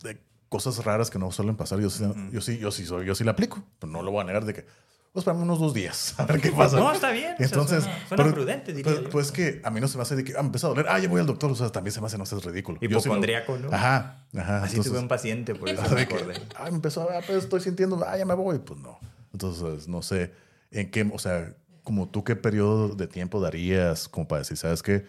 [0.03, 1.79] de cosas raras que no suelen pasar.
[1.79, 3.63] Yo, sí, yo sí, yo sí soy, yo sí la aplico.
[3.79, 4.67] Pero no lo voy a negar de que...
[5.13, 6.15] Pues para unos dos días.
[6.19, 6.77] A ver qué pasa.
[6.79, 9.11] No, está bien, o sea, Entonces, suena- suena prudente, diría pues, yo.
[9.11, 10.87] pues que a mí no se me hace de que ah, me empezó a doler.
[10.89, 11.51] Ah, ya voy al doctor.
[11.51, 12.79] O sea, también se me hace, no sé, es ridículo.
[12.81, 13.73] Sí Hipocondríaco, ¿no?
[13.73, 14.59] Ajá, ajá.
[14.63, 16.35] Así entonces- tuve un paciente, por eso me que, acordé.
[16.57, 18.59] Ay, me empezó, ah, pues estoy sintiendo, ah, ya me voy.
[18.61, 18.99] Pues no.
[19.33, 20.33] Entonces, no sé
[20.71, 24.83] en qué, o sea, como tú qué periodo de tiempo darías como para decir, ¿sabes
[24.83, 25.07] qué?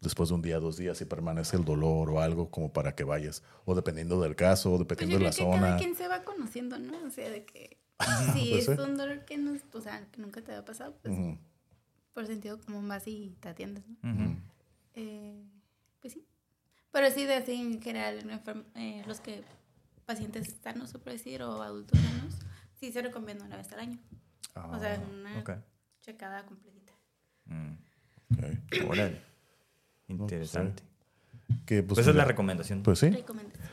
[0.00, 3.04] Después de un día, dos días, si permanece el dolor o algo como para que
[3.04, 3.42] vayas.
[3.66, 5.76] O dependiendo del caso, o Pues dependiendo yo de la creo que cada zona.
[5.78, 6.92] quien se va conociendo, ¿no?
[7.06, 7.78] O sea, de que
[8.34, 8.82] si pues es sí.
[8.82, 11.16] un dolor que, no, o sea, que nunca te ha pasado, pues
[12.12, 13.84] por sentido común vas y te atiendes.
[14.94, 15.42] Eh,
[16.00, 16.24] pues sí.
[16.92, 18.40] Pero sí, de así en general,
[18.76, 19.42] eh, los que
[20.06, 22.34] pacientes sanos, se puede decir, o adultos sanos,
[22.78, 23.98] sí se recomienda una vez al año.
[24.54, 25.50] o sea, una ok.
[26.02, 26.92] checada completita.
[27.46, 27.72] Mm.
[28.88, 29.20] Órale.
[30.08, 30.82] Interesante.
[31.66, 33.10] Que, pues, Pues esa es la recomendación Pues sí.
[33.10, 33.64] Recomendación.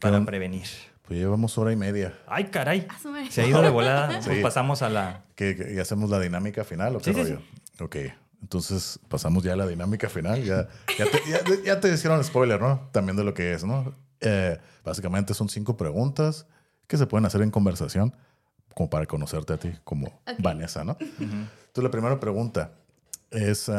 [0.00, 0.66] para prevenir.
[1.08, 2.12] Pues llevamos hora y media.
[2.26, 2.86] Ay, caray.
[2.86, 3.30] A su madre.
[3.30, 4.20] Se ha ido de volada.
[4.22, 4.28] Sí.
[4.28, 5.24] Pues pasamos a la.
[5.34, 7.40] ¿Que, ya hacemos la dinámica final o qué Sí, sí, rollo?
[7.80, 7.96] Ok.
[8.42, 10.44] Entonces pasamos ya a la dinámica final.
[10.44, 10.68] Ya,
[10.98, 12.90] ya, te, ya, ya te hicieron spoiler, ¿no?
[12.92, 13.94] También de lo que es, ¿no?
[14.20, 16.46] Eh, básicamente son cinco preguntas
[16.86, 18.14] que se pueden hacer en conversación
[18.74, 20.20] como para conocerte a ti como.
[20.40, 20.98] Vanessa, ¿no?
[21.00, 22.72] Entonces la primera pregunta
[23.30, 23.70] es,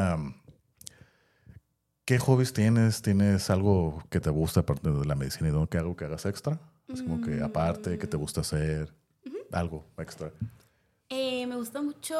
[2.05, 3.03] ¿qué hobbies tienes?
[3.03, 6.25] ¿Tienes algo que te gusta aparte de la medicina y no que algo que hagas
[6.25, 6.59] extra?
[6.93, 8.93] Es como que aparte, ¿qué te gusta hacer?
[9.51, 10.31] Algo extra.
[11.11, 12.15] Eh, me gusta mucho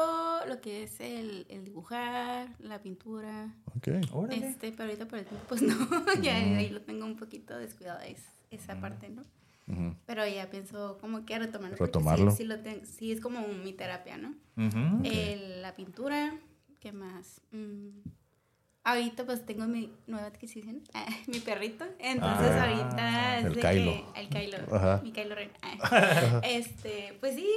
[0.48, 3.54] lo que es el, el dibujar, la pintura.
[3.76, 3.88] Ok.
[4.12, 4.48] Órale.
[4.48, 5.76] Este, pero ahorita por el tiempo, pues no,
[6.22, 9.22] ya ahí lo tengo un poquito descuidado es- esa parte, ¿no?
[10.06, 11.76] Pero ya pienso como que retomarlo.
[11.76, 12.30] Retomarlo.
[12.32, 14.34] Sí, sí, lo ten- sí, es como mi terapia, ¿no?
[15.04, 16.36] El- la pintura,
[16.80, 17.40] ¿qué más?
[17.52, 17.90] Mm,
[18.84, 21.84] ahorita pues tengo mi nueva adquisición, ah, mi perrito.
[21.98, 24.12] Entonces Ah, ahorita es el de Kylo.
[24.14, 25.00] que- el Kylo, Ajá.
[25.02, 25.50] mi Kylo Ren.
[25.62, 26.40] ah.
[26.44, 27.48] Este, pues sí,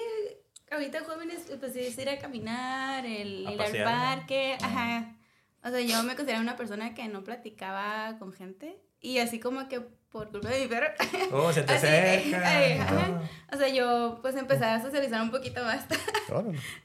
[0.71, 5.15] ahorita jóvenes pues es ir a caminar, el A ir al parque, ajá.
[5.63, 9.69] O sea, yo me considero una persona que no platicaba con gente y así como
[9.69, 10.87] que por culpa de mi perro.
[11.31, 12.83] Oh, se te así, acerca.
[12.83, 13.21] ajá.
[13.51, 15.85] O sea, yo pues empecé a socializar un poquito más,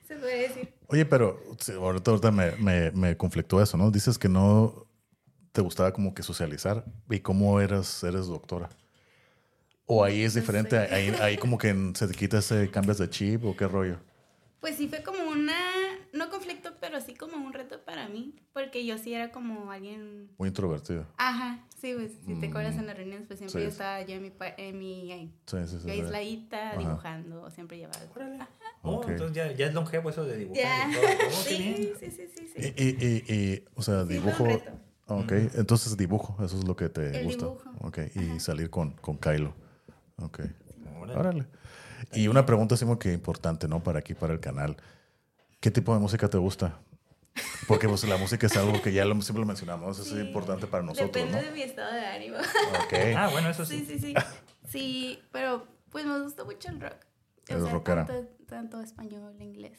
[0.06, 0.72] se puede decir.
[0.88, 1.40] Oye, pero
[1.80, 3.90] ahorita, ahorita me, me, me conflictó eso, ¿no?
[3.90, 4.86] Dices que no
[5.52, 6.84] te gustaba como que socializar.
[7.10, 8.70] ¿Y cómo eras, eres doctora?
[9.86, 10.88] ¿O ahí es No diferente?
[10.88, 10.94] sé.
[10.94, 13.98] Ahí, ahí como que se te quita ese cambias de chip o qué rollo?
[14.60, 15.54] Pues sí fue como una,
[16.12, 20.30] no conflicto, pero sí como un reto para mí, porque yo sí era como alguien,
[20.38, 21.06] Muy introvertido.
[21.16, 24.14] ajá, sí, pues si te acuerdas en las reuniones, pues siempre Sí, yo estaba yo
[24.14, 25.74] en mi, pa- en mi ahí, Sí, sí, sí.
[25.74, 25.90] yo sí.
[25.90, 26.78] aisladita, Ajá.
[26.80, 27.98] dibujando, siempre llevaba.
[28.14, 28.38] Órale.
[28.82, 30.62] Oh, entonces ya, ya es longevo eso de dibujar.
[30.62, 31.04] Ya, y todo.
[31.26, 32.74] Oh, sí, sí, sí, sí, Y, sí.
[32.76, 34.44] y, y, y, o sea, dibujo.
[34.44, 34.70] reto.
[35.10, 37.46] Ok, entonces dibujo, eso es lo que te El gusta.
[37.46, 37.70] dibujo.
[37.80, 39.54] Ok, y salir con, con Kylo.
[40.18, 40.40] Ok,
[41.00, 41.18] Órale.
[41.18, 41.46] órale.
[42.12, 43.82] Y una pregunta así como que importante, ¿no?
[43.82, 44.76] Para aquí, para el canal.
[45.60, 46.78] ¿Qué tipo de música te gusta?
[47.66, 50.14] Porque pues, la música es algo que ya lo, siempre lo mencionamos, Sí.
[50.14, 51.42] es importante para nosotros, Depende ¿no?
[51.42, 52.36] de mi estado de ánimo.
[53.16, 53.84] Ah, bueno, eso sí.
[53.86, 54.14] Sí, sí, sí.
[54.68, 56.96] Sí, pero pues me gusta mucho el rock.
[57.46, 58.04] Eres rockera.
[58.04, 59.78] Tanto, tanto español, inglés.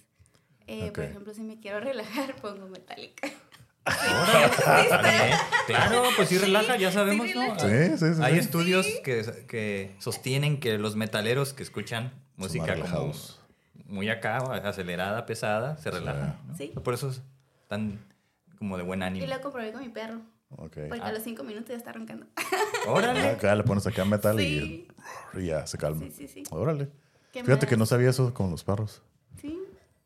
[0.66, 1.10] Eh, Por Ok.
[1.12, 3.30] ejemplo, si me quiero relajar, pongo Metallica.
[5.68, 7.60] Claro, pues sí relaja, ya sabemos, Sí, ¿no?
[7.60, 8.22] Sí, sí, sí.
[8.24, 8.40] Hay sí.
[8.40, 13.14] estudios que, que sostienen que los metaleros que escuchan música como.
[13.90, 14.38] Muy acá,
[14.68, 16.38] acelerada, pesada, se relajan.
[16.48, 16.56] ¿no?
[16.56, 16.72] Sí.
[16.84, 17.10] Por eso
[17.62, 18.00] están
[18.58, 19.28] como de buen Y ánimo.
[19.28, 20.22] lo comprobé con mi perro.
[20.56, 21.06] Porque Ah.
[21.08, 22.26] a los cinco minutos ya está roncando.
[22.88, 23.30] Órale.
[23.30, 24.88] Acá le pones acá metal Sí.
[25.36, 26.02] y, y ya se calma.
[26.02, 26.44] Sí, sí, sí.
[26.52, 26.90] Órale.
[27.32, 29.04] ¿Qué Fíjate que no sabía eso con los perros.
[29.40, 29.60] Sí.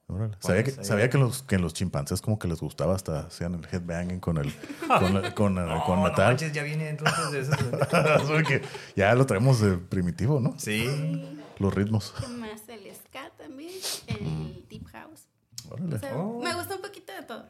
[0.07, 0.35] Órale.
[0.39, 0.85] Sabía, que, Pones ahí.
[0.85, 4.37] sabía que, los, que los chimpancés como que les gustaba hasta hacían el headbanging con
[4.37, 4.53] el
[4.99, 6.27] con, el- con, el- No, con no metal.
[6.27, 7.57] manches, ya viene entonces de esos.
[7.93, 8.61] Así que
[8.97, 10.53] ya lo traemos de primitivo, ¿no?
[10.59, 11.39] Sí.
[11.59, 12.13] Los ritmos.
[12.19, 12.62] ¿Qué más?
[13.47, 13.71] También.
[14.07, 14.67] El Mm.
[14.69, 15.27] deep house.
[15.69, 15.95] Órale.
[15.95, 16.41] O sea, Oh.
[16.43, 17.47] me gusta un poquito de todo.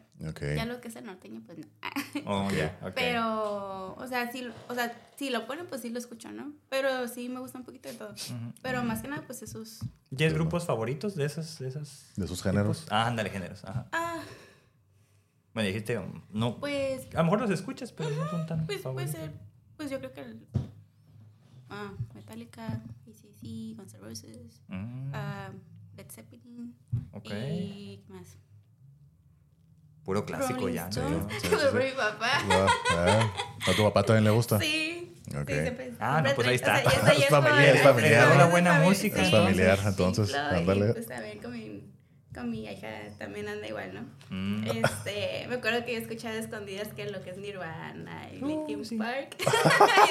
[0.55, 1.65] Ya lo que es el norteño, pues no.
[2.25, 2.91] Oh, ya, ok.
[2.95, 6.53] Pero, o sea, si, o sea, si lo ponen, pues sí lo escucho, ¿no?
[6.69, 8.13] Pero sí me gusta un poquito de todo.
[8.61, 9.79] Pero más que nada, pues esos.
[10.15, 11.57] ¿Tienes grupos favoritos de esas?
[11.59, 12.79] De, esas De sus géneros.
[12.81, 12.91] tipos?
[12.91, 13.63] Ah, ándale, géneros.
[13.65, 13.87] Ajá.
[13.91, 14.21] Ah,
[15.55, 16.59] Me dijiste, um, no.
[16.59, 19.15] pues, A lo mejor los escuchas, pero no son tan pues puede favoritos.
[19.21, 19.31] ser.
[19.77, 20.47] Pues yo creo que el.
[21.69, 22.67] Ah, Metallica,
[23.07, 25.49] ACC, Guns N' Roses, Mm, ah,
[25.97, 26.75] Led Zeppelin.
[27.11, 27.25] ok.
[27.29, 28.37] Y ¿qué más?
[30.03, 30.87] Puro clásico Rolling ya.
[30.89, 31.11] Stones.
[31.23, 31.29] ¿no?
[31.29, 31.77] Sí, sí, sí.
[31.77, 32.31] mi papá.
[33.67, 34.59] ¿A tu papá también le gusta?
[34.59, 35.15] Sí.
[35.29, 35.47] Ok.
[35.49, 36.81] Sí, siempre, Ah, no, pues ahí está.
[36.85, 38.27] o sea, Es familiar, es familiar.
[38.29, 39.21] de- Una buena música.
[39.21, 40.93] Es familiar, Sí, entonces, ándale.
[40.93, 41.82] pues también con mi,
[42.33, 42.87] con mi hija
[43.19, 44.01] también anda igual, ¿no?
[44.29, 44.63] Mm.
[44.65, 48.83] Este, me acuerdo que yo escuchaba escondidas que lo que es Nirvana y Oh, Linkin
[48.85, 48.97] sí.
[48.97, 49.35] Park.
[49.39, 49.45] y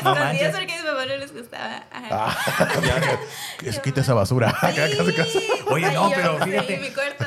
[0.04, 0.56] No escondidas manches.
[0.56, 1.84] porque a mi papá no les gustaba.
[1.90, 2.08] Ajá.
[2.10, 3.18] Ah,
[3.58, 4.50] que- quita esa basura.
[4.50, 5.38] Acá, casi, casi.
[5.68, 6.74] Oye, no, pero sí, fíjate.
[6.76, 7.24] en mi cuarto.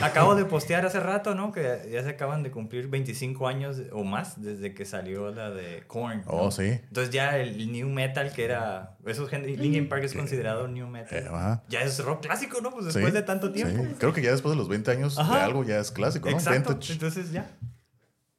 [0.00, 1.50] Acabo de postear hace rato, ¿no?
[1.52, 5.82] Que ya se acaban de cumplir 25 años o más desde que salió la de
[5.88, 6.20] Korn.
[6.20, 6.24] ¿no?
[6.32, 6.66] Oh, sí.
[6.66, 8.96] Entonces ya el new metal que era...
[9.04, 11.18] Esos gen- Linkin Park es considerado new metal.
[11.18, 11.62] Eh, ajá.
[11.68, 12.70] Ya es rock clásico, ¿no?
[12.70, 13.82] Pues Sí, después de tanto tiempo.
[13.82, 13.96] sí.
[13.98, 16.36] Creo que ya después de los 20 años de algo ya es clásico, ¿no?
[16.36, 16.70] Exacto.
[16.70, 16.92] Vintage.
[16.92, 17.50] Entonces ya.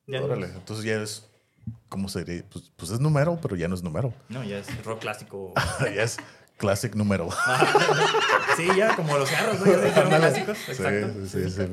[0.07, 0.47] ya no Órale.
[0.47, 1.25] es- Entonces ya es.
[1.87, 2.43] ¿Cómo sería?
[2.51, 4.13] Pues, pues es número, pero ya no es número.
[4.29, 5.53] No, ya es rock clásico.
[5.81, 6.17] ya es
[6.57, 7.29] classic número.
[8.57, 9.65] sí, ya como los carros, ¿no?
[9.65, 10.57] Ya se hicieron clásicos.
[10.57, 11.13] Sí, Exacto.
[11.25, 11.63] sí, sí, sí.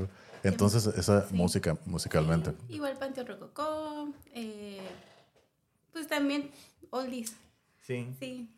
[0.43, 2.52] Entonces, esa música, musicalmente.
[2.68, 4.09] Igual Panteón Rococó.
[4.34, 4.80] Eh,
[5.93, 6.51] pues también
[6.90, 7.34] Oldies.
[7.86, 8.14] Sí.
[8.20, 8.51] Sí.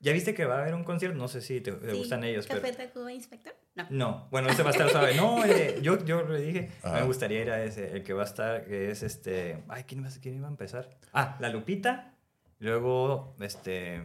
[0.00, 1.16] ¿Ya viste que va a haber un concierto?
[1.16, 1.96] No sé si te, te sí.
[1.96, 2.76] gustan ellos, Café pero...
[2.76, 3.54] Tacuba Inspector.
[3.74, 3.86] No.
[3.90, 5.14] No, bueno, ese va a estar suave.
[5.14, 7.00] No, eh, yo, yo le dije, Ajá.
[7.00, 9.62] me gustaría ir a ese, el que va a estar, que es este...
[9.68, 10.96] Ay, ¿quién iba, a- quién iba a empezar?
[11.12, 12.14] Ah, La Lupita,
[12.58, 14.02] luego, este...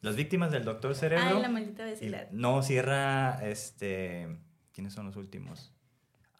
[0.00, 1.36] Las víctimas del Doctor Cerebro.
[1.36, 2.28] Ay, la maldita vecindad.
[2.32, 4.28] no, cierra, este...
[4.72, 5.72] ¿Quiénes son los últimos?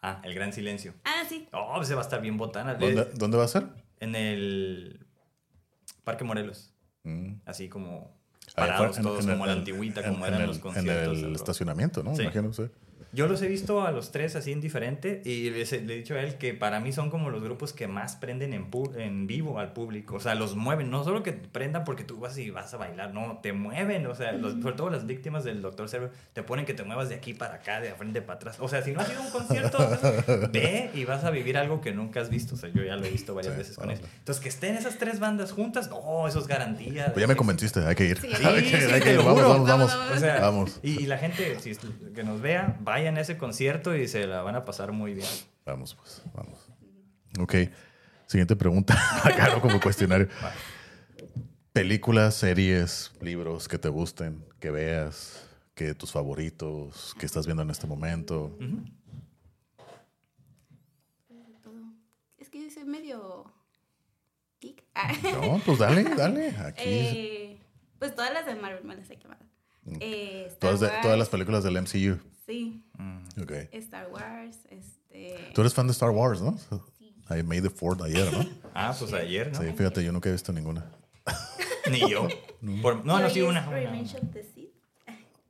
[0.01, 0.95] Ah, El Gran Silencio.
[1.05, 1.47] Ah, sí.
[1.53, 2.73] Oh, ese va a estar bien botana.
[2.75, 3.67] ¿Dónde, dónde va a ser?
[3.99, 5.05] En el
[6.03, 6.73] Parque Morelos.
[7.03, 7.35] Mm.
[7.45, 8.19] Así como
[8.55, 11.07] parados todos, el- como la en- antigüita, en- como en eran el- los En conciertos.
[11.15, 11.35] el del rock.
[11.35, 12.15] estacionamiento, ¿no?
[12.15, 12.21] Sí.
[12.23, 12.63] Imagino, sí.
[13.13, 16.15] Yo los he visto a los tres así indiferente y les he- le he dicho
[16.15, 19.27] a él que para mí son como los grupos que más prenden en, pu- en
[19.27, 20.15] vivo al público.
[20.15, 20.89] O sea, los mueven.
[20.89, 24.07] No solo que prendan porque tú vas y vas a bailar, no, te mueven.
[24.07, 25.87] O sea, los- sobre todo las víctimas del Dr.
[25.89, 28.57] Cerebro te ponen que te muevas de aquí para acá, de frente para atrás.
[28.59, 29.77] O sea, si no has ido a un concierto,
[30.51, 32.55] ve y vas a vivir algo que nunca has visto.
[32.55, 33.99] O sea, yo ya lo he visto varias Sí, veces con él.
[34.19, 37.11] Entonces, que estén esas tres bandas juntas, no, eso es garantía.
[37.13, 38.19] Pues ya me convenciste, hay que ir.
[38.19, 39.17] Sí, hay que, sí, hay que te ir.
[39.19, 39.91] Vamos, vamos, vamos.
[39.93, 40.79] Vamos, O sea, Vamos.
[40.81, 41.79] Y, y la gente si es-
[42.15, 45.27] que nos vea, vayan a ese concierto y se la van a pasar muy bien.
[45.65, 46.69] Vamos, pues, vamos.
[47.37, 47.55] Ok.
[48.27, 48.95] Siguiente pregunta.
[49.25, 49.59] Acá, ¿no?
[49.59, 50.29] Como cuestionario.
[51.73, 57.71] Películas, series, libros que te gusten, que veas, que tus favoritos, que estás viendo en
[57.71, 58.57] este momento.
[61.61, 61.73] Todo.
[62.37, 63.51] Es que yo soy medio
[64.61, 64.81] geek.
[65.23, 66.55] No, pues dale, dale.
[66.57, 66.83] Aquí.
[66.85, 67.61] Eh,
[67.99, 69.43] pues todas las de Marvel me las he quemado.
[69.99, 72.19] Eh, Star todas, Wars, todas las películas del MCU.
[72.45, 72.83] Sí,
[73.41, 73.51] Ok.
[73.71, 75.51] Star Wars, este...
[75.53, 76.57] Tú eres fan de Star Wars, ¿no?
[77.29, 78.45] I made the Ford ayer, ¿no?
[78.75, 79.59] Ah, pues ayer, ¿no?
[79.61, 80.85] Sí, fíjate, yo nunca he visto ninguna.
[81.91, 82.27] Ni yo.
[82.81, 83.67] Por- no, no, sí, una.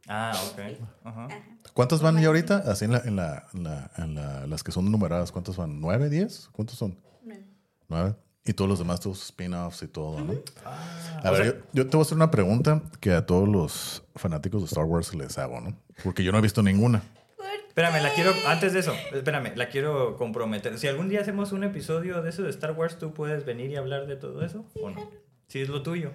[0.07, 0.59] Ah, ok.
[1.03, 1.25] Ajá.
[1.25, 1.27] Ajá.
[1.73, 2.57] ¿Cuántas van ya ahorita?
[2.67, 5.79] Así en, la, en, la, en, la, en la- las que son numeradas, ¿cuántas van?
[5.79, 6.49] ¿Nueve, diez?
[6.51, 6.99] ¿Cuántos son?
[7.23, 7.45] Nueve.
[7.87, 8.15] Nueve.
[8.45, 10.33] Y todos los demás, todos spin-offs y todo, ¿no?
[10.65, 13.25] Ah, a o ver, sea- yo, yo te voy a hacer una pregunta que a
[13.25, 15.73] todos los fanáticos de Star Wars les hago, ¿no?
[16.03, 17.01] Porque yo no he visto ninguna.
[17.37, 20.77] ¿Por Espérame, la quiero, antes de eso, espérame, la quiero comprometer.
[20.77, 23.77] Si algún día hacemos un episodio de eso de Star Wars, ¿tú puedes venir y
[23.77, 24.65] hablar de todo eso?
[24.81, 25.09] ¿O no?
[25.47, 26.11] Si es lo tuyo.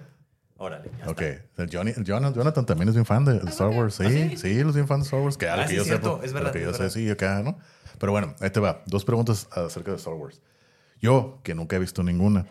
[0.57, 1.21] Órale, ya Ok.
[1.21, 1.63] está.
[1.63, 3.95] El Johnny, el Jonathan, Jonathan también es bien fan de, Star Wars.
[3.95, 4.59] Sí, ¿Ah, sí, sí?
[4.59, 5.35] él es bien fan de Star Wars.
[5.37, 6.59] Que a lo Ah, que sí, yo es cierto, sepa, es a lo verdad, que
[6.59, 6.93] es yo sé, verdad.
[6.93, 7.57] sí, acá, ¿no?
[7.97, 8.83] Pero bueno, ahí te va.
[8.85, 10.41] Dos preguntas acerca de Star Wars.
[11.01, 12.45] Yo, que nunca he visto ninguna.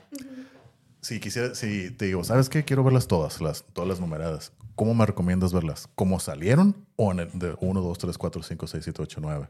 [1.00, 2.64] Si quisiera, si te digo, ¿sabes qué?
[2.64, 4.52] Quiero verlas todas, las, todas las numeradas.
[4.74, 5.88] ¿Cómo me recomiendas verlas?
[5.94, 6.74] ¿Cómo salieron?
[6.96, 9.48] ¿O en el de 1, 2, 3, 4, 5, 6, 7, 8, 9?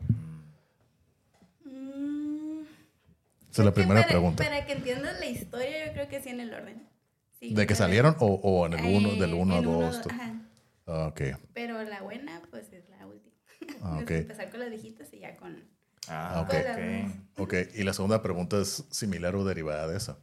[1.65, 2.61] Mm,
[3.51, 4.45] Esa es la primera para- pregunta.
[4.45, 6.89] Para que entiendas la historia, yo creo que sí en el orden.
[7.41, 9.81] Sí, ¿De que salieron o, o en el 1, Eh, del 1 a en uno,
[9.87, 10.01] 2?
[10.11, 10.35] ajá.
[11.07, 11.21] Ok.
[11.55, 13.35] Pero la buena, pues es la última.
[13.83, 14.11] Ah, Es ok.
[14.11, 15.65] Empezar con las viejitas y ya con.
[16.11, 16.55] Ah, Ok.
[16.55, 17.41] ok.
[17.41, 20.19] Ok, y la segunda pregunta es similar o derivada de esa.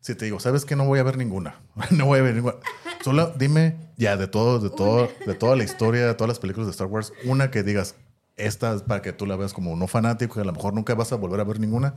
[0.00, 1.60] Si te digo, ¿sabes que No voy a ver ninguna.
[1.90, 2.56] no voy a ver ninguna.
[3.04, 6.66] Solo dime ya de todo, de todo, de toda la historia, de todas las películas
[6.66, 7.96] de Star Wars, una que digas,
[8.36, 10.94] esta es para que tú la veas como no fanático, que a lo mejor nunca
[10.94, 11.94] vas a volver a ver ninguna,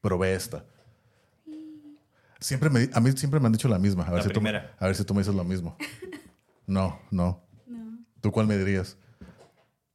[0.00, 0.64] pero ve esta.
[2.40, 4.04] Siempre me, a mí siempre me han dicho la misma.
[4.04, 4.74] A ver, La si tú, primera.
[4.78, 5.76] a ver si tú me dices lo mismo.
[6.66, 7.42] No, no.
[7.66, 7.98] No.
[8.20, 8.98] ¿Tú cuál me dirías?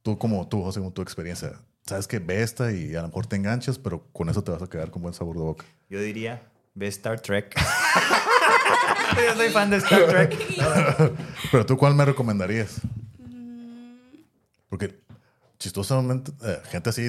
[0.02, 1.52] Tú como tú, José, con tu experiencia.
[1.86, 4.62] Sabes que ve esta y a lo mejor te enganchas, pero con eso te vas
[4.62, 5.64] a quedar con buen sabor de boca.
[5.90, 6.42] Yo diría,
[6.74, 7.54] ve Star Trek.
[9.16, 10.38] Yo soy fan de Star Trek.
[11.50, 12.80] Pero tú cuál me recomendarías?
[13.18, 13.96] Mm,
[14.68, 15.00] Porque
[15.58, 17.02] chistosamente, eh, gente así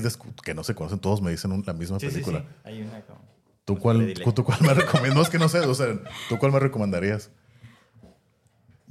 [0.44, 2.40] que no se conocen todos me dicen un- la misma Sí, película.
[2.42, 2.46] sí.
[2.66, 3.22] Hay una como...
[3.66, 4.34] ¿Tú, Pues cuál.
[4.36, 5.16] ¿Tú cuál me recomiendas?
[5.16, 5.88] No, es que no sé, o sea,
[6.28, 7.30] ¿tú cuál me recomendarías?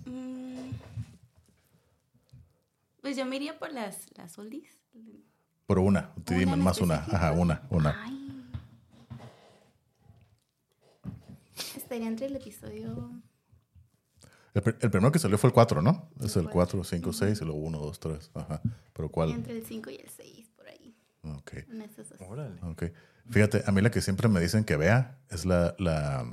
[0.07, 0.71] mm,
[3.03, 4.79] Pues yo me iría por las, las oldies.
[5.73, 6.97] Por una, te ¿Una dime, en más una.
[6.97, 7.97] Ajá, una, una.
[8.05, 8.53] Ay.
[11.74, 13.11] Estaría entre el episodio.
[14.53, 16.11] El, el primero que salió fue el 4, ¿no?
[16.20, 16.81] Es el cuatro.
[16.81, 18.31] 4, 5, 6 y luego 1, 2, 3.
[18.35, 18.61] Ajá.
[18.93, 19.31] Pero ¿cuál?
[19.31, 20.94] Entre el 5 y el 6, por ahí.
[21.23, 21.53] Ok.
[21.53, 22.19] De esas dos.
[22.28, 22.61] Órale.
[22.65, 22.85] Ok.
[23.31, 26.27] Fíjate, a mí la que siempre me dicen que vea es la, la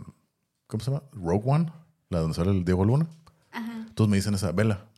[0.67, 1.03] ¿cómo se llama?
[1.13, 1.71] Rogue One,
[2.09, 3.07] la donde sale el Diego Luna.
[3.51, 3.85] Ajá.
[3.93, 4.89] Todos me dicen esa vela.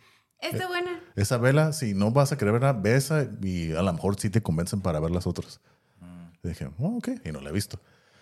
[0.41, 0.99] Está buena.
[1.15, 4.29] Esa vela, si no vas a querer verla, ve esa y a lo mejor sí
[4.29, 5.59] te convencen para ver las otras.
[6.43, 7.79] Y dije, oh, ok, y no la he visto.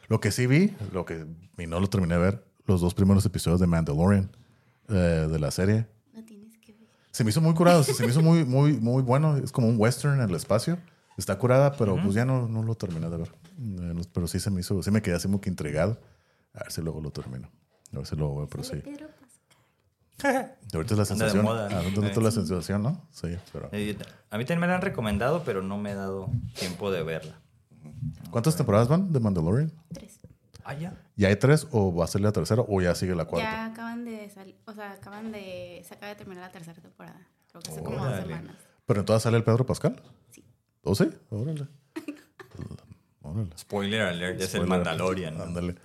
[0.10, 1.26] Lo que sí vi, lo que
[1.58, 4.30] y no lo terminé de ver, los dos primeros episodios de Mandalorian,
[4.90, 4.94] eh,
[5.32, 5.88] de la serie.
[6.14, 6.88] No tienes que ver.
[7.12, 9.38] Se me hizo muy curado, se me hizo muy, muy, muy bueno.
[9.38, 10.78] Es como un western en el espacio.
[11.18, 13.28] Está curada, pero pues ya no, no lo terminé de ver.
[13.30, 16.00] Eh, no- pero sí se me hizo, sí me quedé así muy que intrigado.
[16.54, 17.50] A ver si luego lo termino.
[17.94, 18.82] A ver si luego pero sí.
[20.24, 21.46] Ahorita es la Anda de sensación.
[21.46, 21.76] moda, ¿no?
[21.78, 23.08] Ah, ahorita es la sensación, ¿no?
[23.12, 23.70] Sí, pero.
[23.72, 23.98] Eh,
[24.30, 27.40] A mí también me la han recomendado, pero no me he dado tiempo de verla.
[28.32, 29.72] ¿Cuántas temporadas van de Mandalorian?
[29.94, 30.20] Tres.
[30.64, 30.94] Ah, ya.
[31.16, 33.50] ¿Ya hay tres o va a ser la tercera o ya sigue la cuarta?
[33.50, 34.56] Ya acaban de salir.
[34.66, 35.84] O sea, acaban de.
[35.88, 37.28] Se acaba de terminar la tercera temporada.
[37.50, 38.22] Creo que hace como dos Órale.
[38.24, 38.56] semanas.
[38.86, 40.02] ¿Pero entonces sale el Pedro Pascal?
[40.32, 40.44] Sí.
[40.84, 41.10] ¿O sí?
[41.30, 41.68] Órale.
[43.22, 43.50] Órale.
[43.58, 44.68] Spoiler alert, es el.
[44.68, 45.38] Mandalorian.
[45.38, 45.44] ¿no?
[45.46, 45.76] Ándale.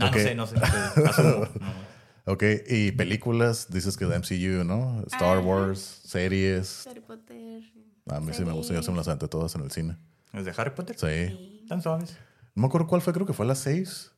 [0.00, 0.16] Ah, Ok.
[0.16, 0.56] no sé, no sé.
[0.56, 1.48] no sé.
[2.30, 5.02] Ok, y películas, dices que de MCU, ¿no?
[5.06, 5.40] Star Ajá.
[5.40, 6.86] Wars, series.
[6.86, 7.62] Harry Potter.
[8.06, 9.96] A mí sí me gusta, yo se me las aventé todas en el cine.
[10.34, 10.96] ¿Es de Harry Potter?
[10.98, 11.34] Sí.
[11.34, 11.64] Sí.
[11.66, 12.18] Tan suaves.
[12.54, 14.12] No me acuerdo cuál fue, creo que fue la 6.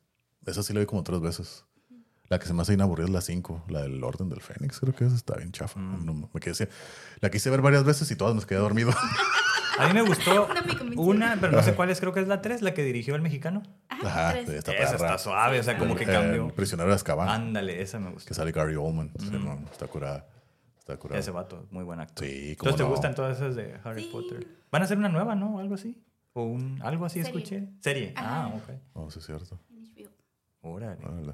[0.45, 1.63] Esa sí la vi como tres veces.
[2.27, 4.93] La que se me hace inaburrida es la 5, la del Orden del Fénix, creo
[4.93, 5.79] que esa está bien chafa.
[5.79, 6.05] Mm.
[6.05, 6.69] No, me quedé,
[7.21, 8.91] la quise ver varias veces y todas me quedé dormido.
[9.79, 11.01] A mí me gustó No me convenció.
[11.01, 13.21] una, pero no sé cuál es, creo que es la 3, la que dirigió el
[13.21, 13.63] mexicano.
[13.89, 16.47] Ajá, Ajá, está Esa está suave, o sea, como que cambió.
[16.47, 18.33] El prisionero de Azkaban, Ándale, esa me que gustó.
[18.33, 19.11] sale Gary Oldman.
[19.19, 20.27] Sí, no, está curada.
[20.79, 21.19] Está curada.
[21.19, 22.25] Ese vato, muy buen actor.
[22.25, 22.89] Sí, cómo Entonces, ¿te no.
[22.89, 24.09] gustan todas esas de Harry Sí.
[24.11, 24.47] Potter?
[24.71, 25.59] ¿Van a hacer una nueva, no?
[25.59, 26.03] Algo así.
[26.33, 27.37] ¿O un, algo así Serie.
[27.41, 27.67] escuché?
[27.81, 28.13] Serie.
[28.15, 28.69] Ah, ok.
[28.93, 29.59] Oh, sí, es cierto.
[30.61, 31.03] Órale.
[31.05, 31.33] Órale.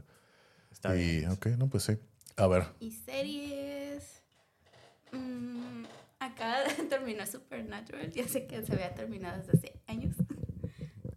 [0.71, 1.31] Está y, bien.
[1.31, 1.97] ok, no, pues sí.
[2.35, 4.21] A ver, Y series.
[5.11, 5.83] mm,
[6.19, 8.11] acaba de terminar Supernatural.
[8.11, 10.15] Ya sé que se había terminado desde hace años.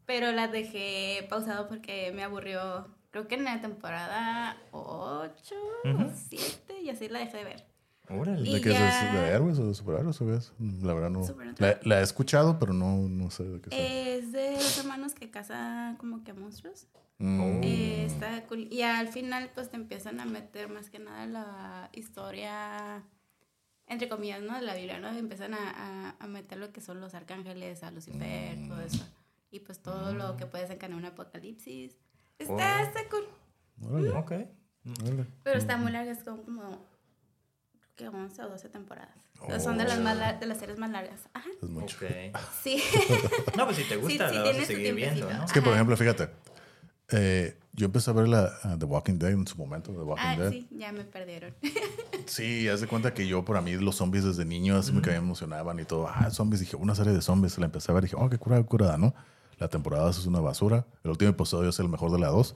[0.07, 2.89] Pero la dejé pausado porque me aburrió.
[3.11, 5.55] Creo que en la temporada 8
[5.85, 6.03] Ujú.
[6.05, 7.67] o 7 y así la dejé de ver.
[8.09, 8.43] Órale.
[8.55, 8.75] ¿de qué es?
[8.79, 10.53] ya- ¿De héroes o de superhéroes es?
[10.83, 11.23] La verdad no.
[11.59, 13.79] La, la he escuchado, pero no, no sé de qué sea.
[14.17, 16.89] Es de dos hermanos que cazan como que monstruos.
[17.21, 17.61] Oh.
[17.63, 18.67] Eh, está cool.
[18.73, 23.05] Y al final, pues te empiezan a meter más que nada la historia,
[23.91, 24.55] entre comillas, ¿no?
[24.57, 25.09] De la Biblia, ¿no?
[25.09, 25.59] Empiezan a,
[26.11, 29.07] a, a meter lo que son los arcángeles, a Lucifer, todo eso.
[29.51, 31.97] Y pues todo lo que puede desencadenar un apocalipsis.
[32.39, 32.85] Está, Oh.
[32.87, 33.27] está cool.
[33.91, 34.33] órale, Ok.
[35.03, 35.27] órale.
[35.43, 36.87] Pero está muy larga, es como, como
[37.97, 39.15] creo que 11 o 12 temporadas.
[39.41, 39.59] Oh.
[39.61, 41.21] Son de las, más lar- de las series más largas.
[41.35, 41.49] Ajá.
[41.63, 41.99] Es mucho.
[41.99, 42.37] Ok.
[42.63, 42.83] Sí.
[43.57, 45.31] No, pues si te gusta, sí la vas a seguir viendo.
[45.31, 45.45] ¿no?
[45.45, 46.31] Es que, por ejemplo, fíjate,
[47.13, 50.25] eh, yo empecé a ver la ah, The Walking Dead en su momento, The Walking
[50.25, 50.51] ah, Dead.
[50.51, 51.55] sí, ya me perdieron.
[52.27, 55.25] Sí, haz de cuenta que yo, para mí, los zombies desde niño así me caían,
[55.25, 56.07] emocionaban y todo.
[56.09, 56.61] Ah, zombies.
[56.61, 57.59] Dije, una serie de zombies.
[57.59, 59.15] La empecé a ver y dije, oh, qué curada, curada, ¿no?
[59.59, 60.87] La temporada es una basura.
[61.03, 62.55] El último episodio es el mejor de la dos.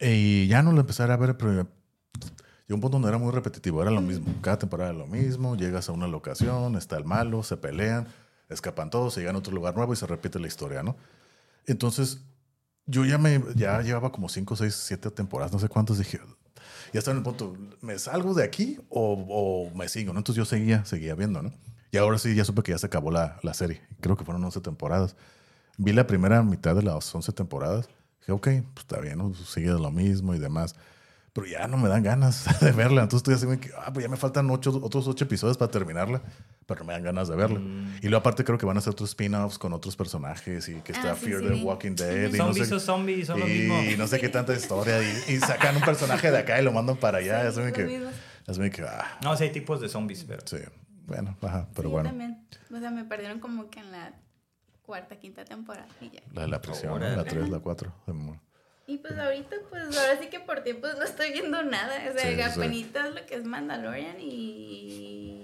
[0.00, 1.66] Y ya no lo empecé a ver, pero llegó
[2.70, 3.82] un punto donde era muy repetitivo.
[3.82, 4.32] Era lo mismo.
[4.40, 5.54] Cada temporada era lo mismo.
[5.54, 8.06] Llegas a una locación, está el malo, se pelean,
[8.48, 10.96] escapan todos, se llegan a otro lugar nuevo y se repite la historia, ¿no?
[11.66, 12.22] Entonces,
[12.88, 15.98] yo ya me ya llevaba como 5, 6, 7 temporadas, no sé cuántas.
[15.98, 16.18] Dije,
[16.92, 20.12] ya estaba en el punto, ¿me salgo de aquí o, o me sigo?
[20.12, 20.18] ¿no?
[20.18, 21.52] Entonces yo seguía, seguía viendo, ¿no?
[21.90, 23.82] Y ahora sí, ya supe que ya se acabó la, la serie.
[24.00, 25.16] Creo que fueron 11 temporadas.
[25.76, 27.88] Vi la primera mitad de las 11 temporadas.
[28.20, 29.32] Dije, ok, pues está bien, ¿no?
[29.34, 30.74] sigue lo mismo y demás.
[31.32, 33.02] Pero ya no me dan ganas de verla.
[33.02, 36.22] Entonces estoy así, ah, pues ya me faltan ocho, otros ocho episodios para terminarla.
[36.68, 37.58] Pero no me dan ganas de verla.
[37.60, 37.96] Mm.
[38.02, 40.92] Y luego aparte creo que van a hacer otros spin-offs con otros personajes y que
[40.92, 41.64] está Ah, sí, Fear sí, the.
[41.64, 42.28] Walking Dead.
[42.28, 43.80] y no Zombies sé- o zombies son lo y mismo.
[43.96, 45.02] no sé qué tanta historia.
[45.02, 47.40] Y, y sacan un personaje de acá y lo mandan para allá.
[47.40, 48.02] Sí, es muy que,
[48.46, 50.46] es muy que, ah, No, sí hay tipos de zombies, pero...
[50.46, 50.58] sí.
[51.06, 52.10] Bueno, ajá, pero Sí, bueno.
[52.10, 52.46] también.
[52.70, 54.12] O sea, me perdieron como que en la
[54.82, 56.20] cuarta, quinta temporada y ya.
[56.34, 56.96] La de la prisión, ¿no?
[56.96, 57.16] Órale.
[57.16, 57.94] la 3, la 4.
[58.86, 61.94] Y pues ahorita, pues ahora sí que por tiempos no estoy viendo nada.
[62.10, 62.42] O sea, Sí, sí.
[62.42, 65.37] apenitas lo que es Mandalorian y...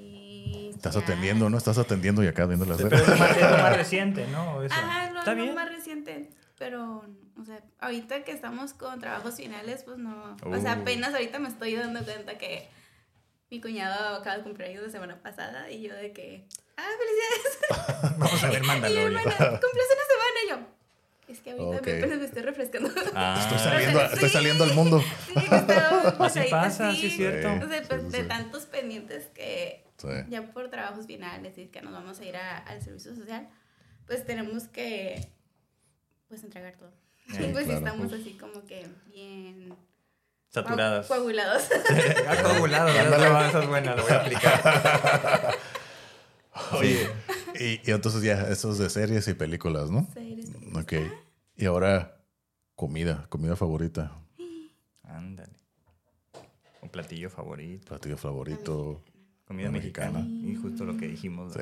[0.76, 1.00] Estás ya.
[1.00, 1.58] atendiendo, ¿no?
[1.58, 3.02] Estás atendiendo y acá viendo la Pero serie.
[3.04, 4.62] es lo más, es lo más reciente, ¿no?
[4.62, 4.74] Eso.
[4.74, 5.54] Ajá, lo, Está lo bien.
[5.54, 6.30] más reciente.
[6.58, 7.04] Pero,
[7.40, 10.36] o sea, ahorita que estamos con trabajos finales, pues no.
[10.44, 10.80] O sea, Uh.
[10.82, 12.68] apenas ahorita me estoy dando cuenta que
[13.50, 16.46] mi cuñado acaba de cumplir años la semana pasada y yo de que,
[16.76, 18.18] ah, felicidades.
[18.18, 19.06] Vamos a ver Y Mandalorian.
[19.16, 20.58] hermana, cumples una semana y yo.
[21.26, 21.88] Es que ahorita Ok.
[21.88, 22.90] apenas me estoy refrescando.
[23.14, 24.06] Ah, Estoy saliendo, Sí.
[24.14, 25.00] estoy saliendo al mundo.
[25.26, 27.00] Sí, he estado Así pasa, así.
[27.00, 27.64] sí es cierto.
[27.64, 30.30] O sea, pues, Sí, de tantos pendientes que Sí.
[30.30, 33.48] ya por trabajos finales y que nos vamos a ir a- al servicio social,
[34.06, 35.28] pues tenemos que
[36.28, 36.92] pues entregar todo.
[37.28, 37.78] Sí, pues claro.
[37.78, 39.74] estamos así como que bien
[40.50, 41.06] Saturadas.
[41.06, 41.68] coa- coagulados.
[42.28, 45.54] Ah, coagulado, esa es buena, la voy a aplicar.
[46.72, 47.08] Oye,
[47.58, 50.08] y, y entonces ya, eso es de series y películas, ¿no?
[50.14, 50.50] Series.
[50.76, 50.92] Ok.
[51.56, 52.16] Y ahora,
[52.76, 54.12] comida, comida favorita,
[55.02, 55.52] Ándale.
[56.82, 57.88] Un platillo favorito.
[57.88, 59.02] platillo favorito.
[59.46, 60.20] Comida Mexicana.
[60.20, 60.50] mexicana.
[60.50, 61.52] Y justo lo que dijimos.
[61.52, 61.60] Sí.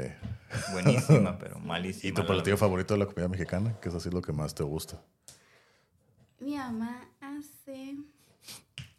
[0.73, 2.11] Buenísima, pero malísima.
[2.11, 3.77] ¿Y tu la platillo favorito de la comida mexicana?
[3.81, 5.03] ¿Qué es así lo que más te gusta?
[6.41, 7.97] Mi mamá hace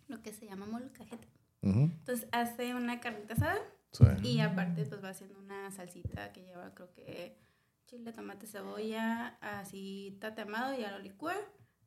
[0.07, 1.27] lo que se llama molcajete.
[1.61, 3.57] Entonces hace una carnita asada
[3.91, 4.03] Sí.
[4.23, 7.37] y aparte pues va haciendo una salsita que lleva creo que
[7.85, 11.35] chile, tomate, cebolla, así tatemado, ya lo licúa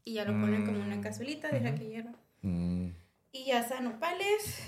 [0.04, 1.00] y ya lo pone como en una Mm.
[1.02, 2.14] cazuelita, deja que hierva.
[2.42, 2.90] Mm,
[3.32, 4.60] Y asa nopales,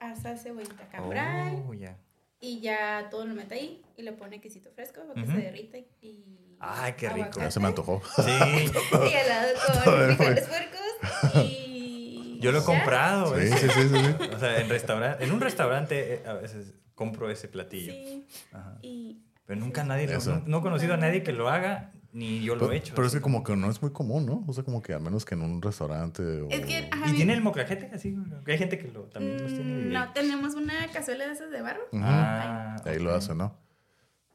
[0.00, 1.96] asa cebollita cambray Oh, ya.
[2.40, 5.78] y ya todo lo mete ahí y le pone quesito fresco para que se derrita
[5.78, 6.56] y-.
[6.60, 7.38] Ay, qué rico.
[7.40, 8.02] ya se me antojó.
[8.16, 8.22] Sí,
[9.12, 9.48] Y al lado
[9.84, 12.38] con frijoles puercos y...
[12.40, 13.38] yo lo he comprado.
[13.38, 14.28] Sí, sí, sí, sí, sí.
[14.34, 17.92] O sea, en, restaurante, en un restaurante eh, a veces compro ese platillo.
[17.92, 18.78] Sí, Ajá.
[18.82, 19.22] y...
[19.46, 20.34] Pero nunca nadie lo, Eso.
[20.36, 22.94] no, no he conocido a nadie que lo haga, ni yo lo Pero, he hecho.
[22.94, 24.44] pero es que como que no es muy común, ¿no?
[24.46, 26.48] O sea, como que a menos que en un restaurante o...
[26.50, 28.16] Es que, ajá, ¿Y tiene el mocajete así?
[28.46, 29.84] Hay gente que lo, también los tiene.
[29.84, 31.82] Mm, No, tenemos una cazuela de esas de barro.
[31.94, 33.54] Ah, Ahí lo hacen, ¿no?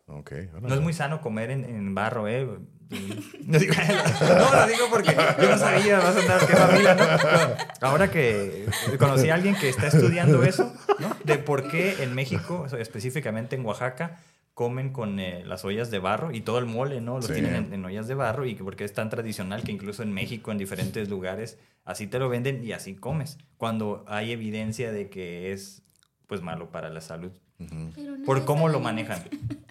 [0.06, 0.32] Ok.
[0.62, 2.46] No es muy sano comer en, en barro, ¿eh?
[3.48, 3.74] No, digo,
[4.22, 7.88] no, lo digo porque yo no sabía, vas a andar, qué familia, ¿no?
[7.88, 8.68] Ahora que
[9.00, 11.10] conocí a alguien que está estudiando eso, ¿no?
[11.24, 14.20] De por qué en México, específicamente en Oaxaca,
[14.54, 17.16] comen con eh, las ollas de barro y todo el mole, ¿no?
[17.16, 17.34] Lo Sí.
[17.34, 20.14] tienen en, en ollas de barro y que porque es tan tradicional que incluso en
[20.14, 23.38] México, en diferentes lugares, así te lo venden y así comes.
[23.58, 25.82] Cuando hay evidencia de que es,
[26.28, 27.32] pues, malo para la salud.
[27.58, 29.24] Pero no Por cómo lo manejan.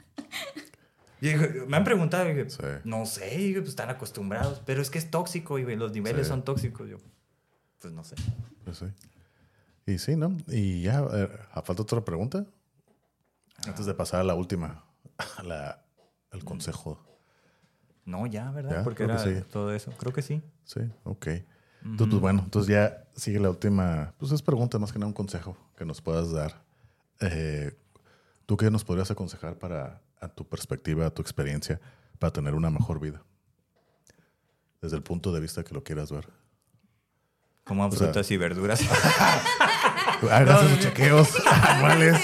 [1.21, 1.35] Y
[1.69, 2.59] me han preguntado, y digo, Sí.
[2.83, 6.31] no sé, y pues están acostumbrados, pero es que es tóxico y los niveles Sí.
[6.31, 6.89] son tóxicos.
[6.91, 6.97] Yo,
[7.79, 8.17] pues no sé.
[8.65, 8.87] Pues sí.
[9.87, 10.37] Y sí, ¿no?
[10.49, 11.29] Y ya, eh,
[11.63, 12.45] ¿falta otra pregunta?
[13.67, 14.85] Antes de pasar a la última,
[15.37, 15.85] a la,
[16.33, 17.01] el consejo.
[18.05, 18.79] No, ya, ¿verdad?
[18.79, 19.47] Ya, Porque creo era sí.
[19.53, 19.93] todo eso.
[19.99, 20.43] Creo que sí.
[20.65, 21.27] Sí, ok.
[21.85, 25.13] Entonces, pues bueno, entonces ya sigue la última, pues es pregunta más que nada un
[25.15, 26.63] consejo que nos puedas dar.
[27.21, 27.77] Eh,
[28.47, 31.81] ¿Tú qué nos podrías aconsejar para, a tu perspectiva, a tu experiencia,
[32.19, 33.23] para tener una mejor vida?
[34.81, 36.29] Desde el punto de vista que lo quieras ver.
[37.65, 38.81] Como sea- frutas y verduras.
[40.31, 42.21] Hagas sus chequeos anuales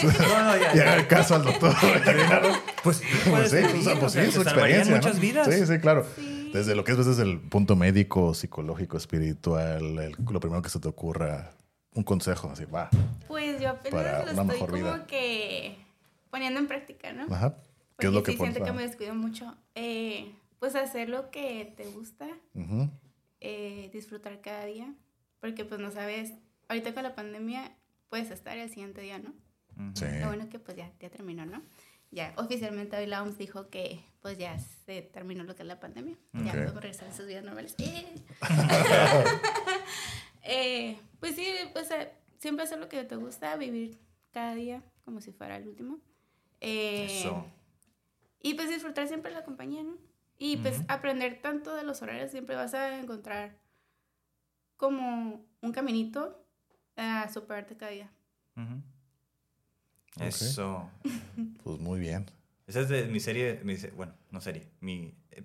[0.74, 1.74] y haga caso al doctor.
[1.82, 4.90] pues, Pues sí, pues, servir, pues sí, su experiencia.
[4.94, 4.96] ¿no?
[5.02, 5.46] muchas vidas.
[5.52, 6.06] Sí, sí, claro.
[6.16, 6.50] Sí.
[6.52, 10.80] Desde lo que es desde el punto médico, psicológico, espiritual, el- lo primero que se
[10.80, 11.50] te ocurra,
[11.94, 12.88] un consejo, así, va.
[13.26, 15.06] Pues yo apenas Para lo una estoy mejor como vida.
[15.06, 15.76] que
[16.30, 17.24] poniendo en práctica, ¿no?
[17.34, 17.54] Ajá.
[17.98, 19.54] ¿Qué es Porque lo que sí siento que me descuido mucho.
[19.74, 22.88] Eh, pues hacer lo que te gusta, Ujú.
[23.40, 24.92] eh, disfrutar cada día,
[25.40, 26.32] porque pues no sabes,
[26.68, 27.72] ahorita con la pandemia
[28.08, 29.32] puedes estar al siguiente día, ¿no?
[29.94, 30.04] Sí.
[30.20, 31.62] Lo bueno que pues ya, ya terminó, ¿no?
[32.10, 35.78] Ya oficialmente hoy la OMS dijo que pues ya se terminó lo que es la
[35.78, 36.16] pandemia.
[36.32, 36.50] Ya Ok.
[36.52, 37.74] podemos regresar a sus vidas normales.
[37.78, 38.04] ¡Eh!
[40.42, 43.98] Eh, pues sí, pues eh, siempre hacer lo que te gusta, vivir
[44.32, 45.98] cada día como si fuera el último.
[46.60, 47.44] Eh, Eso.
[48.40, 49.96] Y pues disfrutar siempre la compañía, ¿no?
[50.38, 50.86] Y pues Ujú.
[50.88, 53.58] aprender tanto de los horarios, siempre vas a encontrar
[54.76, 56.37] como un caminito
[56.98, 58.10] a superarte cada día.
[60.20, 60.90] Eso.
[61.62, 62.30] Pues muy bien.
[62.66, 65.42] Esa es de mi serie, mi bueno, no serie, mi, eh,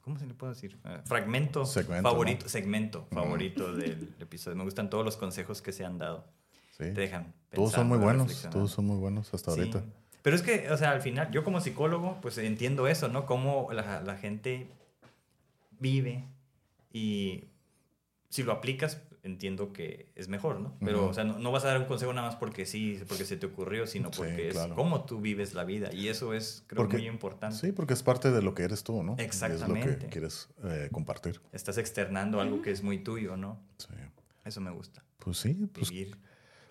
[0.00, 0.76] ¿cómo se le puede decir?
[0.86, 2.48] Eh, fragmento Segmento, favorito, ¿no?
[2.48, 4.56] segmento favorito del episodio.
[4.56, 6.24] Me gustan todos los consejos que se han dado.
[6.70, 6.78] Sí.
[6.84, 8.48] Te dejan Todos son muy buenos.
[8.50, 9.60] Todos son muy buenos hasta Sí.
[9.60, 9.84] ahorita.
[10.22, 13.24] Pero es que, o sea, al final, yo como psicólogo, pues entiendo eso, ¿no?
[13.24, 14.68] Cómo la, la gente
[15.78, 16.24] vive
[16.92, 17.44] y
[18.30, 20.74] si lo aplicas, entiendo que es mejor, ¿no?
[20.84, 23.24] Pero, o sea, no, no vas a dar un consejo nada más porque sí, porque
[23.24, 24.68] se te ocurrió, sino Sí, porque claro.
[24.70, 25.92] es cómo tú vives la vida.
[25.92, 27.56] Y eso es, creo, Porque- muy importante.
[27.56, 29.12] Sí, porque es parte de lo que eres tú, ¿no?
[29.18, 29.98] Y Es lo Exactamente.
[29.98, 31.40] que quieres eh, compartir.
[31.52, 33.60] Estás externando algo que es muy tuyo, ¿no?
[33.78, 33.88] Sí.
[34.44, 35.02] Eso me gusta.
[35.18, 36.16] Pues sí, pues, Vivir.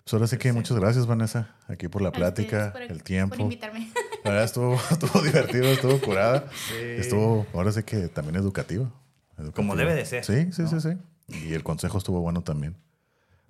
[0.02, 3.36] pues ahora sí que muchas gracias, Vanessa, aquí por la plática, por- el tiempo.
[3.36, 3.90] Por invitarme.
[4.24, 6.50] La verdad estuvo, estuvo divertido, estuvo curada.
[6.68, 6.74] Sí.
[6.80, 8.90] Estuvo, ahora sí que también educativa.
[9.36, 9.44] Como
[9.74, 9.74] Educativa.
[9.76, 10.68] debe de ser, Sí, sí, ¿no?
[10.68, 10.98] sí, sí.
[11.28, 12.76] Y el consejo estuvo bueno también.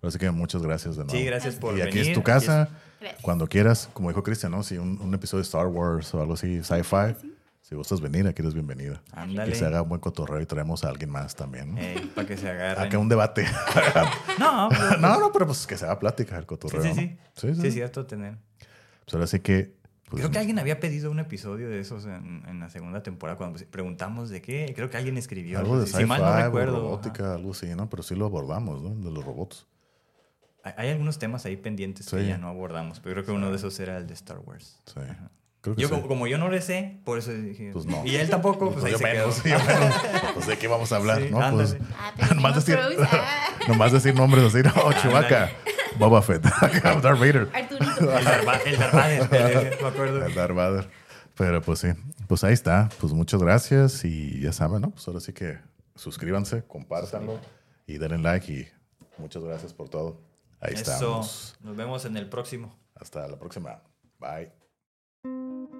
[0.02, 1.18] Ahora sí que muchas gracias de nuevo.
[1.18, 1.88] Sí, gracias por Y venir.
[1.88, 2.68] aquí es tu casa.
[3.00, 3.22] Gracias.
[3.22, 4.62] Cuando quieras, como dijo Cristian, ¿no?
[4.62, 7.14] Si un, un episodio de Star Wars o algo así, sci-fi,
[7.62, 9.02] si gustas venir, aquí eres bienvenida.
[9.12, 9.52] Ándale.
[9.52, 11.74] Que se haga un buen cotorreo y traemos a alguien más también.
[11.74, 11.80] ¿no?
[11.80, 12.86] Ey, para que se agarren.
[12.86, 13.44] Acá un debate.
[14.38, 16.82] No, pues, no, no, pero pues que se haga plática el sí, cotorreo.
[16.82, 16.94] sí, ¿no?
[16.94, 17.16] sí.
[17.34, 17.60] Sí, sí.
[17.60, 18.36] Sí, es cierto tener.
[19.04, 19.76] Pues ahora sí que.
[20.08, 23.36] Pues, Creo que alguien había pedido un episodio de esos en, en la segunda temporada
[23.36, 24.72] cuando preguntamos de qué.
[24.74, 25.58] Creo que alguien escribió.
[25.58, 26.80] algo de si mal no recuerdo.
[26.80, 27.88] robótica, algo así, ¿no?
[27.90, 28.94] Pero sí lo abordamos, ¿no?
[28.94, 29.66] De los robots.
[30.64, 33.56] Hay hay algunos temas ahí pendientes que ya no abordamos, pero creo que uno de
[33.56, 34.80] esos era el de Star Wars.
[34.86, 35.00] Sí.
[35.60, 35.94] Creo que Yo, sí.
[35.94, 37.70] como, como yo no le sé, por eso dije.
[37.72, 38.04] Pues no.
[38.04, 39.30] Y él tampoco, pues ahí yo se quedó.
[39.44, 39.94] yo menos.
[40.34, 41.50] Pues de qué vamos a hablar, Sí, ¿no?
[41.52, 41.76] Pues.
[41.98, 42.78] Ah, nomás, decir,
[43.66, 45.50] nomás decir nombres así, no, Chewbacca,
[45.98, 46.42] Boba Fett,
[47.02, 47.48] Darth Vader.
[47.52, 48.16] Arturito.
[48.18, 50.24] El Darth me acuerdo.
[50.24, 50.90] El Darth Vader.
[51.36, 51.88] Pero pues sí,
[52.26, 52.88] pues ahí está.
[53.00, 54.90] Pues muchas gracias y ya saben, ¿no?
[54.90, 55.58] Pues ahora sí que
[55.94, 57.38] suscríbanse, compártanlo
[57.86, 58.68] y denle like y
[59.18, 60.20] muchas gracias por todo.
[60.60, 60.92] Ahí Eso.
[60.92, 61.56] estamos.
[61.60, 62.76] Nos vemos en el próximo.
[62.96, 63.80] Hasta la próxima.
[64.18, 65.77] Bye.